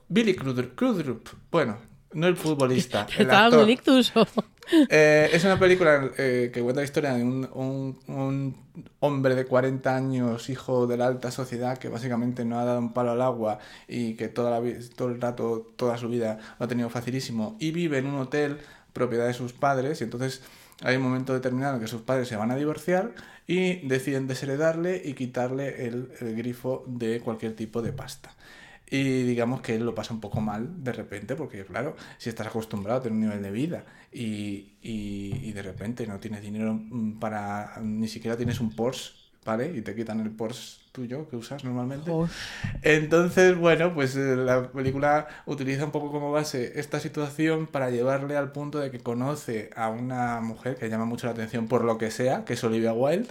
Billy 0.09 0.33
Crudup, 0.35 0.75
Crudup. 0.75 1.29
Bueno, 1.51 1.77
no 2.13 2.27
el 2.27 2.35
futbolista, 2.35 3.05
¿Te 3.05 3.13
el 3.17 3.21
está 3.21 3.45
actor. 3.45 3.59
Eh, 4.89 5.29
es 5.33 5.43
una 5.43 5.59
película 5.59 6.11
eh, 6.17 6.49
que 6.53 6.61
cuenta 6.61 6.81
la 6.81 6.85
historia 6.85 7.13
de 7.13 7.23
un, 7.23 7.47
un- 7.53 7.99
un 8.07 8.55
hombre 8.99 9.35
de 9.35 9.45
40 9.45 9.95
años, 9.95 10.49
hijo 10.49 10.87
de 10.87 10.97
la 10.97 11.07
alta 11.07 11.29
sociedad, 11.31 11.77
que 11.77 11.89
básicamente 11.89 12.45
no 12.45 12.59
ha 12.59 12.65
dado 12.65 12.79
un 12.79 12.93
palo 12.93 13.11
al 13.11 13.21
agua 13.21 13.59
y 13.87 14.13
que 14.15 14.29
toda 14.29 14.49
la, 14.59 14.61
todo 14.95 15.09
el 15.09 15.19
rato, 15.21 15.73
toda 15.75 15.97
su 15.97 16.07
vida 16.09 16.39
lo 16.59 16.65
ha 16.65 16.69
tenido 16.69 16.89
facilísimo 16.89 17.57
y 17.59 17.71
vive 17.71 17.97
en 17.97 18.07
un 18.07 18.15
hotel 18.19 18.59
propiedad 18.93 19.27
de 19.27 19.33
sus 19.33 19.51
padres 19.53 19.99
y 20.01 20.05
entonces 20.05 20.41
hay 20.83 20.95
un 20.95 21.03
momento 21.03 21.33
determinado 21.33 21.75
en 21.75 21.81
que 21.81 21.87
sus 21.87 22.01
padres 22.01 22.27
se 22.27 22.35
van 22.37 22.51
a 22.51 22.55
divorciar 22.55 23.11
y 23.51 23.85
deciden 23.85 24.27
desheredarle 24.27 25.01
y 25.03 25.13
quitarle 25.13 25.85
el, 25.85 26.07
grifo 26.37 26.85
de 26.87 27.19
cualquier 27.19 27.53
tipo 27.53 27.81
de 27.81 27.91
pasta. 27.91 28.33
Y 28.89 29.23
digamos 29.23 29.59
que 29.59 29.75
él 29.75 29.85
lo 29.85 29.93
pasa 29.93 30.13
un 30.13 30.21
poco 30.21 30.39
mal 30.39 30.81
de 30.85 30.93
repente, 30.93 31.35
porque 31.35 31.65
claro, 31.65 31.97
si 32.17 32.29
estás 32.29 32.47
acostumbrado 32.47 32.99
a 32.99 33.03
tener 33.03 33.17
un 33.17 33.21
nivel 33.25 33.43
de 33.43 33.51
vida 33.51 33.83
y, 34.09 34.77
y, 34.81 35.37
y 35.43 35.51
de 35.51 35.63
repente 35.63 36.07
no 36.07 36.17
tienes 36.21 36.41
dinero 36.41 36.75
mm, 36.75 37.19
para, 37.19 37.77
ni 37.81 38.07
siquiera 38.07 38.37
tienes 38.37 38.61
un 38.61 38.73
Porsche, 38.73 39.11
¿vale? 39.43 39.75
Y 39.75 39.81
te 39.81 39.95
quitan 39.95 40.21
el 40.21 40.31
Porsche 40.31 40.80
tuyo 40.91 41.27
que 41.29 41.35
usas 41.35 41.63
normalmente. 41.63 42.11
Entonces, 42.81 43.55
bueno, 43.57 43.93
pues 43.93 44.15
eh, 44.15 44.35
la 44.35 44.71
película 44.71 45.27
utiliza 45.45 45.85
un 45.85 45.91
poco 45.91 46.11
como 46.11 46.31
base 46.31 46.73
esta 46.79 46.99
situación 46.99 47.67
para 47.67 47.89
llevarle 47.89 48.37
al 48.37 48.51
punto 48.51 48.79
de 48.79 48.91
que 48.91 48.99
conoce 48.99 49.69
a 49.75 49.89
una 49.89 50.39
mujer 50.41 50.75
que 50.75 50.89
llama 50.89 51.05
mucho 51.05 51.27
la 51.27 51.33
atención 51.33 51.67
por 51.67 51.83
lo 51.83 51.97
que 51.97 52.11
sea, 52.11 52.43
que 52.45 52.53
es 52.53 52.63
Olivia 52.63 52.93
Wilde, 52.93 53.29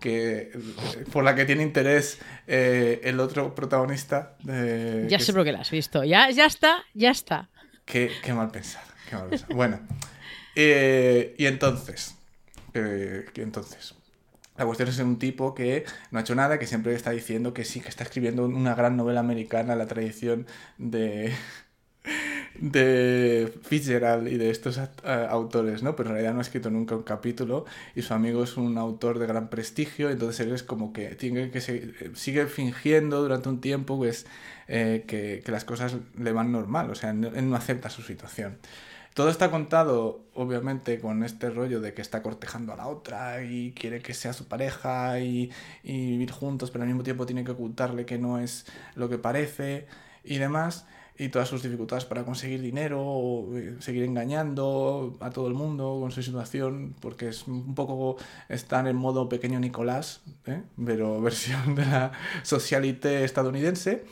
que 0.00 0.50
eh, 0.54 1.04
por 1.12 1.24
la 1.24 1.34
que 1.34 1.44
tiene 1.44 1.62
interés 1.62 2.18
eh, 2.46 3.00
el 3.04 3.20
otro 3.20 3.54
protagonista. 3.54 4.34
de- 4.42 5.06
Ya 5.08 5.18
sé 5.18 5.32
por 5.32 5.44
qué 5.44 5.52
la 5.52 5.60
has 5.60 5.70
visto. 5.70 6.04
Ya, 6.04 6.30
ya 6.30 6.46
está, 6.46 6.84
ya 6.94 7.10
está. 7.10 7.48
Qué, 7.84 8.10
qué 8.22 8.32
mal 8.32 8.50
pensado, 8.50 8.86
qué 9.08 9.16
mal 9.16 9.28
pensado. 9.28 9.54
Bueno, 9.54 9.80
eh, 10.56 11.34
y 11.38 11.46
entonces, 11.46 12.16
eh, 12.72 13.26
y 13.34 13.40
entonces, 13.42 13.94
la 14.56 14.66
cuestión 14.66 14.88
es 14.88 14.98
un 14.98 15.18
tipo 15.18 15.54
que 15.54 15.84
no 16.10 16.18
ha 16.18 16.22
hecho 16.22 16.34
nada, 16.34 16.58
que 16.58 16.66
siempre 16.66 16.94
está 16.94 17.10
diciendo 17.10 17.54
que 17.54 17.64
sí, 17.64 17.80
que 17.80 17.88
está 17.88 18.04
escribiendo 18.04 18.44
una 18.44 18.74
gran 18.74 18.96
novela 18.96 19.20
americana, 19.20 19.74
la 19.76 19.86
tradición 19.86 20.46
de 20.78 21.32
de 22.54 23.52
Fitzgerald 23.62 24.28
y 24.28 24.36
de 24.36 24.50
estos 24.50 24.78
eh, 24.78 25.26
autores, 25.28 25.82
¿no? 25.82 25.96
Pero 25.96 26.10
en 26.10 26.14
realidad 26.14 26.34
no 26.34 26.38
ha 26.38 26.42
escrito 26.42 26.70
nunca 26.70 26.94
un 26.94 27.02
capítulo 27.02 27.64
y 27.94 28.02
su 28.02 28.14
amigo 28.14 28.44
es 28.44 28.56
un 28.56 28.78
autor 28.78 29.18
de 29.18 29.26
gran 29.26 29.48
prestigio, 29.50 30.10
entonces 30.10 30.46
él 30.46 30.52
es 30.52 30.62
como 30.62 30.92
que 30.92 31.14
tiene 31.16 31.50
que 31.50 31.60
sigue 31.60 32.46
fingiendo 32.46 33.22
durante 33.22 33.48
un 33.48 33.60
tiempo 33.60 33.96
pues, 33.96 34.26
eh, 34.68 35.04
que, 35.06 35.42
las 35.50 35.64
cosas 35.64 35.96
le 36.16 36.32
van 36.32 36.52
normal, 36.52 36.90
o 36.90 36.94
sea, 36.94 37.10
él 37.10 37.50
no 37.50 37.56
acepta 37.56 37.90
su 37.90 38.02
situación. 38.02 38.58
Todo 39.14 39.28
está 39.28 39.48
contado, 39.48 40.22
obviamente, 40.34 40.98
con 40.98 41.22
este 41.22 41.48
rollo 41.48 41.80
de 41.80 41.94
que 41.94 42.02
está 42.02 42.20
cortejando 42.20 42.72
a 42.72 42.76
la 42.76 42.88
otra 42.88 43.44
y 43.44 43.70
quiere 43.70 44.00
que 44.02 44.12
sea 44.12 44.32
su 44.32 44.46
pareja 44.48 45.20
y, 45.20 45.52
vivir 45.84 46.32
juntos, 46.32 46.72
pero 46.72 46.82
al 46.82 46.88
mismo 46.88 47.04
tiempo 47.04 47.24
tiene 47.24 47.44
que 47.44 47.52
ocultarle 47.52 48.06
que 48.06 48.18
no 48.18 48.40
es 48.40 48.66
lo 48.96 49.08
que 49.08 49.18
parece 49.18 49.86
y 50.24 50.38
demás 50.38 50.86
y 51.16 51.28
todas 51.28 51.48
sus 51.48 51.62
dificultades 51.62 52.04
para 52.04 52.24
conseguir 52.24 52.60
dinero 52.60 53.46
eh, 53.54 53.76
seguir 53.78 54.02
engañando 54.02 55.16
a 55.20 55.30
todo 55.30 55.46
el 55.46 55.54
mundo 55.54 55.98
con 56.00 56.10
su 56.10 56.20
situación, 56.20 56.96
porque 57.00 57.28
es 57.28 57.46
un 57.46 57.76
poco 57.76 58.16
estar 58.48 58.88
en 58.88 58.96
modo 58.96 59.28
pequeño 59.28 59.60
Nicolás, 59.60 60.22
¿eh? 60.46 60.62
pero 60.84 61.20
versión 61.22 61.76
de 61.76 61.86
la 61.86 62.10
socialité 62.42 63.22
estadounidense. 63.22 64.02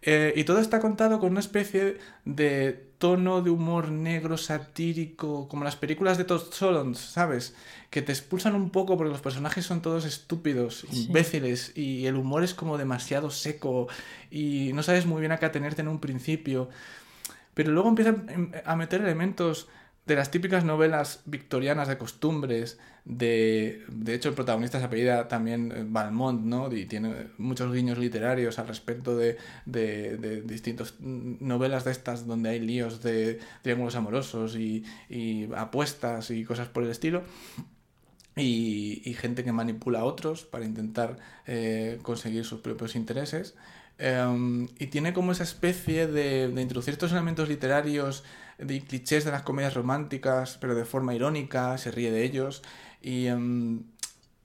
Eh, 0.00 0.32
y 0.36 0.44
todo 0.44 0.60
está 0.60 0.78
contado 0.80 1.18
con 1.18 1.32
una 1.32 1.40
especie 1.40 1.98
de 2.24 2.88
tono 2.98 3.42
de 3.42 3.50
humor 3.50 3.90
negro 3.90 4.36
satírico, 4.36 5.48
como 5.48 5.64
las 5.64 5.76
películas 5.76 6.18
de 6.18 6.24
Todd 6.24 6.52
Solondz, 6.52 6.98
¿sabes? 6.98 7.54
Que 7.90 8.02
te 8.02 8.12
expulsan 8.12 8.54
un 8.54 8.70
poco 8.70 8.96
porque 8.96 9.12
los 9.12 9.20
personajes 9.20 9.64
son 9.64 9.82
todos 9.82 10.04
estúpidos, 10.04 10.84
imbéciles, 10.92 11.76
y 11.76 12.06
el 12.06 12.16
humor 12.16 12.44
es 12.44 12.54
como 12.54 12.78
demasiado 12.78 13.30
seco 13.30 13.88
y 14.30 14.72
no 14.72 14.82
sabes 14.82 15.06
muy 15.06 15.20
bien 15.20 15.32
a 15.32 15.38
qué 15.38 15.46
atenerte 15.46 15.82
en 15.82 15.88
un 15.88 16.00
principio. 16.00 16.68
Pero 17.54 17.72
luego 17.72 17.88
empiezan 17.88 18.52
a 18.64 18.76
meter 18.76 19.00
elementos 19.00 19.68
de 20.08 20.16
las 20.16 20.30
típicas 20.30 20.64
novelas 20.64 21.20
victorianas 21.26 21.86
de 21.86 21.98
costumbres, 21.98 22.78
de, 23.04 23.84
de 23.88 24.14
hecho 24.14 24.30
el 24.30 24.34
protagonista 24.34 24.78
se 24.78 24.86
apellida 24.86 25.28
también 25.28 25.70
eh, 25.70 25.84
Valmont, 25.86 26.44
¿no? 26.44 26.72
Y 26.74 26.86
tiene 26.86 27.28
muchos 27.36 27.70
guiños 27.72 27.98
literarios 27.98 28.58
al 28.58 28.68
respecto 28.68 29.16
de, 29.18 29.36
de, 29.66 30.42
distintas 30.42 30.94
novelas 30.98 31.84
de 31.84 31.92
estas 31.92 32.26
donde 32.26 32.48
hay 32.48 32.60
líos 32.60 33.02
de 33.02 33.38
triángulos 33.60 33.96
amorosos 33.96 34.56
y, 34.56 34.82
y 35.10 35.50
apuestas 35.54 36.30
y 36.30 36.42
cosas 36.44 36.68
por 36.68 36.84
el 36.84 36.90
estilo. 36.90 37.22
Y, 38.34 39.02
y, 39.04 39.14
gente 39.14 39.44
que 39.44 39.52
manipula 39.52 40.00
a 40.00 40.04
otros 40.04 40.44
para 40.44 40.64
intentar 40.64 41.18
eh, 41.46 41.98
conseguir 42.02 42.44
sus 42.44 42.60
propios 42.60 42.94
intereses. 42.94 43.56
Um, 44.00 44.68
y 44.78 44.86
tiene 44.86 45.12
como 45.12 45.32
esa 45.32 45.42
especie 45.42 46.06
de, 46.06 46.46
de 46.46 46.62
introducir 46.62 46.92
estos 46.94 47.10
elementos 47.10 47.48
literarios 47.48 48.22
de 48.58 48.80
clichés 48.82 49.24
de 49.24 49.30
las 49.30 49.42
comedias 49.42 49.74
románticas, 49.74 50.58
pero 50.60 50.74
de 50.74 50.84
forma 50.84 51.14
irónica, 51.14 51.78
se 51.78 51.90
ríe 51.90 52.10
de 52.10 52.24
ellos. 52.24 52.62
Y, 53.00 53.28
um, 53.28 53.84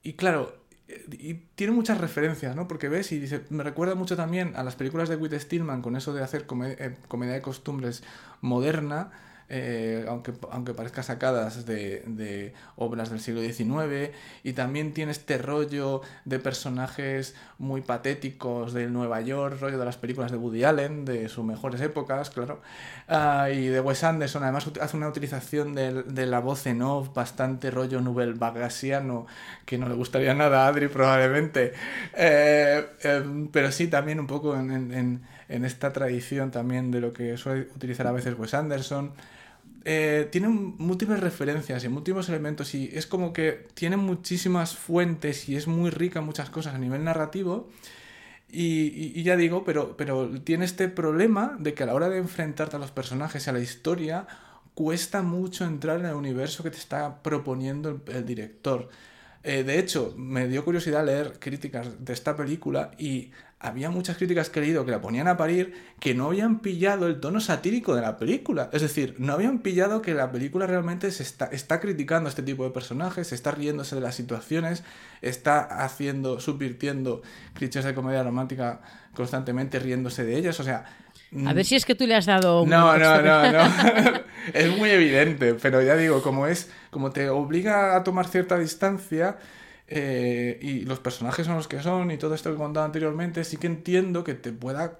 y 0.03 0.13
claro, 0.13 0.63
y 1.11 1.35
tiene 1.55 1.73
muchas 1.73 1.99
referencias, 1.99 2.55
¿no? 2.55 2.67
Porque 2.67 2.89
ves 2.89 3.11
y 3.11 3.19
dice, 3.19 3.43
me 3.49 3.63
recuerda 3.63 3.95
mucho 3.95 4.15
también 4.15 4.55
a 4.55 4.63
las 4.63 4.75
películas 4.75 5.09
de 5.09 5.15
Whit 5.15 5.33
Stillman 5.33 5.81
con 5.81 5.95
eso 5.95 6.13
de 6.13 6.23
hacer 6.23 6.45
eh, 6.65 6.95
comedia 7.07 7.33
de 7.33 7.41
costumbres 7.41 8.03
moderna 8.41 9.11
eh, 9.55 10.03
aunque, 10.09 10.33
aunque 10.49 10.73
parezca 10.73 11.03
sacadas 11.03 11.67
de, 11.67 12.53
obras 12.75 13.11
del 13.11 13.19
siglo 13.19 13.39
XIX, 13.39 14.11
y 14.43 14.53
también 14.53 14.93
tiene 14.93 15.11
este 15.11 15.37
rollo 15.37 16.01
de 16.25 16.39
personajes 16.39 17.35
muy 17.59 17.81
patéticos 17.81 18.73
del 18.73 18.91
Nueva 18.91 19.21
York, 19.21 19.57
rollo 19.61 19.77
de 19.77 19.85
las 19.85 19.97
películas 19.97 20.31
de 20.31 20.37
Woody 20.37 20.63
Allen, 20.63 21.05
de 21.05 21.29
sus 21.29 21.45
mejores 21.45 21.81
épocas, 21.81 22.31
claro, 22.31 22.61
uh, 23.09 23.47
y 23.53 23.67
de 23.67 23.79
Wes 23.79 24.03
Anderson, 24.03 24.41
además 24.41 24.67
hace 24.81 24.97
una 24.97 25.07
utilización 25.07 25.75
de, 25.75 26.25
la 26.25 26.39
voz 26.39 26.65
en 26.65 26.81
off 26.81 27.13
bastante 27.13 27.69
rollo 27.69 28.01
Nubel 28.01 28.33
Bagasiano, 28.33 29.27
que 29.67 29.77
no 29.77 29.87
le 29.87 29.93
gustaría 29.93 30.33
nada 30.33 30.65
a 30.65 30.69
Adri 30.69 30.87
probablemente, 30.87 31.73
eh, 32.15 32.87
eh, 33.03 33.47
pero 33.51 33.71
sí 33.71 33.85
también 33.87 34.19
un 34.19 34.25
poco 34.25 34.55
en 34.55 35.21
esta 35.47 35.93
tradición 35.93 36.49
también 36.49 36.89
de 36.89 37.01
lo 37.01 37.13
que 37.13 37.37
suele 37.37 37.67
utilizar 37.75 38.07
a 38.07 38.11
veces 38.11 38.35
Wes 38.35 38.55
Anderson 38.55 39.13
eh, 39.85 40.27
tiene 40.31 40.47
múltiples 40.47 41.19
referencias 41.19 41.83
y 41.83 41.89
múltiples 41.89 42.29
elementos 42.29 42.73
y 42.73 42.89
es 42.93 43.05
como 43.05 43.33
que 43.33 43.67
tiene 43.73 43.97
muchísimas 43.97 44.75
fuentes 44.75 45.49
y 45.49 45.55
es 45.55 45.67
muy 45.67 45.89
rica 45.89 46.19
en 46.19 46.25
muchas 46.25 46.49
cosas 46.49 46.75
a 46.75 46.77
nivel 46.77 47.03
narrativo. 47.03 47.69
Y, 48.55 49.23
ya 49.23 49.35
digo, 49.35 49.63
pero, 49.63 49.97
pero 49.97 50.29
tiene 50.41 50.65
este 50.65 50.87
problema 50.87 51.57
de 51.59 51.73
que 51.73 51.83
a 51.83 51.85
la 51.87 51.95
hora 51.95 52.07
de 52.09 52.19
enfrentarte 52.19 52.75
a 52.75 52.79
los 52.79 52.91
personajes 52.91 53.47
y 53.47 53.49
a 53.49 53.53
la 53.53 53.59
historia, 53.59 54.27
cuesta 54.75 55.23
mucho 55.23 55.65
entrar 55.65 55.99
en 55.99 56.05
el 56.05 56.13
universo 56.13 56.61
que 56.63 56.69
te 56.69 56.77
está 56.77 57.23
proponiendo 57.23 57.89
el, 57.89 58.15
el 58.15 58.25
director. 58.25 58.89
Eh, 59.43 59.63
de 59.63 59.77
hecho, 59.77 60.13
me 60.17 60.47
dio 60.47 60.63
curiosidad 60.63 61.05
leer 61.05 61.37
críticas 61.39 62.05
de 62.05 62.13
esta 62.13 62.35
película 62.37 62.91
y 62.97 63.31
había 63.63 63.89
muchas 63.89 64.17
críticas 64.17 64.49
que 64.49 64.59
he 64.59 64.63
leído 64.63 64.85
que 64.85 64.91
la 64.91 65.01
ponían 65.01 65.27
a 65.27 65.37
parir 65.37 65.73
que 65.99 66.13
no 66.13 66.27
habían 66.27 66.59
pillado 66.59 67.07
el 67.07 67.19
tono 67.19 67.39
satírico 67.39 67.95
de 67.95 68.01
la 68.01 68.17
película. 68.17 68.69
Es 68.73 68.81
decir, 68.81 69.15
no 69.19 69.33
habían 69.33 69.59
pillado 69.59 70.01
que 70.01 70.13
la 70.13 70.31
película 70.31 70.67
realmente 70.67 71.09
se 71.11 71.23
está, 71.23 71.45
está 71.45 71.79
criticando 71.79 72.27
a 72.27 72.29
este 72.29 72.43
tipo 72.43 72.65
de 72.65 72.71
personajes, 72.71 73.31
está 73.31 73.51
riéndose 73.51 73.95
de 73.95 74.01
las 74.01 74.15
situaciones, 74.15 74.83
está 75.21 75.61
haciendo, 75.61 76.41
subvirtiendo 76.41 77.21
clichés 77.53 77.85
de 77.85 77.95
comedia 77.95 78.21
romántica 78.21 78.81
constantemente 79.15 79.79
riéndose 79.79 80.25
de 80.25 80.37
ellas. 80.37 80.59
O 80.59 80.63
sea, 80.63 80.85
a 81.45 81.53
ver 81.53 81.65
si 81.65 81.75
es 81.75 81.85
que 81.85 81.95
tú 81.95 82.05
le 82.05 82.15
has 82.15 82.25
dado... 82.25 82.65
No, 82.65 82.97
no, 82.97 83.21
no, 83.21 83.51
no. 83.51 83.63
es 84.53 84.77
muy 84.77 84.89
evidente, 84.89 85.55
pero 85.55 85.81
ya 85.81 85.95
digo, 85.95 86.21
como 86.21 86.47
es, 86.47 86.69
como 86.91 87.11
te 87.11 87.29
obliga 87.29 87.95
a 87.95 88.03
tomar 88.03 88.27
cierta 88.27 88.59
distancia 88.59 89.37
eh, 89.87 90.59
y 90.61 90.81
los 90.81 90.99
personajes 90.99 91.45
son 91.45 91.55
los 91.55 91.67
que 91.67 91.81
son 91.81 92.11
y 92.11 92.17
todo 92.17 92.35
esto 92.35 92.49
que 92.49 92.55
he 92.55 92.59
contado 92.59 92.85
anteriormente, 92.85 93.43
sí 93.43 93.57
que 93.57 93.67
entiendo 93.67 94.23
que 94.23 94.33
te 94.33 94.51
pueda 94.51 94.99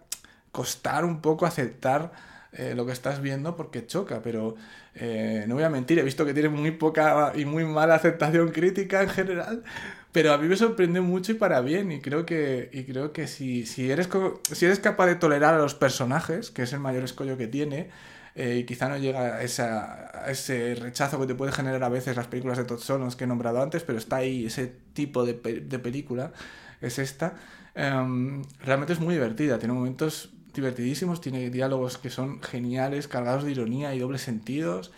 costar 0.52 1.06
un 1.06 1.22
poco 1.22 1.46
aceptar 1.46 2.12
eh, 2.54 2.74
lo 2.76 2.86
que 2.86 2.92
estás 2.92 3.22
viendo 3.22 3.56
porque 3.56 3.88
choca, 3.88 4.22
pero 4.22 4.56
eh, 4.94 5.46
no 5.48 5.56
voy 5.56 5.64
a 5.64 5.70
mentir, 5.70 5.98
he 5.98 6.04
visto 6.04 6.26
que 6.26 6.34
tiene 6.34 6.50
muy 6.50 6.72
poca 6.72 7.34
y 7.36 7.46
muy 7.46 7.66
mala 7.66 7.96
aceptación 7.96 8.50
crítica 8.52 9.02
en 9.02 9.10
general, 9.10 9.64
pero 10.12 10.34
a 10.34 10.38
mí 10.38 10.48
me 10.48 10.56
sorprendió 10.56 11.02
mucho 11.02 11.32
y 11.32 11.36
para 11.36 11.62
bien, 11.62 11.92
y 11.92 12.00
creo 12.00 12.26
que, 12.28 12.70
y 12.72 12.84
creo 12.84 13.12
que 13.12 13.28
si, 13.28 13.66
si, 13.66 13.90
eres, 13.90 14.08
si 14.52 14.66
eres 14.66 14.80
capaz 14.80 15.08
de 15.08 15.16
tolerar 15.16 15.56
a 15.56 15.58
los 15.58 15.74
personajes, 15.74 16.52
que 16.52 16.64
es 16.64 16.74
el 16.74 16.80
mayor 16.80 17.04
escollo 17.04 17.38
que 17.38 17.48
tiene, 17.48 17.90
eh, 18.36 18.60
y 18.60 18.66
quizá 18.66 18.90
no 18.90 18.98
llega 18.98 19.36
a, 19.36 19.44
esa, 19.44 20.26
a, 20.26 20.32
ese 20.32 20.76
rechazo 20.76 21.20
que 21.20 21.28
te 21.28 21.36
puede 21.36 21.52
generar 21.52 21.84
a 21.84 21.90
veces 21.90 22.16
las 22.16 22.28
películas 22.28 22.58
de 22.58 22.66
Todd 22.66 22.80
Solondz 22.80 23.16
que 23.16 23.26
he 23.26 23.28
nombrado 23.28 23.62
antes, 23.62 23.84
pero 23.84 23.98
está 23.98 24.18
ahí 24.18 24.46
ese 24.46 24.74
tipo 24.94 25.26
de, 25.26 25.34
de 25.34 25.80
película, 25.80 26.32
es 26.82 27.00
esta. 27.00 27.36
Um, 27.76 28.44
realmente 28.60 28.94
es 28.94 29.00
muy 29.00 29.16
divertida, 29.16 29.60
tiene 29.60 29.74
momentos 29.74 30.34
divertidísimos, 30.54 31.22
tiene 31.22 31.50
diálogos 31.50 31.98
que 31.98 32.10
son 32.10 32.42
geniales, 32.42 33.08
cargados 33.08 33.44
de 33.44 33.52
ironía 33.52 33.96
y 33.96 34.00
dobles 34.00 34.22
sentidos, 34.22 34.92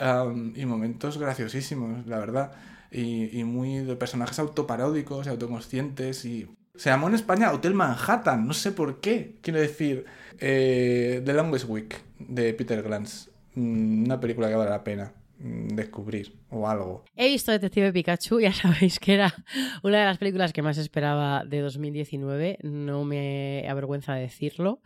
um, 0.00 0.52
y 0.56 0.66
momentos 0.66 1.18
graciosísimos, 1.18 2.06
la 2.06 2.18
verdad 2.18 2.52
y, 2.90 3.38
y 3.38 3.44
muy 3.44 3.78
de 3.78 3.96
personajes 3.96 4.38
autoparódicos 4.38 5.26
y 5.26 5.30
autoconscientes 5.30 6.24
y 6.24 6.48
se 6.76 6.90
llamó 6.90 7.08
en 7.08 7.14
España 7.14 7.52
Hotel 7.52 7.74
Manhattan, 7.74 8.46
no 8.46 8.54
sé 8.54 8.72
por 8.72 9.00
qué. 9.00 9.36
Quiero 9.40 9.60
decir, 9.60 10.04
eh, 10.38 11.22
The 11.24 11.32
Longest 11.32 11.66
Week 11.68 11.96
de 12.18 12.54
Peter 12.54 12.82
Glantz. 12.82 13.28
Mm, 13.54 14.04
una 14.04 14.20
película 14.20 14.48
que 14.48 14.54
vale 14.54 14.70
la 14.70 14.84
pena 14.84 15.12
mm, 15.38 15.68
descubrir 15.68 16.38
o 16.50 16.68
algo. 16.68 17.04
He 17.16 17.28
visto 17.28 17.52
Detective 17.52 17.92
Pikachu, 17.92 18.40
ya 18.40 18.52
sabéis 18.52 19.00
que 19.00 19.14
era 19.14 19.34
una 19.82 19.98
de 19.98 20.04
las 20.04 20.18
películas 20.18 20.52
que 20.52 20.62
más 20.62 20.78
esperaba 20.78 21.44
de 21.44 21.60
2019, 21.60 22.58
no 22.62 23.04
me 23.04 23.66
avergüenza 23.68 24.14
decirlo. 24.14 24.80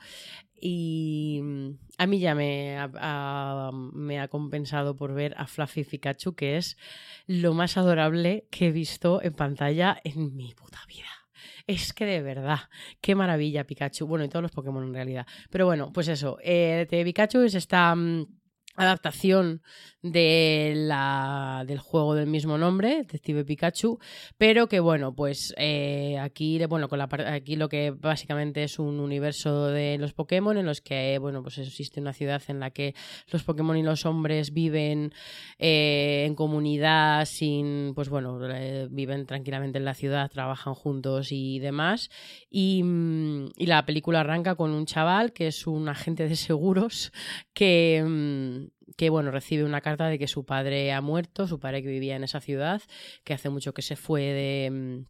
Y 0.62 1.40
mm, 1.42 1.70
a 1.98 2.06
mí 2.06 2.20
ya 2.20 2.34
me 2.34 2.78
ha, 2.78 2.90
a, 2.94 3.70
me 3.72 4.20
ha, 4.20 4.28
compensado 4.28 4.94
por 4.94 5.14
ver 5.14 5.34
a 5.38 5.46
Fluffy 5.46 5.84
Pikachu, 5.84 6.34
que 6.34 6.56
es 6.58 6.76
lo 7.26 7.54
más 7.54 7.76
adorable 7.76 8.46
que 8.50 8.68
he 8.68 8.70
visto 8.70 9.22
en 9.22 9.32
pantalla 9.32 10.00
en 10.04 10.36
mi 10.36 10.54
puta 10.54 10.80
vida. 10.86 11.19
Es 11.70 11.92
que 11.92 12.04
de 12.04 12.20
verdad, 12.20 12.58
qué 13.00 13.14
maravilla 13.14 13.64
Pikachu. 13.64 14.04
Bueno, 14.04 14.24
y 14.24 14.28
todos 14.28 14.42
los 14.42 14.50
Pokémon 14.50 14.82
en 14.82 14.92
realidad. 14.92 15.24
Pero 15.50 15.66
bueno, 15.66 15.92
pues 15.92 16.08
eso. 16.08 16.36
Eh, 16.42 16.84
Pikachu 16.90 17.42
es 17.42 17.54
esta 17.54 17.92
um, 17.92 18.26
adaptación 18.76 19.62
de 20.02 20.72
la, 20.74 21.64
del 21.66 21.78
juego 21.78 22.14
del 22.14 22.26
mismo 22.26 22.56
nombre, 22.56 22.96
Detective 22.96 23.44
Pikachu, 23.44 23.98
pero 24.38 24.66
que 24.66 24.80
bueno, 24.80 25.14
pues 25.14 25.52
eh, 25.58 26.18
aquí, 26.18 26.64
bueno, 26.66 26.88
con 26.88 26.98
la, 26.98 27.08
aquí 27.26 27.56
lo 27.56 27.68
que 27.68 27.90
básicamente 27.90 28.64
es 28.64 28.78
un 28.78 28.98
universo 28.98 29.66
de 29.66 29.98
los 29.98 30.14
Pokémon 30.14 30.56
en 30.56 30.64
los 30.64 30.80
que, 30.80 31.18
bueno, 31.18 31.42
pues 31.42 31.58
existe 31.58 32.00
una 32.00 32.14
ciudad 32.14 32.42
en 32.48 32.60
la 32.60 32.70
que 32.70 32.94
los 33.30 33.42
Pokémon 33.42 33.76
y 33.76 33.82
los 33.82 34.06
hombres 34.06 34.54
viven 34.54 35.12
eh, 35.58 36.24
en 36.26 36.34
comunidad 36.34 37.26
sin, 37.26 37.92
pues 37.94 38.08
bueno, 38.08 38.38
eh, 38.50 38.88
viven 38.90 39.26
tranquilamente 39.26 39.78
en 39.78 39.84
la 39.84 39.94
ciudad, 39.94 40.30
trabajan 40.30 40.74
juntos 40.74 41.28
y 41.30 41.58
demás. 41.58 42.08
Y, 42.48 42.82
y, 43.56 43.66
la 43.66 43.84
película 43.84 44.20
arranca 44.20 44.54
con 44.54 44.70
un 44.70 44.86
chaval 44.86 45.32
que 45.32 45.48
es 45.48 45.66
un 45.66 45.88
agente 45.88 46.26
de 46.26 46.36
seguros 46.36 47.12
que 47.52 48.69
que 48.96 49.10
bueno, 49.10 49.30
recibe 49.30 49.64
una 49.64 49.80
carta 49.80 50.06
de 50.08 50.18
que 50.18 50.26
su 50.26 50.44
padre 50.44 50.92
ha 50.92 51.00
muerto, 51.00 51.46
su 51.46 51.58
padre 51.58 51.82
que 51.82 51.88
vivía 51.88 52.16
en 52.16 52.24
esa 52.24 52.40
ciudad, 52.40 52.82
que 53.24 53.34
hace 53.34 53.50
mucho 53.50 53.74
que 53.74 53.82
se 53.82 53.96
fue 53.96 54.22
de 54.22 55.04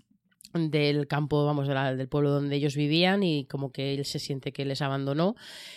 del 0.52 1.06
campo, 1.06 1.44
vamos, 1.44 1.68
de 1.68 1.74
del 1.96 2.08
pueblo 2.08 2.30
donde 2.30 2.56
ellos 2.56 2.76
vivían 2.76 3.22
y 3.22 3.44
como 3.46 3.72
que 3.72 3.94
él 3.94 4.04
se 4.04 4.18
siente 4.18 4.52
que 4.52 4.64
les 4.64 4.82
abandonó 4.82 5.34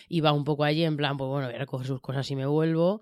y 0.10 0.22
va 0.22 0.34
un 0.34 0.44
poco 0.44 0.64
allí 0.64 0.84
en 0.84 0.98
plan, 0.98 1.18
pues 1.18 1.30
bueno, 1.30 1.48
voy 1.48 1.56
a 1.56 1.60
recoger 1.60 1.88
sus 1.88 2.02
cosas 2.02 2.30
y 2.32 2.36
me 2.36 2.46
vuelvo. 2.46 3.02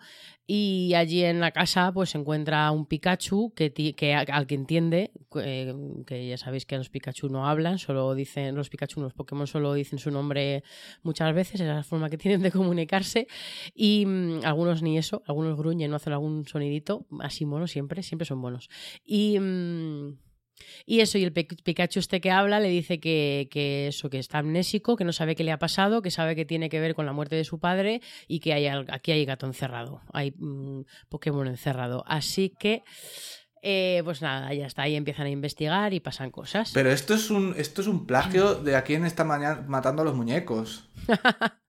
Y 0.54 0.96
allí 0.96 1.24
en 1.24 1.40
la 1.40 1.52
casa 1.52 1.94
pues 1.94 2.10
se 2.10 2.18
encuentra 2.18 2.70
un 2.72 2.86
Pikachu 2.86 3.54
que, 3.56 3.72
que 3.72 4.14
al 4.14 4.48
que 4.48 4.56
entiende, 4.56 5.12
eh, 5.36 5.74
que 6.06 6.28
ya 6.28 6.38
sabéis 6.38 6.66
que 6.66 6.78
los 6.78 6.90
Pikachu 6.90 7.30
no 7.30 7.48
hablan, 7.48 7.78
solo 7.78 8.14
dicen, 8.16 8.56
los 8.56 8.70
Pikachu, 8.70 9.00
los 9.00 9.14
Pokémon 9.14 9.48
solo 9.48 9.74
dicen 9.74 9.98
su 9.98 10.12
nombre 10.12 10.64
muchas 11.04 11.34
veces, 11.34 11.62
es 11.62 11.68
la 11.68 11.84
forma 11.84 12.10
que 12.10 12.18
tienen 12.18 12.42
de 12.42 12.52
comunicarse. 12.52 13.28
Y 13.74 14.06
mm, 14.06 14.42
algunos 14.44 14.82
ni 14.82 14.98
eso, 14.98 15.24
algunos 15.26 15.56
gruñen, 15.58 15.90
no 15.90 15.96
hacen 15.96 16.12
algún 16.12 16.46
sonidito, 16.46 17.06
así 17.22 17.46
mono 17.46 17.68
siempre, 17.68 18.04
siempre 18.04 18.26
son 18.26 18.42
buenos. 18.42 18.70
Y... 19.06 19.40
mm, 19.40 20.31
y 20.86 21.00
eso, 21.02 21.18
y 21.18 21.24
el 21.24 21.32
Pikachu 21.34 22.00
este 22.00 22.22
que 22.22 22.32
habla 22.32 22.60
le 22.60 22.70
dice 22.70 23.00
que, 23.00 23.48
que 23.52 23.88
eso, 23.88 24.10
que 24.10 24.20
está 24.20 24.40
amnésico, 24.40 24.96
que 24.96 25.04
no 25.04 25.14
sabe 25.14 25.36
qué 25.36 25.44
le 25.44 25.52
ha 25.52 25.60
pasado, 25.60 26.02
que 26.02 26.12
sabe 26.12 26.36
que 26.36 26.46
tiene 26.46 26.70
que 26.70 26.80
ver 26.80 26.96
con 26.96 27.06
la 27.06 27.14
muerte 27.14 27.36
de 27.36 27.44
su 27.44 27.60
padre 27.60 28.02
y 28.28 28.40
que 28.40 28.54
hay, 28.54 28.68
aquí 28.68 29.12
hay 29.12 29.26
gato 29.26 29.46
encerrado, 29.46 30.02
hay 30.14 30.32
mm, 30.38 30.82
Pokémon 31.10 31.48
encerrado. 31.48 32.04
Así 32.08 32.50
que, 32.50 32.84
eh, 33.62 34.02
pues 34.04 34.22
nada, 34.22 34.54
ya 34.54 34.66
está, 34.66 34.84
ahí 34.84 34.96
empiezan 34.96 35.28
a 35.28 35.30
investigar 35.30 35.94
y 35.94 36.00
pasan 36.00 36.32
cosas. 36.32 36.72
Pero 36.74 36.92
esto 36.92 37.14
es 37.14 37.30
un, 37.30 37.54
esto 37.58 37.82
es 37.82 37.88
un 37.88 38.08
plagio 38.08 38.56
de 38.56 38.76
a 38.76 38.84
quién 38.84 39.06
está 39.06 39.24
matando 39.24 40.02
a 40.02 40.06
los 40.06 40.16
muñecos. 40.16 40.90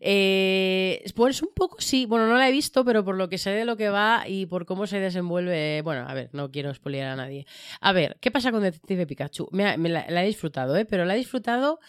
Eh, 0.00 1.04
pues 1.14 1.42
un 1.42 1.50
poco 1.54 1.76
sí, 1.80 2.06
bueno, 2.06 2.26
no 2.26 2.36
la 2.36 2.48
he 2.48 2.52
visto, 2.52 2.84
pero 2.84 3.04
por 3.04 3.16
lo 3.16 3.28
que 3.28 3.38
sé 3.38 3.50
de 3.50 3.64
lo 3.64 3.76
que 3.76 3.88
va 3.88 4.24
y 4.28 4.46
por 4.46 4.66
cómo 4.66 4.86
se 4.86 5.00
desenvuelve, 5.00 5.82
bueno, 5.82 6.06
a 6.08 6.14
ver, 6.14 6.30
no 6.32 6.50
quiero 6.50 6.72
spoilear 6.74 7.08
a 7.08 7.16
nadie. 7.16 7.46
A 7.80 7.92
ver, 7.92 8.16
¿qué 8.20 8.30
pasa 8.30 8.50
con 8.52 8.62
Detective 8.62 9.06
Pikachu? 9.06 9.48
Me, 9.52 9.76
la, 9.88 10.22
he 10.22 10.26
disfrutado, 10.26 10.76
¿eh? 10.76 10.84
pero 10.84 11.04
la 11.04 11.14
he 11.14 11.18
disfrutado 11.18 11.80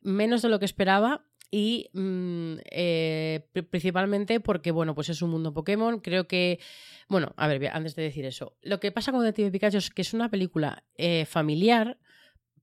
menos 0.00 0.42
de 0.42 0.48
lo 0.48 0.58
que 0.58 0.64
esperaba 0.64 1.24
y 1.50 1.88
mm, 1.92 2.54
eh, 2.70 3.46
pri- 3.52 3.62
principalmente 3.62 4.40
porque, 4.40 4.70
bueno, 4.70 4.94
pues 4.94 5.08
es 5.08 5.22
un 5.22 5.30
mundo 5.30 5.52
Pokémon. 5.52 6.00
Creo 6.00 6.26
que, 6.28 6.60
bueno, 7.08 7.32
a 7.36 7.46
ver, 7.48 7.68
antes 7.72 7.94
de 7.96 8.02
decir 8.02 8.24
eso, 8.26 8.56
lo 8.62 8.80
que 8.80 8.92
pasa 8.92 9.12
con 9.12 9.22
Detective 9.22 9.50
Pikachu 9.50 9.78
es 9.78 9.90
que 9.90 10.02
es 10.02 10.12
una 10.14 10.28
película 10.30 10.84
eh, 10.96 11.24
familiar, 11.26 11.98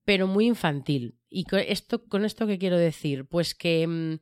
pero 0.06 0.28
muy 0.28 0.47
infantil. 0.47 1.18
¿Y 1.30 1.45
con 1.45 1.60
esto, 1.60 2.06
con 2.08 2.26
esto 2.26 2.47
qué 2.47 2.58
quiero 2.58 2.78
decir? 2.78 3.26
Pues 3.26 3.56
que, 3.56 3.88
mm, 3.88 4.20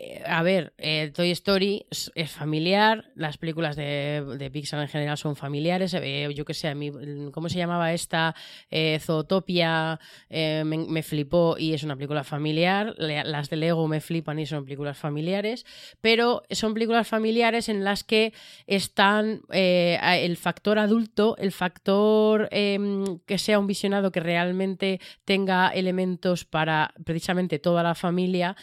eh, 0.00 0.22
a 0.24 0.44
ver, 0.44 0.74
eh, 0.78 1.10
Toy 1.12 1.32
Story 1.32 1.84
es, 1.90 2.30
familiar, 2.30 3.10
las 3.16 3.36
películas 3.36 3.74
de, 3.74 4.48
Pixar 4.52 4.80
en 4.80 4.86
general 4.86 5.18
son 5.18 5.34
familiares, 5.34 5.92
eh, 5.92 6.28
yo 6.36 6.44
qué 6.44 6.54
sé, 6.54 6.68
a 6.68 6.74
mí, 6.76 6.92
¿cómo 7.32 7.48
se 7.48 7.58
llamaba 7.58 7.92
esta? 7.92 8.36
Eh, 8.70 9.00
Zootopia 9.00 9.98
me, 10.30 10.64
me 10.64 11.02
flipó 11.02 11.56
y 11.58 11.74
es 11.74 11.82
una 11.82 11.96
película 11.96 12.22
familiar, 12.22 12.94
las 12.98 13.50
de 13.50 13.56
Lego 13.56 13.88
me 13.88 14.00
flipan 14.00 14.38
y 14.38 14.46
son 14.46 14.64
películas 14.64 14.96
familiares, 14.96 15.66
pero 16.00 16.44
son 16.50 16.74
películas 16.74 17.08
familiares 17.08 17.68
en 17.68 17.82
las 17.82 18.04
que 18.04 18.32
están 18.68 19.40
el 19.50 20.36
factor 20.36 20.78
adulto, 20.78 21.36
el 21.38 21.50
factor 21.50 22.48
em, 22.52 23.18
que 23.26 23.38
sea 23.38 23.58
un 23.58 23.66
visionado 23.66 24.12
que 24.12 24.20
realmente 24.20 25.00
tenga 25.24 25.70
elementos 25.70 26.44
para 26.44 26.94
precisamente 27.04 27.58
toda 27.58 27.82
la 27.82 27.96
familia, 27.96 28.56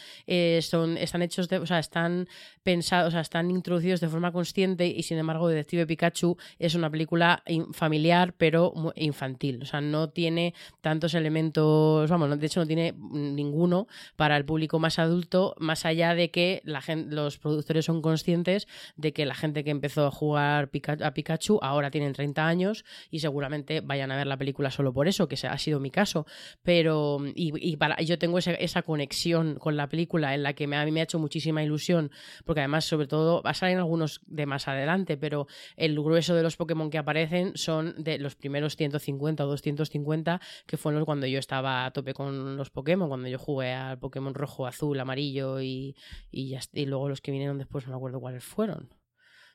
son, 0.60 0.96
están 0.96 1.25
hechos 1.26 1.48
de, 1.48 1.58
o 1.58 1.66
sea, 1.66 1.78
están 1.78 2.26
pensados, 2.62 3.08
o 3.08 3.10
sea, 3.12 3.20
están 3.20 3.50
introducidos 3.50 4.00
de 4.00 4.08
forma 4.08 4.32
consciente 4.32 4.86
y 4.86 5.02
sin 5.02 5.18
embargo 5.18 5.48
Detective 5.48 5.86
Pikachu 5.86 6.36
es 6.58 6.74
una 6.74 6.90
película 6.90 7.42
familiar 7.72 8.34
pero 8.38 8.72
infantil, 8.96 9.60
o 9.62 9.66
sea, 9.66 9.80
no 9.80 10.08
tiene 10.08 10.54
tantos 10.80 11.14
elementos, 11.14 12.08
vamos, 12.10 12.38
de 12.38 12.46
hecho 12.46 12.60
no 12.60 12.66
tiene 12.66 12.94
ninguno 12.96 13.86
para 14.16 14.36
el 14.36 14.44
público 14.44 14.78
más 14.78 14.98
adulto, 14.98 15.54
más 15.58 15.84
allá 15.84 16.14
de 16.14 16.30
que 16.30 16.62
la 16.64 16.80
gen- 16.80 17.14
los 17.14 17.38
productores 17.38 17.84
son 17.84 18.02
conscientes 18.02 18.66
de 18.96 19.12
que 19.12 19.26
la 19.26 19.34
gente 19.34 19.64
que 19.64 19.70
empezó 19.70 20.06
a 20.06 20.10
jugar 20.10 20.70
a 21.02 21.10
Pikachu 21.12 21.58
ahora 21.62 21.90
tienen 21.90 22.12
30 22.12 22.46
años 22.46 22.84
y 23.10 23.20
seguramente 23.20 23.80
vayan 23.80 24.10
a 24.10 24.16
ver 24.16 24.26
la 24.26 24.36
película 24.36 24.70
solo 24.70 24.92
por 24.92 25.08
eso, 25.08 25.28
que 25.28 25.36
ha 25.46 25.58
sido 25.58 25.80
mi 25.80 25.90
caso. 25.90 26.26
Pero, 26.62 27.18
y, 27.34 27.76
para, 27.76 28.00
yo 28.02 28.18
tengo 28.18 28.38
esa 28.38 28.82
conexión 28.82 29.56
con 29.58 29.76
la 29.76 29.88
película 29.88 30.34
en 30.34 30.42
la 30.42 30.52
que 30.54 30.64
a 30.64 30.84
mí 30.84 30.90
me 30.92 31.00
ha 31.00 31.04
hecho 31.04 31.15
muchísima 31.18 31.62
ilusión, 31.62 32.10
porque 32.44 32.60
además, 32.60 32.84
sobre 32.84 33.06
todo, 33.06 33.42
va 33.42 33.50
a 33.50 33.54
salir 33.54 33.76
algunos 33.78 34.20
de 34.26 34.46
más 34.46 34.68
adelante, 34.68 35.16
pero 35.16 35.46
el 35.76 35.94
grueso 36.00 36.34
de 36.34 36.42
los 36.42 36.56
Pokémon 36.56 36.90
que 36.90 36.98
aparecen 36.98 37.52
son 37.56 37.94
de 38.02 38.18
los 38.18 38.34
primeros 38.36 38.76
150 38.76 39.44
o 39.44 39.48
250, 39.48 40.40
que 40.66 40.76
fueron 40.76 41.04
cuando 41.04 41.26
yo 41.26 41.38
estaba 41.38 41.84
a 41.86 41.90
tope 41.92 42.14
con 42.14 42.56
los 42.56 42.70
Pokémon, 42.70 43.08
cuando 43.08 43.28
yo 43.28 43.38
jugué 43.38 43.72
al 43.72 43.98
Pokémon 43.98 44.34
rojo, 44.34 44.66
azul, 44.66 44.98
amarillo 45.00 45.60
y, 45.60 45.96
y, 46.30 46.48
ya 46.50 46.60
y 46.72 46.86
luego 46.86 47.08
los 47.08 47.20
que 47.20 47.30
vinieron 47.32 47.58
después 47.58 47.84
no 47.86 47.90
me 47.92 47.96
acuerdo 47.96 48.20
cuáles 48.20 48.44
fueron. 48.44 48.88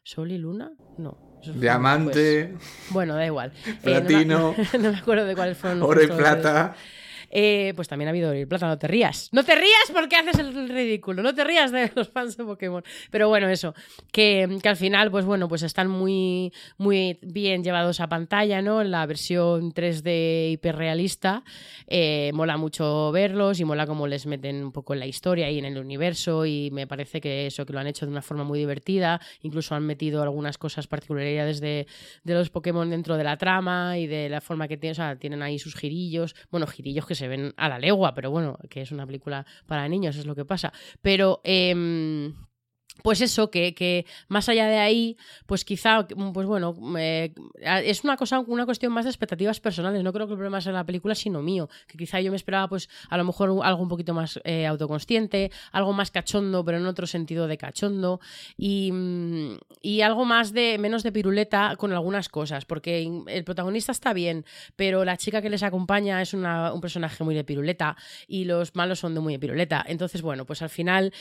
¿Sol 0.04 0.32
y 0.32 0.38
Luna? 0.40 0.72
No. 0.98 1.40
Diamante. 1.56 2.56
Bueno, 2.90 3.14
da 3.16 3.26
igual. 3.26 3.52
Eh, 3.66 3.76
no 3.84 3.92
me- 3.92 4.02
platino, 4.02 4.56
no 4.80 4.92
me 4.92 4.98
acuerdo 4.98 5.26
de 5.26 5.36
cuáles 5.36 5.58
fueron. 5.58 5.82
oro 5.84 6.02
y 6.04 6.08
plata. 6.08 6.76
Eh, 7.34 7.72
pues 7.76 7.88
también 7.88 8.08
ha 8.08 8.12
habido 8.12 8.36
y 8.36 8.46
plata, 8.46 8.68
no 8.68 8.78
te 8.78 8.88
rías. 8.88 9.30
No 9.32 9.44
te 9.44 9.56
rías 9.56 9.92
porque 9.94 10.18
haces 10.18 10.40
el 10.40 10.70
ridículo. 10.70 11.24
No 11.24 11.34
te 11.34 11.44
rías 11.44 11.72
de 11.72 11.92
los 11.96 12.10
fans 12.10 12.36
de 12.36 12.44
Pokémon. 12.44 12.84
Pero 13.10 13.30
bueno, 13.30 13.48
eso. 13.48 13.74
Que, 14.12 14.60
que 14.62 14.70
al 14.70 14.76
final, 14.76 15.10
pues 15.10 15.26
bueno, 15.26 15.48
pues 15.48 15.64
están 15.64 15.88
muy, 15.88 16.52
muy 16.78 17.18
bien 17.22 17.64
llevados 17.64 18.02
a 18.02 18.10
pantalla, 18.10 18.62
¿no? 18.62 18.84
La 18.84 19.06
versión 19.06 19.74
3D 19.74 20.52
hiperrealista. 20.52 21.44
Eh, 21.88 22.32
mola 22.34 22.58
mucho 22.58 23.12
verlos 23.12 23.60
y 23.60 23.66
mola 23.66 23.88
cómo 23.88 24.08
les 24.08 24.26
meten 24.26 24.64
un 24.64 24.72
poco 24.72 24.94
en 24.94 25.00
la 25.00 25.08
historia 25.08 25.50
y 25.50 25.58
en 25.58 25.66
el 25.66 25.78
universo. 25.78 26.46
Y 26.46 26.70
me 26.72 26.86
parece 26.86 27.22
que 27.22 27.48
eso, 27.48 27.66
que 27.66 27.72
lo 27.74 27.80
han 27.80 27.88
hecho 27.88 28.06
de 28.06 28.12
una 28.12 28.22
forma 28.22 28.44
muy 28.44 28.60
divertida. 28.60 29.22
Incluso 29.42 29.74
han 29.74 29.86
metido 29.86 30.22
algunas 30.22 30.58
cosas 30.58 30.88
particularidades 30.88 31.62
de, 31.62 31.88
de 32.24 32.34
los 32.34 32.50
Pokémon 32.50 32.90
dentro 32.90 33.16
de 33.16 33.24
la 33.24 33.38
trama 33.38 33.98
y 33.98 34.08
de 34.08 34.28
la 34.28 34.42
forma 34.42 34.68
que 34.68 34.78
tienen, 34.78 34.92
o 34.92 34.96
sea, 34.96 35.16
tienen 35.16 35.42
ahí 35.42 35.60
sus 35.60 35.76
girillos, 35.76 36.36
bueno, 36.50 36.68
girillos 36.68 37.06
que 37.06 37.16
se 37.16 37.21
ven 37.28 37.54
a 37.58 37.70
la 37.70 37.80
legua, 37.80 38.14
pero 38.14 38.32
bueno, 38.32 38.58
que 38.70 38.82
es 38.82 38.92
una 38.92 39.06
película 39.06 39.46
para 39.68 39.88
niños, 39.88 40.16
es 40.18 40.26
lo 40.26 40.36
que 40.36 40.46
pasa. 40.46 40.74
Pero 41.02 41.42
em, 41.44 42.34
pues 43.02 43.22
eso, 43.22 43.50
que, 43.50 43.74
que 43.74 44.06
más 44.28 44.50
allá 44.50 44.68
de 44.68 44.78
ahí, 44.78 45.18
pues 45.46 45.66
quizá, 45.66 46.08
pues 46.08 46.48
bueno, 46.48 46.76
es 46.98 48.04
una 48.04 48.18
cosa, 48.18 48.40
una 48.40 48.66
cuestión 48.66 48.92
más 48.94 49.06
de 49.06 49.12
expectativas 49.12 49.60
personales. 49.60 50.04
No 50.04 50.14
creo 50.14 50.28
que 50.28 50.34
el 50.34 50.38
problema 50.38 50.62
sea 50.62 50.74
la 50.74 50.86
película, 50.86 51.16
sino 51.16 51.42
mío. 51.42 51.70
Que 51.88 51.98
quizá 51.98 52.20
yo 52.22 52.32
me 52.32 52.38
esperaba, 52.38 52.68
pues, 52.68 52.90
a 53.10 53.18
lo 53.18 53.24
mejor 53.24 53.50
algo 53.64 53.82
un 53.82 53.90
poquito 53.90 54.14
más 54.14 54.40
eh, 54.44 54.66
autoconsciente, 54.66 55.52
algo 55.72 55.94
más 55.94 56.12
cachondo, 56.12 56.64
pero 56.64 56.78
en 56.78 56.86
otro 56.86 57.08
sentido 57.08 57.48
de 57.48 57.58
cachondo. 57.58 58.20
Y, 58.58 58.92
mm, 58.92 59.58
y 59.82 60.02
algo 60.02 60.26
más 60.26 60.54
de, 60.54 60.78
menos 60.78 61.04
de 61.04 61.12
piruleta 61.12 61.76
con 61.78 61.92
algunas 61.92 62.30
cosas. 62.30 62.66
Porque 62.66 63.10
el 63.28 63.44
protagonista 63.44 63.92
está 63.92 64.14
bien, 64.14 64.46
pero 64.76 65.06
la 65.06 65.18
chica 65.18 65.42
que 65.42 65.50
les 65.50 65.64
acompaña 65.64 66.22
es 66.22 66.34
un 66.34 66.82
personaje 66.82 67.24
muy 67.24 67.36
de 67.36 67.44
piruleta 67.44 67.96
y 68.28 68.46
los 68.46 68.76
malos 68.76 69.00
son 69.00 69.14
de 69.14 69.20
muy 69.20 69.34
de 69.34 69.40
piruleta. 69.40 69.84
Entonces, 69.88 70.22
bueno, 70.22 70.46
pues 70.46 70.62
al 70.62 70.70
final 70.70 71.14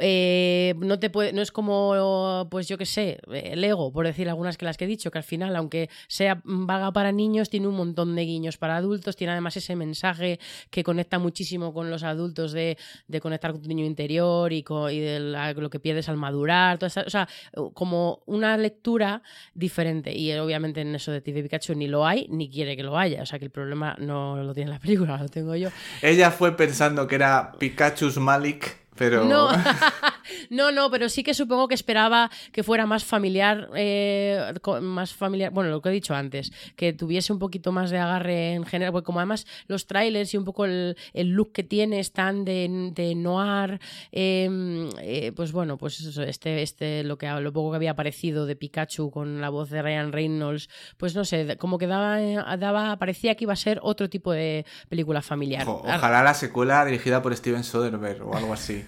eh, 0.00 0.74
no 0.78 0.98
te 0.98 1.10
puede, 1.10 1.27
no 1.32 1.42
es 1.42 1.50
como, 1.52 2.46
pues 2.50 2.68
yo 2.68 2.78
qué 2.78 2.86
sé, 2.86 3.18
eh, 3.32 3.54
Lego, 3.56 3.92
por 3.92 4.06
decir 4.06 4.28
algunas 4.28 4.56
que 4.56 4.64
las 4.64 4.76
que 4.76 4.84
he 4.84 4.88
dicho, 4.88 5.10
que 5.10 5.18
al 5.18 5.24
final, 5.24 5.54
aunque 5.56 5.88
sea 6.06 6.40
vaga 6.44 6.92
para 6.92 7.12
niños, 7.12 7.50
tiene 7.50 7.66
un 7.68 7.76
montón 7.76 8.14
de 8.16 8.22
guiños 8.24 8.56
para 8.58 8.76
adultos, 8.76 9.16
tiene 9.16 9.32
además 9.32 9.56
ese 9.56 9.76
mensaje 9.76 10.38
que 10.70 10.82
conecta 10.84 11.18
muchísimo 11.18 11.72
con 11.72 11.90
los 11.90 12.02
adultos 12.02 12.52
de, 12.52 12.76
de 13.06 13.20
conectar 13.20 13.52
con 13.52 13.62
tu 13.62 13.68
niño 13.68 13.84
interior 13.84 14.52
y, 14.52 14.62
co- 14.62 14.90
y 14.90 15.00
de 15.00 15.20
la- 15.20 15.52
lo 15.52 15.70
que 15.70 15.80
pierdes 15.80 16.08
al 16.08 16.16
madurar, 16.16 16.78
toda 16.78 16.88
esa- 16.88 17.04
o 17.06 17.10
sea, 17.10 17.28
como 17.74 18.22
una 18.26 18.56
lectura 18.56 19.22
diferente. 19.54 20.12
Y 20.16 20.30
eh, 20.30 20.40
obviamente 20.40 20.80
en 20.80 20.94
eso 20.94 21.12
de 21.12 21.20
TV 21.20 21.42
Pikachu 21.42 21.74
ni 21.74 21.88
lo 21.88 22.06
hay, 22.06 22.26
ni 22.30 22.50
quiere 22.50 22.76
que 22.76 22.82
lo 22.82 22.96
haya. 22.98 23.22
O 23.22 23.26
sea 23.26 23.38
que 23.38 23.44
el 23.44 23.50
problema 23.50 23.96
no 23.98 24.36
lo 24.42 24.54
tiene 24.54 24.70
la 24.70 24.78
película, 24.78 25.16
lo 25.22 25.28
tengo 25.28 25.54
yo. 25.56 25.68
Ella 26.02 26.30
fue 26.30 26.56
pensando 26.56 27.06
que 27.06 27.14
era 27.16 27.52
Pikachu's 27.58 28.18
Malik, 28.18 28.76
pero 28.96 29.24
No, 29.24 29.48
no, 30.50 30.72
no, 30.72 30.90
pero 30.90 31.08
sí 31.08 31.22
que 31.22 31.34
supongo 31.34 31.68
que 31.68 31.74
esperaba 31.74 32.30
que 32.52 32.62
fuera 32.62 32.86
más 32.86 33.04
familiar, 33.04 33.68
eh, 33.74 34.52
más 34.82 35.14
familiar, 35.14 35.52
bueno, 35.52 35.70
lo 35.70 35.80
que 35.80 35.88
he 35.88 35.92
dicho 35.92 36.14
antes, 36.14 36.52
que 36.76 36.92
tuviese 36.92 37.32
un 37.32 37.38
poquito 37.38 37.72
más 37.72 37.90
de 37.90 37.98
agarre 37.98 38.54
en 38.54 38.64
general, 38.64 38.92
porque 38.92 39.06
como 39.06 39.20
además 39.20 39.46
los 39.66 39.86
trailers 39.86 40.32
y 40.34 40.36
un 40.36 40.44
poco 40.44 40.64
el, 40.64 40.96
look 41.14 41.52
que 41.52 41.62
tiene 41.62 42.00
están 42.00 42.44
de, 42.44 42.90
de 42.94 43.14
noir, 43.14 43.80
eh, 44.12 44.88
eh, 45.00 45.32
pues 45.34 45.52
bueno, 45.52 45.78
pues 45.78 46.00
eso, 46.00 46.22
este, 46.22 46.62
este, 46.62 47.04
lo 47.04 47.18
que 47.18 47.28
lo 47.28 47.52
poco 47.52 47.70
que 47.70 47.76
había 47.76 47.92
aparecido 47.92 48.46
de 48.46 48.56
Pikachu 48.56 49.10
con 49.10 49.40
la 49.40 49.50
voz 49.50 49.70
de 49.70 49.82
Ryan 49.82 50.12
Reynolds, 50.12 50.68
pues 50.96 51.14
no 51.14 51.24
sé, 51.24 51.56
como 51.58 51.78
que 51.78 51.86
daba, 51.86 52.20
eh, 52.22 52.38
daba, 52.58 52.96
parecía 52.98 53.34
que 53.34 53.44
iba 53.44 53.52
a 53.52 53.56
ser 53.56 53.80
otro 53.82 54.08
tipo 54.08 54.32
de 54.32 54.64
película 54.88 55.22
familiar. 55.22 55.66
ojalá 55.68 56.22
la 56.22 56.34
secuela 56.34 56.84
dirigida 56.84 57.22
por 57.22 57.36
Steven 57.36 57.64
Soderbergh 57.64 58.22
o 58.22 58.36
algo 58.36 58.52
así. 58.52 58.84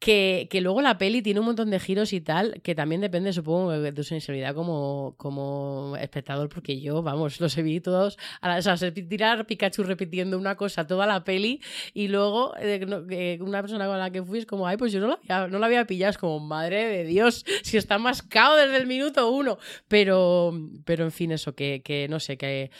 Que, 0.00 0.48
que 0.50 0.60
luego 0.62 0.80
la 0.80 0.96
peli 0.96 1.20
tiene 1.20 1.40
un 1.40 1.46
montón 1.46 1.70
de 1.70 1.78
giros 1.78 2.12
y 2.14 2.20
tal, 2.22 2.60
que 2.62 2.74
también 2.74 3.02
depende, 3.02 3.32
supongo, 3.32 3.70
de 3.72 3.92
tu 3.92 4.02
sensibilidad 4.02 4.54
como, 4.54 5.14
como 5.18 5.94
espectador, 6.00 6.48
porque 6.48 6.80
yo, 6.80 7.02
vamos, 7.02 7.38
los 7.38 7.56
he 7.58 7.62
visto 7.62 7.90
todos, 7.90 8.18
a 8.40 8.48
la, 8.48 8.56
o 8.58 8.62
sea, 8.62 8.76
se 8.78 8.90
tirar 8.92 9.46
Pikachu 9.46 9.82
repitiendo 9.82 10.38
una 10.38 10.56
cosa 10.56 10.86
toda 10.86 11.06
la 11.06 11.22
peli 11.22 11.60
y 11.92 12.08
luego 12.08 12.54
eh, 12.58 13.38
una 13.42 13.60
persona 13.60 13.86
con 13.86 13.98
la 13.98 14.10
que 14.10 14.22
fui 14.22 14.38
es 14.38 14.46
como, 14.46 14.66
ay, 14.66 14.78
pues 14.78 14.90
yo 14.90 15.00
no 15.00 15.08
la 15.08 15.18
había, 15.28 15.48
no 15.48 15.58
la 15.58 15.66
había 15.66 15.86
pillado, 15.86 16.10
es 16.10 16.18
como, 16.18 16.40
madre 16.40 16.86
de 16.86 17.04
Dios, 17.04 17.44
si 17.62 17.76
está 17.76 17.98
mascado 17.98 18.56
desde 18.56 18.76
el 18.78 18.86
minuto 18.86 19.30
uno. 19.30 19.58
Pero, 19.86 20.52
pero 20.86 21.04
en 21.04 21.12
fin, 21.12 21.32
eso, 21.32 21.54
que, 21.54 21.82
que 21.84 22.08
no 22.08 22.20
sé, 22.20 22.38
que, 22.38 22.70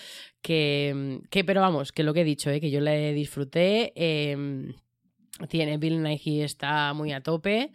que, 0.40 1.20
que, 1.28 1.44
pero 1.44 1.60
vamos, 1.60 1.92
que 1.92 2.02
lo 2.02 2.14
que 2.14 2.22
he 2.22 2.24
dicho, 2.24 2.50
¿eh? 2.50 2.60
que 2.60 2.70
yo 2.70 2.80
le 2.80 3.12
disfruté. 3.12 3.92
eh, 3.94 4.72
tiene 5.48 5.78
Bill 5.78 6.02
Nighy 6.02 6.42
está 6.42 6.92
muy 6.92 7.12
a 7.12 7.22
tope 7.22 7.72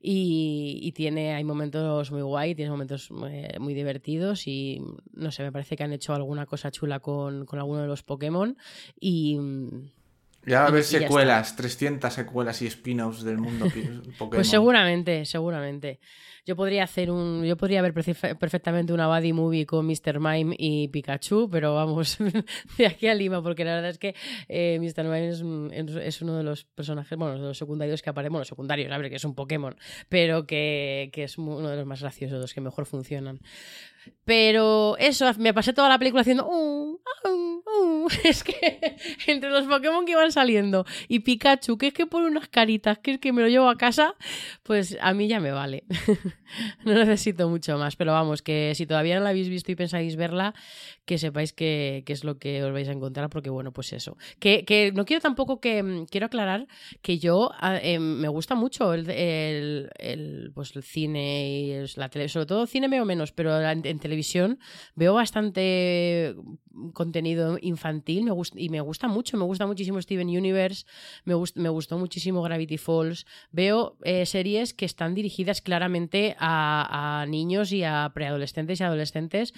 y, 0.00 0.78
y 0.82 0.92
tiene 0.92 1.34
hay 1.34 1.44
momentos 1.44 2.10
muy 2.10 2.22
guay, 2.22 2.54
tiene 2.54 2.70
momentos 2.70 3.10
eh, 3.28 3.56
muy 3.58 3.74
divertidos 3.74 4.46
y 4.46 4.80
no 5.12 5.30
sé, 5.30 5.42
me 5.42 5.52
parece 5.52 5.76
que 5.76 5.84
han 5.84 5.92
hecho 5.92 6.14
alguna 6.14 6.46
cosa 6.46 6.70
chula 6.70 7.00
con, 7.00 7.46
con 7.46 7.58
alguno 7.58 7.80
de 7.80 7.88
los 7.88 8.02
Pokémon 8.02 8.56
y 9.00 9.38
Ya 10.48 10.60
va 10.60 10.64
a 10.66 10.68
haber 10.68 10.82
secuelas, 10.84 11.56
300 11.56 12.12
secuelas 12.12 12.62
y 12.62 12.66
spin-offs 12.66 13.22
del 13.22 13.38
mundo 13.38 13.66
Pokémon. 14.18 14.30
Pues 14.30 14.48
seguramente, 14.48 15.24
seguramente. 15.24 16.00
Yo 16.46 16.56
podría 16.56 16.84
hacer 16.84 17.10
un. 17.10 17.44
Yo 17.44 17.58
podría 17.58 17.82
ver 17.82 17.92
perfe- 17.92 18.34
perfectamente 18.38 18.94
una 18.94 19.06
buddy 19.06 19.34
movie 19.34 19.66
con 19.66 19.86
Mr. 19.86 20.18
Mime 20.18 20.56
y 20.58 20.88
Pikachu, 20.88 21.50
pero 21.50 21.74
vamos, 21.74 22.16
de 22.78 22.86
aquí 22.86 23.06
a 23.06 23.14
Lima, 23.14 23.42
porque 23.42 23.66
la 23.66 23.74
verdad 23.74 23.90
es 23.90 23.98
que 23.98 24.14
eh, 24.48 24.78
Mr. 24.80 25.04
Mime 25.04 25.28
es, 25.28 25.42
es- 25.96 26.22
uno 26.22 26.38
de 26.38 26.44
los 26.44 26.64
personajes, 26.64 27.18
bueno, 27.18 27.34
de 27.34 27.40
los 27.40 27.58
secundarios 27.58 28.00
que 28.00 28.08
aparecen, 28.08 28.32
bueno, 28.32 28.46
secundarios, 28.46 28.90
a 28.90 28.96
ver, 28.96 29.10
que 29.10 29.16
es 29.16 29.24
un 29.26 29.34
Pokémon, 29.34 29.76
pero 30.08 30.46
que, 30.46 31.10
que 31.12 31.24
es 31.24 31.36
uno 31.36 31.68
de 31.68 31.76
los 31.76 31.84
más 31.84 32.00
graciosos, 32.00 32.40
los 32.40 32.54
que 32.54 32.62
mejor 32.62 32.86
funcionan. 32.86 33.40
Pero 34.24 34.96
eso, 34.98 35.30
me 35.38 35.52
pasé 35.52 35.74
toda 35.74 35.90
la 35.90 35.98
película 35.98 36.22
haciendo. 36.22 36.46
"Uh, 36.48 36.94
uh, 36.94 37.28
uh". 37.28 37.57
Es 38.24 38.44
que 38.44 38.96
entre 39.26 39.50
los 39.50 39.66
Pokémon 39.66 40.04
que 40.04 40.12
iban 40.12 40.32
saliendo 40.32 40.84
y 41.08 41.20
Pikachu, 41.20 41.78
que 41.78 41.88
es 41.88 41.94
que 41.94 42.06
pone 42.06 42.26
unas 42.26 42.48
caritas, 42.48 42.98
que 42.98 43.12
es 43.12 43.18
que 43.18 43.32
me 43.32 43.42
lo 43.42 43.48
llevo 43.48 43.68
a 43.68 43.76
casa, 43.76 44.14
pues 44.62 44.96
a 45.00 45.14
mí 45.14 45.28
ya 45.28 45.40
me 45.40 45.52
vale. 45.52 45.84
no 46.84 46.94
necesito 46.94 47.48
mucho 47.48 47.76
más. 47.78 47.96
Pero 47.96 48.12
vamos, 48.12 48.42
que 48.42 48.72
si 48.74 48.86
todavía 48.86 49.16
no 49.16 49.24
la 49.24 49.30
habéis 49.30 49.48
visto 49.48 49.72
y 49.72 49.76
pensáis 49.76 50.16
verla, 50.16 50.54
que 51.04 51.18
sepáis 51.18 51.52
que, 51.52 52.02
que 52.06 52.12
es 52.12 52.24
lo 52.24 52.38
que 52.38 52.62
os 52.62 52.72
vais 52.72 52.88
a 52.88 52.92
encontrar, 52.92 53.30
porque 53.30 53.50
bueno, 53.50 53.72
pues 53.72 53.92
eso. 53.92 54.16
Que, 54.38 54.64
que 54.64 54.92
no 54.92 55.04
quiero 55.04 55.20
tampoco 55.20 55.60
que. 55.60 55.82
mm, 55.82 56.06
Quiero 56.10 56.26
aclarar 56.26 56.66
que 57.02 57.18
yo 57.18 57.50
ah, 57.60 57.78
eh, 57.82 57.98
me 57.98 58.28
gusta 58.28 58.54
mucho 58.54 58.94
el, 58.94 59.08
el, 59.10 60.52
pues 60.54 60.74
el 60.74 60.82
cine 60.82 61.48
y 61.48 61.86
la 61.96 62.08
tele, 62.08 62.28
sobre 62.28 62.46
todo 62.46 62.66
cine 62.66 62.88
veo 62.88 63.04
menos, 63.04 63.32
pero 63.32 63.60
en, 63.60 63.86
en 63.86 63.98
televisión 63.98 64.58
veo 64.94 65.14
bastante 65.14 66.34
contenido 66.94 67.58
infantil 67.60 67.97
me 68.06 68.32
y 68.56 68.68
me 68.68 68.80
gusta 68.80 69.08
mucho, 69.08 69.36
me 69.36 69.44
gusta 69.44 69.66
muchísimo 69.66 70.00
Steven 70.00 70.28
Universe, 70.28 70.84
me, 71.24 71.34
gust- 71.34 71.56
me 71.56 71.68
gustó 71.68 71.98
muchísimo 71.98 72.42
Gravity 72.42 72.78
Falls. 72.78 73.26
Veo 73.50 73.96
eh, 74.04 74.26
series 74.26 74.74
que 74.74 74.84
están 74.84 75.14
dirigidas 75.14 75.60
claramente 75.60 76.36
a, 76.38 77.20
a 77.22 77.26
niños 77.26 77.72
y 77.72 77.84
a 77.84 78.10
preadolescentes 78.14 78.80
y 78.80 78.84
adolescentes, 78.84 79.54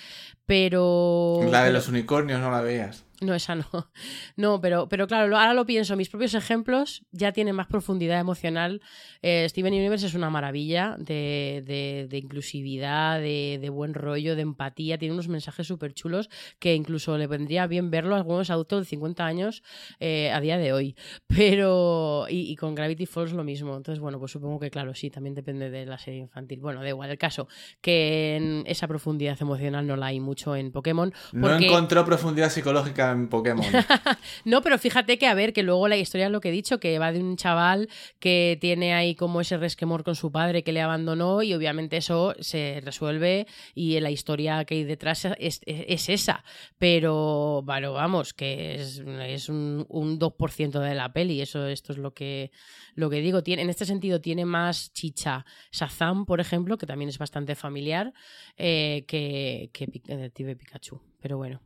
pero... 0.47 1.41
La 1.51 1.64
de 1.64 1.72
los 1.72 1.88
unicornios 1.88 2.41
no 2.41 2.51
la 2.51 2.61
veías. 2.61 3.05
No, 3.21 3.35
esa 3.35 3.55
no. 3.55 3.66
No, 4.37 4.61
pero, 4.61 4.89
pero 4.89 5.07
claro, 5.07 5.37
ahora 5.37 5.53
lo 5.55 5.66
pienso, 5.66 5.97
mis 5.97 6.09
propios 6.09 6.35
ejemplos 6.35 7.05
ya 7.12 7.33
tienen 7.33 7.55
más 7.55 7.66
profundidad 7.66 8.18
emocional. 8.18 8.81
Eh, 9.23 9.47
Steven 9.49 9.73
Universe 9.75 10.07
es 10.07 10.14
una 10.14 10.31
maravilla 10.31 10.97
de, 10.99 11.62
de- 11.66 12.07
de 12.09 12.18
inclusividad, 12.18 13.18
de, 13.21 13.59
de 13.61 13.68
buen 13.71 13.93
rollo, 13.95 14.35
de 14.37 14.43
empatía, 14.43 14.97
tiene 14.99 15.12
unos 15.14 15.29
mensajes 15.29 15.66
súper 15.66 15.93
chulos 15.93 16.31
que 16.59 16.75
incluso 16.75 17.18
le 17.18 17.27
vendría 17.27 17.66
bien 17.66 17.91
verlo 17.91 18.14
a 18.14 18.18
algunos 18.18 18.51
adultos 18.51 18.81
de 18.81 18.85
50 18.87 19.27
años 19.27 19.62
eh, 19.99 20.31
a 20.33 20.41
día 20.41 20.57
de 20.59 20.73
hoy. 20.73 20.97
Pero, 21.27 22.27
y, 22.29 22.51
y 22.51 22.57
con 22.57 22.75
Gravity 22.75 23.07
Falls 23.07 23.33
lo 23.33 23.45
mismo. 23.45 23.77
Entonces, 23.77 24.01
bueno, 24.01 24.18
pues 24.18 24.33
supongo 24.33 24.59
que 24.61 24.71
claro, 24.71 24.95
sí, 24.95 25.11
también 25.11 25.35
depende 25.35 25.71
de 25.71 25.87
la 25.87 25.99
serie 25.99 26.21
infantil. 26.21 26.61
Bueno, 26.61 26.83
da 26.83 26.89
igual 26.89 27.11
el 27.11 27.18
caso, 27.18 27.49
que 27.81 28.37
en 28.37 28.62
esa 28.66 28.87
profundidad 28.89 29.37
emocional 29.41 29.87
no 29.87 29.97
la 29.97 30.07
hay 30.07 30.21
mucho 30.21 30.57
en 30.57 30.71
Pokémon. 30.73 31.12
No 31.33 31.55
encontró 31.57 32.05
profundidad 32.05 32.51
psicológica 32.51 33.10
en 33.13 33.29
Pokémon. 33.29 33.65
no, 34.45 34.63
pero 34.63 34.79
fíjate 34.79 35.19
que, 35.19 35.27
a 35.27 35.35
ver, 35.35 35.53
que 35.53 35.63
luego 35.63 35.89
la 35.89 35.97
historia 35.97 36.27
es 36.27 36.33
lo 36.33 36.41
que 36.41 36.49
he 36.49 36.53
dicho, 36.53 36.81
que 36.81 36.99
va 36.99 37.13
de 37.13 37.21
un 37.21 37.37
chaval 37.37 37.89
que 38.19 38.59
tiene 38.61 38.95
ahí 38.95 39.15
como 39.15 39.41
ese 39.41 39.57
resquemor 39.59 40.05
con 40.05 40.15
su 40.15 40.31
padre 40.33 40.63
que 40.63 40.73
le 40.73 40.81
abandonó 40.81 41.43
y 41.43 41.55
obviamente 41.55 41.97
eso 41.97 42.35
se 42.41 42.81
resuelve 42.85 43.47
y 43.75 43.99
la 44.01 44.11
historia 44.11 44.65
que 44.65 44.75
hay 44.75 44.85
detrás 44.85 45.25
es, 45.25 45.35
es- 45.39 45.61
es 45.67 46.09
esa. 46.09 46.45
Pero, 46.79 47.63
bueno, 47.65 47.93
vamos, 47.93 48.33
que 48.35 48.75
es, 48.75 49.49
un, 49.49 49.87
un 49.89 50.19
2% 50.19 50.81
de 50.81 50.95
la 50.95 51.13
peli, 51.13 51.41
eso 51.41 51.67
esto 51.67 51.93
es 51.93 51.99
lo 51.99 52.15
que, 52.15 52.51
lo 52.95 53.11
que 53.11 53.21
digo. 53.21 53.43
Tiene, 53.43 53.63
en 53.63 53.71
este 53.71 53.85
sentido 53.87 54.21
tiene 54.21 54.45
más 54.45 54.93
chicha 54.93 55.45
Shazam, 55.73 56.25
por 56.27 56.41
ejemplo, 56.41 56.79
que 56.79 56.87
también 56.87 57.09
es 57.09 57.19
bastante 57.19 57.55
familiar, 57.55 58.13
eh, 58.57 59.05
que, 59.07 59.71
que 59.73 59.87
Pi- 59.87 60.03
Detective 60.05 60.57
Pikachu. 60.57 61.01
Pero 61.21 61.37
bueno 61.37 61.61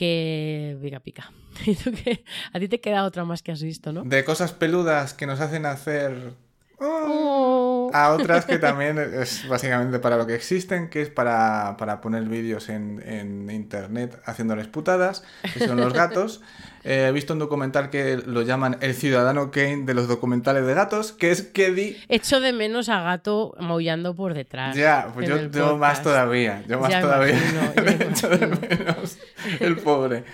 que 0.00 0.78
pica 0.80 0.98
pica. 1.00 1.30
¿Y 1.66 1.74
tú 1.74 1.92
qué? 1.92 2.24
A 2.54 2.58
ti 2.58 2.68
te 2.68 2.80
queda 2.80 3.04
otra 3.04 3.26
más 3.26 3.42
que 3.42 3.52
has 3.52 3.62
visto, 3.62 3.92
¿no? 3.92 4.02
De 4.02 4.24
cosas 4.24 4.52
peludas 4.52 5.12
que 5.12 5.26
nos 5.26 5.40
hacen 5.40 5.66
hacer... 5.66 6.32
Oh. 6.78 7.29
A 7.92 8.10
otras 8.14 8.44
que 8.44 8.58
también 8.58 8.98
es 8.98 9.46
básicamente 9.48 9.98
para 9.98 10.16
lo 10.16 10.26
que 10.26 10.34
existen, 10.34 10.88
que 10.88 11.02
es 11.02 11.08
para, 11.10 11.76
para 11.78 12.00
poner 12.00 12.24
vídeos 12.24 12.68
en, 12.68 13.02
en 13.06 13.50
internet 13.50 14.20
haciéndoles 14.24 14.66
putadas, 14.66 15.22
que 15.54 15.66
son 15.66 15.78
los 15.78 15.92
gatos. 15.92 16.40
Eh, 16.82 17.08
he 17.08 17.12
visto 17.12 17.34
un 17.34 17.38
documental 17.38 17.90
que 17.90 18.16
lo 18.24 18.40
llaman 18.40 18.78
El 18.80 18.94
Ciudadano 18.94 19.50
Kane 19.50 19.82
de 19.84 19.92
los 19.92 20.08
documentales 20.08 20.64
de 20.64 20.72
gatos, 20.72 21.12
que 21.12 21.30
es 21.30 21.42
Keddy. 21.42 21.98
Echo 22.08 22.40
de 22.40 22.54
menos 22.54 22.88
a 22.88 23.02
gato 23.02 23.54
maullando 23.60 24.14
por 24.16 24.32
detrás. 24.32 24.74
Ya, 24.74 25.08
pues 25.12 25.28
yo, 25.28 25.50
yo 25.50 25.76
más 25.76 26.02
todavía, 26.02 26.64
yo 26.66 26.80
más 26.80 26.88
Ya 26.88 27.02
todavía. 27.02 27.34
imagino, 27.34 27.72
Le 27.84 28.08
echo 28.08 28.28
de 28.30 28.46
menos 28.46 29.18
el 29.60 29.76
pobre. 29.76 30.24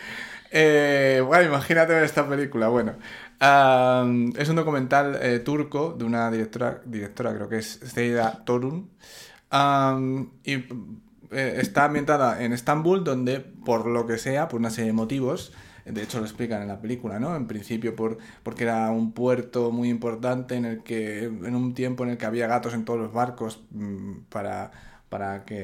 Eh, 0.53 1.21
bueno, 1.27 1.47
imagínate 1.49 1.93
ver 1.93 2.05
esta 2.05 2.29
película. 2.29 2.69
Bueno, 2.69 2.95
es 3.41 4.49
un 4.49 4.57
documental 4.57 5.19
eh, 5.21 5.39
turco 5.41 5.95
de 5.99 6.05
una 6.05 6.31
directora, 6.31 6.81
directora 6.85 7.35
creo 7.35 7.49
que 7.49 7.59
es 7.59 7.79
Zeyda 7.85 8.45
Torun. 8.45 8.91
Y 10.45 10.53
eh, 10.55 11.59
está 11.61 11.85
ambientada 11.85 12.43
en 12.43 12.53
Estambul, 12.53 13.05
donde 13.05 13.41
por 13.41 13.87
lo 13.87 14.07
que 14.07 14.19
sea, 14.19 14.49
por 14.49 14.61
una 14.61 14.71
serie 14.71 14.89
de 14.89 14.93
motivos, 14.95 15.53
de 15.85 16.03
hecho 16.03 16.19
lo 16.19 16.25
explican 16.25 16.63
en 16.63 16.69
la 16.69 16.81
película, 16.81 17.19
¿no? 17.21 17.37
En 17.37 17.47
principio 17.47 17.95
por, 17.95 18.19
porque 18.43 18.65
era 18.65 18.91
un 18.91 19.13
puerto 19.13 19.71
muy 19.71 19.89
importante 19.89 20.57
en 20.57 20.65
el 20.65 20.83
que, 20.83 21.25
en 21.25 21.55
un 21.55 21.75
tiempo 21.75 22.05
en 22.05 22.11
el 22.11 22.19
que 22.19 22.27
había 22.27 22.47
gatos 22.49 22.75
en 22.75 22.85
todos 22.85 22.99
los 22.99 23.13
barcos 23.13 23.63
mm, 23.71 24.23
para, 24.29 24.73
para 25.09 25.45
que 25.45 25.55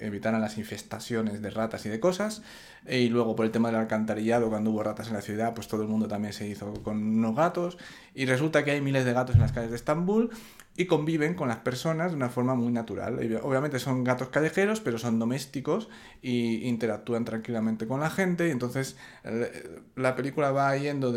e- 0.00 0.06
evitaran 0.06 0.40
las 0.40 0.56
infestaciones 0.58 1.42
de 1.42 1.50
ratas 1.50 1.84
y 1.86 1.88
de 1.90 2.00
cosas. 2.00 2.42
Y 2.88 3.08
luego 3.08 3.36
por 3.36 3.46
el 3.46 3.52
tema 3.52 3.70
del 3.70 3.78
alcantarillado, 3.80 4.48
cuando 4.48 4.70
hubo 4.70 4.82
ratas 4.82 5.08
en 5.08 5.14
la 5.14 5.22
ciudad, 5.22 5.54
pues 5.54 5.68
todo 5.68 5.82
el 5.82 5.88
mundo 5.88 6.08
también 6.08 6.32
se 6.32 6.48
hizo 6.48 6.72
con 6.82 6.96
unos 6.96 7.36
gatos. 7.36 7.78
Y 8.14 8.26
resulta 8.26 8.64
que 8.64 8.72
hay 8.72 8.80
miles 8.80 9.04
de 9.04 9.12
gatos 9.12 9.36
en 9.36 9.40
las 9.40 9.52
calles 9.52 9.70
de 9.70 9.76
Estambul 9.76 10.30
y 10.74 10.86
conviven 10.86 11.34
con 11.34 11.48
las 11.48 11.58
personas 11.58 12.12
de 12.12 12.16
una 12.16 12.30
forma 12.30 12.54
muy 12.54 12.72
natural. 12.72 13.18
Obviamente 13.42 13.78
son 13.78 14.04
gatos 14.04 14.30
callejeros, 14.30 14.80
pero 14.80 14.98
son 14.98 15.18
domésticos 15.18 15.90
y 16.22 16.66
interactúan 16.66 17.24
tranquilamente 17.24 17.86
con 17.86 18.00
la 18.00 18.10
gente. 18.10 18.48
Y 18.48 18.50
entonces 18.50 18.96
la 19.94 20.16
película 20.16 20.50
va 20.50 20.76
yendo 20.76 21.14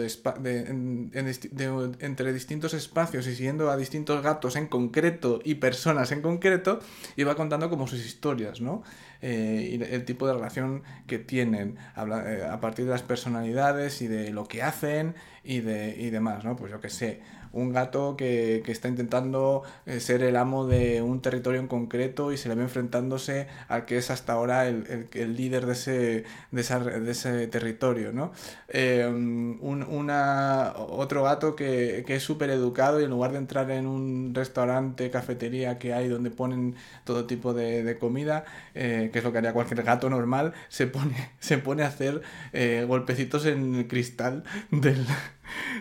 entre 2.00 2.34
distintos 2.34 2.74
espacios 2.74 3.28
y 3.28 3.36
siguiendo 3.36 3.72
a 3.72 3.78
distintos 3.78 4.22
gatos 4.22 4.56
en 4.56 4.68
concreto 4.68 5.40
y 5.44 5.56
personas 5.56 6.12
en 6.12 6.22
concreto 6.22 6.80
y 7.16 7.24
va 7.24 7.36
contando 7.36 7.70
como 7.70 7.88
sus 7.88 8.06
historias, 8.06 8.62
¿no? 8.62 8.84
Eh, 9.22 9.78
y 9.80 9.84
el 9.84 10.06
tipo 10.06 10.28
de 10.28 10.34
relación 10.34 10.84
que 11.08 11.20
tienen 11.20 11.78
habla- 11.96 12.32
eh, 12.32 12.44
a 12.46 12.60
partir 12.60 12.86
de 12.86 12.92
las 12.92 13.04
personalidades 13.04 14.02
y 14.02 14.08
de 14.08 14.32
lo 14.32 14.48
que 14.48 14.62
hacen 14.64 15.16
y, 15.44 15.60
de, 15.62 15.96
y 15.98 16.10
demás, 16.10 16.44
¿no? 16.44 16.56
Pues 16.56 16.72
yo 16.72 16.80
que 16.82 16.90
sé, 16.90 17.22
un 17.56 17.74
gato 17.74 18.16
que, 18.18 18.62
que 18.66 18.72
está 18.72 18.88
intentando 18.88 19.64
eh, 19.86 20.00
ser 20.00 20.22
el 20.24 20.36
amo 20.36 20.68
de 20.68 21.02
un 21.02 21.22
territorio 21.22 21.60
en 21.60 21.68
concreto 21.68 22.32
y 22.32 22.38
se 22.38 22.50
le 22.50 22.56
ve 22.56 22.64
enfrentándose 22.64 23.48
al 23.68 23.86
que 23.86 23.98
es 23.98 24.12
hasta 24.12 24.34
ahora 24.34 24.68
el, 24.68 25.08
el- 25.14 25.36
líder 25.36 25.66
de 25.66 25.74
ese, 25.74 26.24
de, 26.52 27.12
ese 27.12 27.48
territorio, 27.48 28.12
¿no? 28.14 28.32
Eh, 28.68 29.06
un, 29.10 29.84
una, 29.90 30.74
otro 30.76 31.24
gato 31.24 31.56
que, 31.56 32.04
que 32.06 32.16
es 32.16 32.24
súper 32.24 32.50
educado 32.50 33.00
y 33.00 33.04
en 33.04 33.10
lugar 33.10 33.32
de 33.32 33.38
entrar 33.40 33.70
en 33.72 33.88
un 33.88 34.32
restaurante, 34.34 35.10
cafetería 35.12 35.78
que 35.80 35.94
hay 35.94 36.08
donde 36.08 36.32
ponen 36.32 36.76
todo 37.04 37.26
tipo 37.26 37.54
de, 37.54 37.84
de 37.84 37.98
comida, 37.98 38.46
eh, 38.74 39.10
que 39.12 39.20
es 39.20 39.26
lo 39.26 39.32
que 39.32 39.40
haría 39.40 39.54
cualquier 39.54 39.84
gato 39.84 40.10
normal, 40.10 40.54
se 40.70 40.88
pone, 40.88 41.32
se 41.40 41.58
pone 41.58 41.84
a 41.84 41.88
hacer 41.88 42.22
eh, 42.54 42.86
golpecitos 42.88 43.46
en 43.46 43.76
el 43.76 43.88
cristal 43.88 44.44
del, 44.72 45.06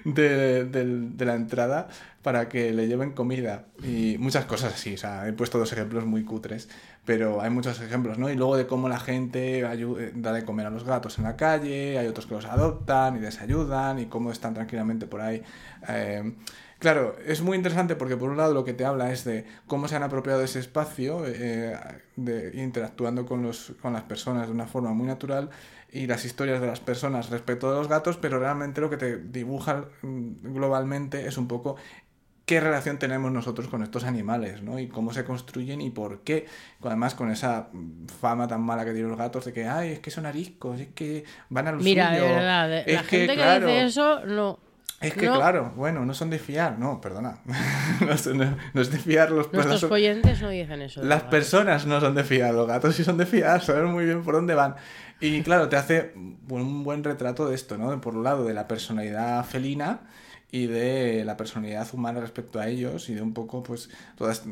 de, 0.04 1.14
la 1.18 1.34
entrada 1.34 1.88
para 2.22 2.48
que 2.48 2.72
le 2.72 2.86
lleven 2.86 3.12
comida 3.12 3.66
y 3.82 4.16
muchas 4.18 4.44
cosas 4.46 4.74
así. 4.74 4.94
O 4.94 4.98
sea, 4.98 5.28
he 5.28 5.32
puesto 5.32 5.58
dos 5.58 5.72
ejemplos 5.72 6.06
muy 6.06 6.24
cutres, 6.24 6.68
pero 7.04 7.40
hay 7.42 7.50
muchos 7.50 7.80
ejemplos, 7.80 8.18
¿no? 8.18 8.30
Y 8.30 8.36
luego 8.36 8.56
de 8.56 8.66
cómo 8.66 8.88
la 8.88 8.98
gente 8.98 9.60
eh, 9.60 10.12
da 10.14 10.32
de 10.32 10.44
comer 10.44 10.66
a 10.66 10.70
los 10.70 10.84
gatos 10.84 11.18
en 11.18 11.24
la 11.24 11.36
calle, 11.36 11.98
hay 11.98 12.06
otros 12.06 12.26
que 12.26 12.34
los 12.34 12.46
adoptan 12.46 13.16
y 13.16 13.20
les 13.20 13.40
ayudan 13.40 13.98
y 13.98 14.06
cómo 14.06 14.32
están 14.32 14.54
tranquilamente 14.54 15.06
por 15.06 15.20
ahí. 15.20 15.42
Eh, 15.88 16.32
Claro, 16.84 17.16
es 17.24 17.40
muy 17.40 17.56
interesante 17.56 17.96
porque 17.96 18.14
por 18.18 18.28
un 18.28 18.36
lado 18.36 18.52
lo 18.52 18.62
que 18.62 18.74
te 18.74 18.84
habla 18.84 19.10
es 19.10 19.24
de 19.24 19.46
cómo 19.66 19.88
se 19.88 19.96
han 19.96 20.02
apropiado 20.02 20.42
ese 20.42 20.58
espacio, 20.58 21.24
eh, 21.26 21.78
de, 22.16 22.60
interactuando 22.62 23.24
con, 23.24 23.42
los, 23.42 23.72
con 23.80 23.94
las 23.94 24.02
personas 24.02 24.48
de 24.48 24.52
una 24.52 24.66
forma 24.66 24.92
muy 24.92 25.06
natural 25.06 25.48
y 25.94 26.06
las 26.06 26.24
historias 26.24 26.60
de 26.60 26.66
las 26.66 26.80
personas 26.80 27.30
respecto 27.30 27.70
de 27.70 27.78
los 27.78 27.88
gatos, 27.88 28.16
pero 28.18 28.38
realmente 28.38 28.80
lo 28.80 28.90
que 28.90 28.96
te 28.98 29.16
dibuja 29.16 29.84
mm, 30.02 30.52
globalmente 30.54 31.26
es 31.26 31.38
un 31.38 31.48
poco 31.48 31.76
qué 32.46 32.60
relación 32.60 32.98
tenemos 32.98 33.32
nosotros 33.32 33.68
con 33.68 33.82
estos 33.82 34.04
animales, 34.04 34.60
¿no? 34.62 34.78
Y 34.78 34.86
cómo 34.88 35.14
se 35.14 35.24
construyen 35.24 35.80
y 35.80 35.88
por 35.90 36.20
qué. 36.20 36.46
Además, 36.82 37.14
con 37.14 37.30
esa 37.30 37.68
mm, 37.72 38.06
fama 38.20 38.46
tan 38.46 38.60
mala 38.60 38.84
que 38.84 38.90
tienen 38.92 39.08
los 39.08 39.18
gatos 39.18 39.46
de 39.46 39.52
que, 39.54 39.66
ay, 39.66 39.92
es 39.92 39.98
que 40.00 40.10
son 40.10 40.26
ariscos, 40.26 40.78
es 40.80 40.88
que 40.94 41.24
van 41.48 41.68
a 41.68 41.72
lo 41.72 41.78
Mira, 41.78 42.10
de 42.10 42.18
suyo. 42.20 42.34
verdad, 42.34 42.68
de- 42.68 42.80
es 42.86 42.94
la 42.94 43.02
gente 43.04 43.26
que 43.28 43.34
claro, 43.34 43.66
dice 43.66 43.84
eso, 43.86 44.26
no. 44.26 44.58
es 45.00 45.14
que 45.14 45.26
No. 45.26 45.36
claro, 45.36 45.72
bueno, 45.76 46.04
no 46.04 46.12
son 46.12 46.28
de 46.28 46.38
fiar, 46.38 46.78
no, 46.78 47.00
perdona. 47.00 47.38
no, 48.06 48.18
son- 48.18 48.36
no- 48.36 48.56
no 48.74 48.80
es 48.82 48.90
de 48.90 48.98
fiar 48.98 49.30
los 49.30 49.50
Nuestros 49.50 49.84
oyentes 49.84 50.42
no 50.42 50.50
dicen 50.50 50.82
eso. 50.82 51.02
Las 51.02 51.22
personas 51.22 51.86
no 51.86 51.98
son 52.00 52.14
de 52.14 52.24
fiar, 52.24 52.52
los 52.52 52.66
gatos 52.68 52.94
sí 52.94 53.04
son 53.04 53.16
de 53.16 53.24
fiar, 53.26 53.62
saben 53.62 53.86
muy 53.86 54.04
bien 54.04 54.22
por 54.22 54.34
dónde 54.34 54.54
van. 54.54 54.74
Y 55.24 55.42
claro, 55.42 55.70
te 55.70 55.76
hace 55.76 56.12
un 56.14 56.84
buen 56.84 57.02
retrato 57.02 57.48
de 57.48 57.54
esto, 57.54 57.78
¿no? 57.78 57.98
Por 58.02 58.14
un 58.14 58.24
lado, 58.24 58.44
de 58.44 58.52
la 58.52 58.68
personalidad 58.68 59.42
felina 59.46 60.00
y 60.50 60.66
de 60.66 61.24
la 61.24 61.38
personalidad 61.38 61.88
humana 61.94 62.20
respecto 62.20 62.60
a 62.60 62.68
ellos 62.68 63.08
y 63.08 63.14
de 63.14 63.22
un 63.22 63.32
poco, 63.32 63.62
pues, 63.62 63.88
todas 64.18 64.42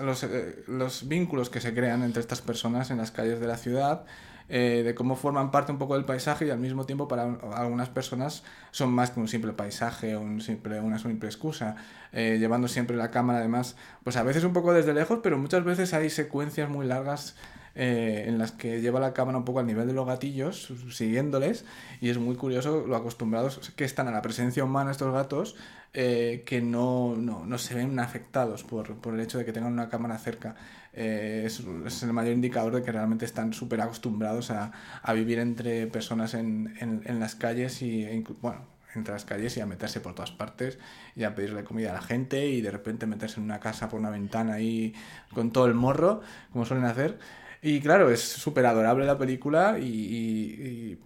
los, 0.00 0.24
eh, 0.24 0.64
los 0.66 1.06
vínculos 1.06 1.50
que 1.50 1.60
se 1.60 1.72
crean 1.72 2.02
entre 2.02 2.20
estas 2.20 2.40
personas 2.40 2.90
en 2.90 2.98
las 2.98 3.12
calles 3.12 3.38
de 3.38 3.46
la 3.46 3.56
ciudad, 3.56 4.04
eh, 4.48 4.82
de 4.84 4.92
cómo 4.96 5.14
forman 5.14 5.52
parte 5.52 5.70
un 5.70 5.78
poco 5.78 5.94
del 5.94 6.04
paisaje 6.04 6.46
y 6.46 6.50
al 6.50 6.58
mismo 6.58 6.84
tiempo 6.84 7.06
para 7.06 7.22
algunas 7.54 7.88
personas 7.88 8.42
son 8.72 8.90
más 8.90 9.12
que 9.12 9.20
un 9.20 9.28
simple 9.28 9.52
paisaje 9.52 10.16
o 10.16 10.20
un 10.20 10.40
simple, 10.40 10.80
una 10.80 10.98
simple 10.98 11.28
excusa, 11.28 11.76
eh, 12.10 12.38
llevando 12.40 12.66
siempre 12.66 12.96
la 12.96 13.12
cámara 13.12 13.38
además, 13.38 13.76
pues 14.02 14.16
a 14.16 14.24
veces 14.24 14.42
un 14.42 14.52
poco 14.52 14.72
desde 14.72 14.94
lejos, 14.94 15.20
pero 15.22 15.38
muchas 15.38 15.62
veces 15.62 15.94
hay 15.94 16.10
secuencias 16.10 16.68
muy 16.68 16.86
largas 16.86 17.36
eh, 17.74 18.24
en 18.26 18.38
las 18.38 18.52
que 18.52 18.80
lleva 18.80 19.00
la 19.00 19.12
cámara 19.12 19.38
un 19.38 19.44
poco 19.44 19.60
al 19.60 19.66
nivel 19.66 19.86
de 19.86 19.92
los 19.92 20.06
gatillos, 20.06 20.72
siguiéndoles, 20.90 21.64
y 22.00 22.10
es 22.10 22.18
muy 22.18 22.36
curioso 22.36 22.84
lo 22.86 22.96
acostumbrados 22.96 23.72
que 23.76 23.84
están 23.84 24.08
a 24.08 24.10
la 24.10 24.22
presencia 24.22 24.64
humana 24.64 24.90
estos 24.90 25.12
gatos, 25.12 25.56
eh, 25.94 26.42
que 26.46 26.62
no, 26.62 27.16
no, 27.16 27.44
no 27.44 27.58
se 27.58 27.74
ven 27.74 27.98
afectados 27.98 28.64
por, 28.64 28.96
por 28.96 29.14
el 29.14 29.20
hecho 29.20 29.38
de 29.38 29.44
que 29.44 29.52
tengan 29.52 29.72
una 29.72 29.88
cámara 29.88 30.18
cerca. 30.18 30.56
Eh, 30.94 31.44
es, 31.46 31.62
es 31.86 32.02
el 32.02 32.12
mayor 32.12 32.32
indicador 32.34 32.74
de 32.74 32.82
que 32.82 32.92
realmente 32.92 33.24
están 33.24 33.52
súper 33.52 33.80
acostumbrados 33.80 34.50
a, 34.50 34.72
a 35.02 35.12
vivir 35.12 35.38
entre 35.38 35.86
personas 35.86 36.34
en, 36.34 36.74
en, 36.80 37.02
en 37.04 37.20
las 37.20 37.34
calles 37.34 37.82
y, 37.82 38.04
e 38.04 38.24
bueno, 38.40 38.60
entre 38.94 39.14
las 39.14 39.24
calles 39.24 39.56
y 39.56 39.60
a 39.60 39.66
meterse 39.66 40.00
por 40.00 40.14
todas 40.14 40.30
partes 40.30 40.78
y 41.16 41.24
a 41.24 41.34
pedirle 41.34 41.64
comida 41.64 41.90
a 41.90 41.94
la 41.94 42.02
gente 42.02 42.46
y 42.46 42.60
de 42.60 42.70
repente 42.70 43.06
meterse 43.06 43.40
en 43.40 43.44
una 43.44 43.60
casa 43.60 43.88
por 43.88 44.00
una 44.00 44.10
ventana 44.10 44.54
ahí 44.54 44.94
con 45.34 45.50
todo 45.50 45.66
el 45.66 45.74
morro, 45.74 46.20
como 46.52 46.64
suelen 46.64 46.84
hacer. 46.84 47.18
Y 47.62 47.80
claro, 47.80 48.10
es 48.10 48.20
súper 48.20 48.66
adorable 48.66 49.06
la 49.06 49.16
película 49.18 49.78
y, 49.78 49.84
y- 49.84 50.66
y 50.66 50.98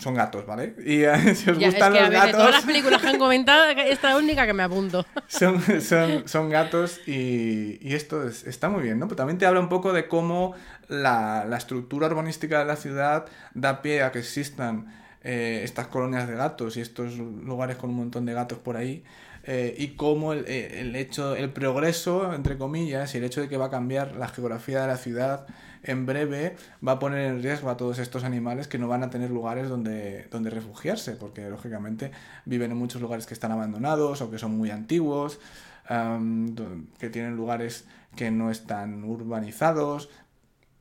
son 0.00 0.14
gatos, 0.14 0.44
¿vale? 0.46 0.74
Y 0.84 1.02
si 1.34 1.50
os 1.50 1.58
Ya, 1.58 1.68
es 1.68 1.74
gustan 1.74 1.92
a 1.96 2.00
los 2.00 2.10
de 2.10 2.16
gatos... 2.16 2.32
todas 2.32 2.50
las 2.50 2.64
películas 2.64 3.00
que 3.00 3.08
han 3.08 3.18
comentado, 3.18 3.64
esta 3.64 3.86
es 3.88 4.02
la 4.02 4.16
única 4.18 4.46
que 4.46 4.52
me 4.52 4.62
apunto. 4.62 5.06
son, 5.28 5.60
son, 5.80 6.28
son 6.28 6.50
gatos 6.50 7.00
y, 7.06 7.78
y 7.80 7.94
esto 7.94 8.26
es- 8.26 8.46
está 8.46 8.68
muy 8.68 8.82
bien, 8.82 8.98
¿no? 8.98 9.06
Pero 9.06 9.16
también 9.16 9.38
te 9.38 9.46
habla 9.46 9.60
un 9.60 9.68
poco 9.68 9.92
de 9.92 10.06
cómo 10.08 10.54
la, 10.88 11.44
la 11.48 11.56
estructura 11.56 12.08
urbanística 12.08 12.58
de 12.58 12.64
la 12.66 12.76
ciudad 12.76 13.26
da 13.54 13.80
pie 13.80 14.02
a 14.02 14.12
que 14.12 14.18
existan 14.18 14.92
eh, 15.24 15.60
estas 15.64 15.86
colonias 15.86 16.28
de 16.28 16.34
gatos 16.34 16.76
y 16.76 16.80
estos 16.80 17.16
lugares 17.16 17.76
con 17.76 17.90
un 17.90 17.96
montón 17.96 18.26
de 18.26 18.34
gatos 18.34 18.58
por 18.58 18.76
ahí. 18.76 19.04
Eh, 19.44 19.74
y 19.76 19.88
cómo 19.88 20.32
el, 20.32 20.44
eh, 20.46 20.80
el 20.80 20.94
hecho, 20.94 21.34
el 21.34 21.50
progreso, 21.50 22.32
entre 22.32 22.56
comillas, 22.58 23.14
y 23.14 23.18
el 23.18 23.24
hecho 23.24 23.40
de 23.40 23.48
que 23.48 23.56
va 23.56 23.66
a 23.66 23.70
cambiar 23.70 24.16
la 24.16 24.28
geografía 24.28 24.82
de 24.82 24.86
la 24.86 24.96
ciudad 24.96 25.46
en 25.82 26.06
breve 26.06 26.56
va 26.86 26.92
a 26.92 26.98
poner 27.00 27.26
en 27.26 27.42
riesgo 27.42 27.68
a 27.68 27.76
todos 27.76 27.98
estos 27.98 28.22
animales 28.22 28.68
que 28.68 28.78
no 28.78 28.86
van 28.86 29.02
a 29.02 29.10
tener 29.10 29.30
lugares 29.30 29.68
donde, 29.68 30.28
donde 30.30 30.50
refugiarse, 30.50 31.12
porque 31.12 31.48
lógicamente 31.48 32.12
viven 32.44 32.70
en 32.70 32.76
muchos 32.76 33.02
lugares 33.02 33.26
que 33.26 33.34
están 33.34 33.50
abandonados 33.50 34.20
o 34.20 34.30
que 34.30 34.38
son 34.38 34.56
muy 34.56 34.70
antiguos, 34.70 35.40
que 35.88 37.10
tienen 37.10 37.34
lugares 37.34 37.84
que 38.14 38.30
no 38.30 38.50
están 38.50 39.02
urbanizados. 39.02 40.08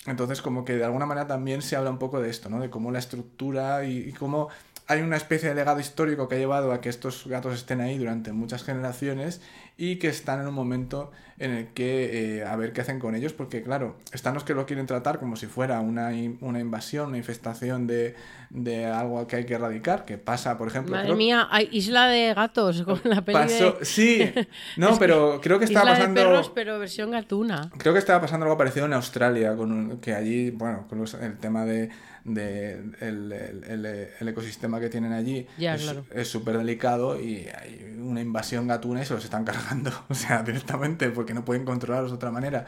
Entonces, 0.05 0.41
como 0.41 0.65
que 0.65 0.75
de 0.75 0.85
alguna 0.85 1.07
manera 1.07 1.27
también 1.27 1.63
se 1.63 1.75
habla 1.75 1.89
un 1.89 1.97
poco 1.97 2.21
de 2.21 2.29
esto, 2.29 2.49
¿no? 2.49 2.59
De 2.59 2.69
cómo 2.69 2.91
la 2.91 2.99
estructura 2.99 3.85
y 3.85 4.11
cómo 4.13 4.49
hay 4.87 5.01
una 5.01 5.17
especie 5.17 5.49
de 5.49 5.55
legado 5.55 5.79
histórico 5.79 6.27
que 6.27 6.35
ha 6.35 6.39
llevado 6.39 6.71
a 6.71 6.81
que 6.81 6.89
estos 6.89 7.25
gatos 7.27 7.53
estén 7.55 7.81
ahí 7.81 7.97
durante 7.97 8.31
muchas 8.33 8.63
generaciones 8.63 9.41
y 9.77 9.95
que 9.97 10.09
están 10.09 10.41
en 10.41 10.47
un 10.47 10.53
momento 10.53 11.11
en 11.39 11.51
el 11.51 11.67
que 11.69 12.37
eh, 12.39 12.45
a 12.45 12.55
ver 12.55 12.71
qué 12.71 12.81
hacen 12.81 12.99
con 12.99 13.15
ellos, 13.15 13.33
porque 13.33 13.63
claro, 13.63 13.95
están 14.13 14.35
los 14.35 14.43
que 14.43 14.53
lo 14.53 14.67
quieren 14.67 14.85
tratar 14.85 15.17
como 15.17 15.35
si 15.37 15.47
fuera 15.47 15.79
una, 15.79 16.11
una 16.41 16.59
invasión, 16.59 17.07
una 17.09 17.17
infestación 17.17 17.87
de, 17.87 18.13
de 18.51 18.85
algo 18.85 19.25
que 19.25 19.37
hay 19.37 19.45
que 19.45 19.55
erradicar, 19.55 20.05
que 20.05 20.19
pasa, 20.19 20.57
por 20.59 20.67
ejemplo... 20.67 20.91
Madre 20.91 21.05
creo- 21.07 21.17
mía, 21.17 21.47
hay 21.49 21.67
Isla 21.71 22.07
de 22.09 22.31
Gatos 22.35 22.83
con 22.83 22.99
la 23.05 23.23
peli 23.25 23.39
pasó- 23.39 23.77
de... 23.79 23.85
Sí, 23.85 24.31
no, 24.77 24.99
pero 24.99 25.39
creo 25.41 25.57
que 25.57 25.65
estaba 25.65 25.85
Isla 25.93 25.95
pasando... 25.99 26.21
de 26.21 26.27
perros, 26.27 26.51
pero 26.53 26.77
versión 26.77 27.09
gatuna. 27.09 27.71
Creo 27.77 27.93
que 27.93 27.99
estaba 27.99 28.21
pasando 28.21 28.45
algo 28.45 28.57
parecido 28.59 28.85
en 28.85 28.93
Australia, 28.93 29.55
con 29.55 29.71
un- 29.71 29.97
que 29.99 30.13
allí, 30.13 30.51
bueno, 30.51 30.85
con 30.87 30.99
los- 30.99 31.15
el 31.15 31.39
tema 31.39 31.65
de, 31.65 31.89
de 32.23 32.73
el, 32.99 33.31
el- 33.31 34.27
ecosistema 34.27 34.79
que 34.79 34.89
tienen 34.89 35.11
allí 35.13 35.47
Ya, 35.57 35.75
es 35.75 35.81
claro. 35.83 36.03
súper 36.23 36.57
delicado 36.57 37.19
y 37.19 37.47
hay 37.59 37.95
una 37.99 38.21
invasión 38.21 38.67
gatuna 38.67 39.01
y 39.01 39.05
se 39.05 39.13
los 39.13 39.23
están 39.23 39.43
cargando, 39.43 39.91
o 40.09 40.13
sea, 40.13 40.43
directamente, 40.43 41.09
porque 41.09 41.33
no 41.33 41.43
pueden 41.45 41.65
controlarlos 41.65 42.11
de 42.11 42.15
otra 42.17 42.31
manera. 42.31 42.65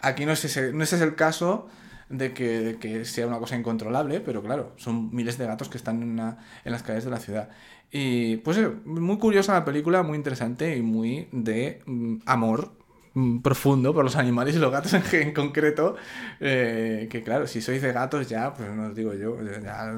Aquí 0.00 0.26
no 0.26 0.32
es 0.32 0.44
ese, 0.44 0.72
no 0.72 0.82
ese 0.84 0.96
es 0.96 1.02
el 1.02 1.14
caso 1.14 1.68
de 2.08 2.32
que, 2.32 2.60
de 2.60 2.78
que 2.78 3.04
sea 3.04 3.26
una 3.26 3.38
cosa 3.38 3.56
incontrolable, 3.56 4.20
pero 4.20 4.42
claro, 4.42 4.72
son 4.76 5.14
miles 5.14 5.38
de 5.38 5.46
gatos 5.46 5.68
que 5.68 5.76
están 5.76 6.02
en, 6.02 6.10
una- 6.10 6.38
en 6.64 6.72
las 6.72 6.82
calles 6.82 7.04
de 7.04 7.10
la 7.10 7.18
ciudad. 7.18 7.48
Y 7.90 8.38
pues 8.38 8.56
eh, 8.58 8.68
muy 8.84 9.18
curiosa 9.18 9.54
la 9.54 9.64
película, 9.64 10.02
muy 10.02 10.16
interesante 10.16 10.76
y 10.76 10.82
muy 10.82 11.28
de 11.32 11.82
mm, 11.86 12.16
amor 12.26 12.72
profundo 13.42 13.94
por 13.94 14.04
los 14.04 14.16
animales 14.16 14.56
y 14.56 14.58
los 14.58 14.70
gatos 14.70 14.92
en, 14.94 15.02
en 15.12 15.32
concreto. 15.34 15.96
eh, 16.40 17.08
que 17.10 17.22
claro, 17.22 17.46
si 17.46 17.60
sois 17.60 17.80
de 17.82 17.92
gatos 17.92 18.28
ya, 18.28 18.52
pues 18.54 18.70
no 18.70 18.88
os 18.88 18.94
digo 18.94 19.14
yo, 19.14 19.38
ya 19.62 19.90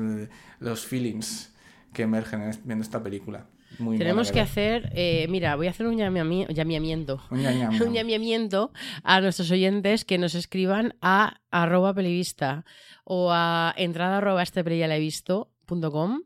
los 0.61 0.87
feelings 0.87 1.55
que 1.93 2.03
emergen 2.03 2.43
en- 2.43 2.61
viendo 2.65 2.83
esta 2.85 3.03
película. 3.03 3.47
Muy 3.79 3.99
Tenemos 3.99 4.33
que 4.33 4.41
hacer, 4.41 4.91
eh, 4.95 5.27
mira, 5.29 5.55
voy 5.55 5.67
a 5.67 5.71
hacer 5.71 5.87
un 5.87 5.97
llamami- 5.97 6.49
llamamiento. 6.49 7.21
Un 7.31 7.93
llamamiento 7.93 8.73
a 9.05 9.21
nuestros 9.21 9.51
oyentes 9.51 10.05
que 10.05 10.17
nos 10.19 10.35
escriban 10.35 10.95
a 11.03 11.41
arroba 11.51 11.93
pelivista 11.95 12.65
o 13.05 13.31
a 13.33 13.75
entrada 13.77 14.19
arroba 14.19 14.43
este 14.43 14.63
la 14.65 14.97
he 14.97 15.01
visto 15.01 15.53
punto 15.67 15.91
com, 15.93 16.23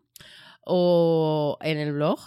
o 0.64 1.58
en 1.62 1.78
el 1.78 1.92
blog 1.92 2.20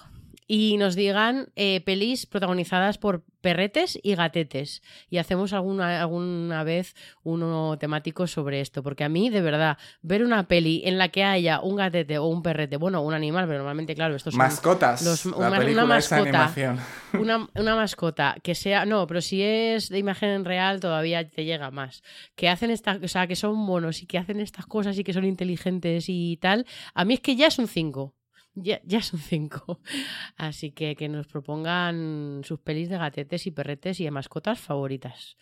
y 0.48 0.78
nos 0.78 0.96
digan 0.96 1.50
eh, 1.56 1.82
pelis 1.82 2.26
protagonizadas 2.26 2.98
por 2.98 3.24
perretes 3.42 4.00
y 4.02 4.16
gatetes 4.16 4.82
y 5.10 5.18
hacemos 5.18 5.54
alguna, 5.54 6.02
alguna 6.02 6.64
vez 6.64 6.96
uno 7.24 7.78
temático 7.80 8.28
sobre 8.28 8.62
esto 8.62 8.82
porque 8.84 9.04
a 9.04 9.10
mí 9.10 9.30
de 9.30 9.42
verdad 9.42 9.78
ver 10.02 10.24
una 10.24 10.48
peli 10.48 10.82
en 10.86 10.98
la 10.98 11.10
que 11.10 11.24
haya 11.24 11.62
un 11.62 11.76
gatete 11.76 12.18
o 12.18 12.26
un 12.26 12.42
perrete 12.42 12.78
bueno 12.78 13.02
un 13.02 13.14
animal 13.14 13.46
pero 13.46 13.60
normalmente 13.60 13.94
claro 13.96 14.16
estos 14.16 14.34
son 14.34 14.40
Mascotas. 14.40 15.02
los- 15.04 15.26
la 15.26 15.48
una- 15.60 15.86
mascota. 15.86 16.52
una, 17.14 17.48
una 17.56 17.76
mascota 17.76 18.36
que 18.44 18.56
sea. 18.56 18.86
No, 18.86 19.08
pero 19.08 19.22
si 19.22 19.42
es 19.42 19.90
de 19.90 20.00
imagen 20.00 20.44
real, 20.46 20.80
todavía 20.80 21.28
te 21.30 21.46
llega 21.46 21.72
más. 21.72 22.04
Que 22.36 22.50
hacen 22.50 22.70
estas. 22.72 23.02
O 23.04 23.08
sea, 23.08 23.28
que 23.28 23.36
son 23.36 23.56
monos 23.56 24.02
y 24.02 24.06
que 24.06 24.18
hacen 24.18 24.40
estas 24.40 24.66
cosas 24.66 24.98
y 24.98 25.04
que 25.04 25.14
son 25.14 25.24
inteligentes 25.26 26.06
y 26.10 26.38
tal. 26.38 26.66
A 26.94 27.06
mí 27.06 27.16
es 27.16 27.20
que 27.22 27.36
ya 27.36 27.48
es 27.48 27.58
un 27.60 27.68
5. 27.68 28.14
Ya, 28.56 28.80
ya 28.86 29.00
un 29.14 29.20
5. 29.20 29.80
Así 30.38 30.72
que 30.72 30.96
que 30.96 31.10
nos 31.10 31.28
propongan 31.28 32.42
sus 32.44 32.60
pelis 32.60 32.90
de 32.90 32.98
gatetes 32.98 33.46
y 33.48 33.52
perretes 33.52 34.00
y 34.00 34.06
de 34.06 34.12
mascotas 34.12 34.60
favoritas. 34.60 35.38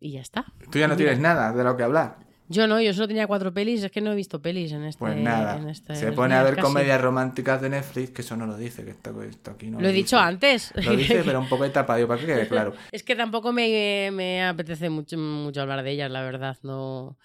Y 0.00 0.12
ya 0.12 0.20
está. 0.20 0.44
Tú 0.70 0.78
ya 0.78 0.88
no 0.88 0.96
tienes 0.96 1.18
nada 1.20 1.52
de 1.52 1.64
lo 1.64 1.76
que 1.76 1.82
hablar. 1.84 2.18
Yo 2.46 2.66
no, 2.66 2.78
yo 2.78 2.92
solo 2.92 3.08
tenía 3.08 3.26
cuatro 3.26 3.54
pelis, 3.54 3.82
es 3.82 3.90
que 3.90 4.02
no 4.02 4.12
he 4.12 4.14
visto 4.14 4.42
pelis 4.42 4.70
en 4.72 4.84
este. 4.84 4.98
Pues 4.98 5.16
nada. 5.16 5.56
en 5.56 5.70
este- 5.70 5.94
Se 5.94 6.08
en 6.08 6.14
pone 6.14 6.34
a 6.34 6.42
ver 6.42 6.56
casi. 6.56 6.62
comedias 6.66 7.00
románticas 7.00 7.62
de 7.62 7.70
Netflix, 7.70 8.10
que 8.10 8.20
eso 8.20 8.36
no 8.36 8.44
lo 8.46 8.58
dice, 8.58 8.84
que 8.84 8.90
esto, 8.90 9.22
esto 9.22 9.52
aquí 9.52 9.70
no 9.70 9.80
Lo 9.80 9.88
he 9.88 9.92
dicho 9.92 10.16
dice. 10.16 10.28
antes. 10.28 10.72
Lo 10.84 10.94
dice, 10.94 11.22
pero 11.24 11.40
un 11.40 11.48
poco 11.48 11.70
tapado, 11.70 12.06
para 12.06 12.20
que 12.20 12.26
quede 12.26 12.46
claro. 12.46 12.74
Es 12.92 13.02
que 13.02 13.16
tampoco 13.16 13.50
me, 13.54 14.10
me 14.12 14.44
apetece 14.44 14.90
mucho, 14.90 15.16
mucho 15.16 15.62
hablar 15.62 15.82
de 15.84 15.92
ellas, 15.92 16.10
la 16.10 16.20
verdad. 16.20 16.58
No, 16.62 17.16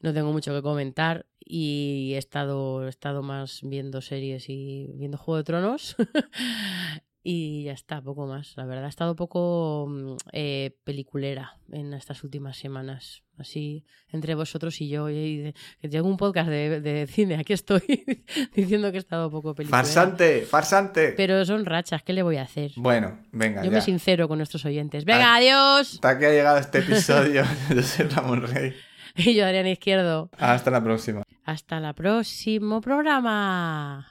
no 0.00 0.12
tengo 0.12 0.32
mucho 0.32 0.52
que 0.52 0.60
comentar. 0.62 1.24
Y 1.44 2.12
he 2.14 2.18
estado, 2.18 2.86
he 2.86 2.88
estado 2.88 3.22
más 3.22 3.60
viendo 3.62 4.00
series 4.00 4.48
y 4.48 4.90
viendo 4.94 5.18
Juego 5.18 5.38
de 5.38 5.44
Tronos. 5.44 5.96
y 7.22 7.64
ya 7.64 7.72
está, 7.72 8.02
poco 8.02 8.26
más. 8.26 8.54
La 8.56 8.64
verdad, 8.66 8.84
he 8.86 8.88
estado 8.88 9.16
poco 9.16 9.86
mm, 9.88 10.16
eh, 10.32 10.76
peliculera 10.84 11.56
en 11.72 11.94
estas 11.94 12.22
últimas 12.24 12.56
semanas. 12.58 13.22
Así, 13.36 13.84
entre 14.12 14.34
vosotros 14.36 14.80
y 14.80 14.88
yo. 14.88 15.10
Y 15.10 15.52
tengo 15.90 16.06
un 16.08 16.16
podcast 16.16 16.48
de, 16.48 16.80
de 16.80 17.06
cine, 17.08 17.34
aquí 17.34 17.52
estoy 17.52 17.82
diciendo 18.54 18.90
que 18.92 18.98
he 18.98 19.00
estado 19.00 19.28
poco 19.30 19.54
peliculera. 19.54 19.82
Farsante, 19.84 20.42
farsante. 20.42 21.14
Pero 21.16 21.44
son 21.44 21.64
rachas, 21.66 22.02
¿qué 22.04 22.12
le 22.12 22.22
voy 22.22 22.36
a 22.36 22.42
hacer? 22.42 22.70
Bueno, 22.76 23.18
venga, 23.32 23.62
Yo 23.64 23.70
ya. 23.70 23.76
me 23.76 23.80
sincero 23.80 24.28
con 24.28 24.38
nuestros 24.38 24.64
oyentes. 24.66 25.04
Venga, 25.04 25.34
Ah. 25.34 25.36
adiós. 25.38 25.94
Hasta 25.94 26.18
que 26.18 26.26
ha 26.26 26.30
llegado 26.30 26.58
este 26.58 26.78
episodio. 26.78 27.42
Yo 27.74 27.82
soy 27.82 28.06
Ramón 28.06 28.42
Rey. 28.42 28.72
Y 29.16 29.34
yo, 29.34 29.46
Adrián 29.46 29.66
Izquierdo. 29.68 30.28
Hasta 30.38 30.70
la 30.70 30.82
próxima. 30.82 31.22
Hasta 31.44 31.78
el 31.78 31.94
próximo 31.94 32.80
programa. 32.80 34.02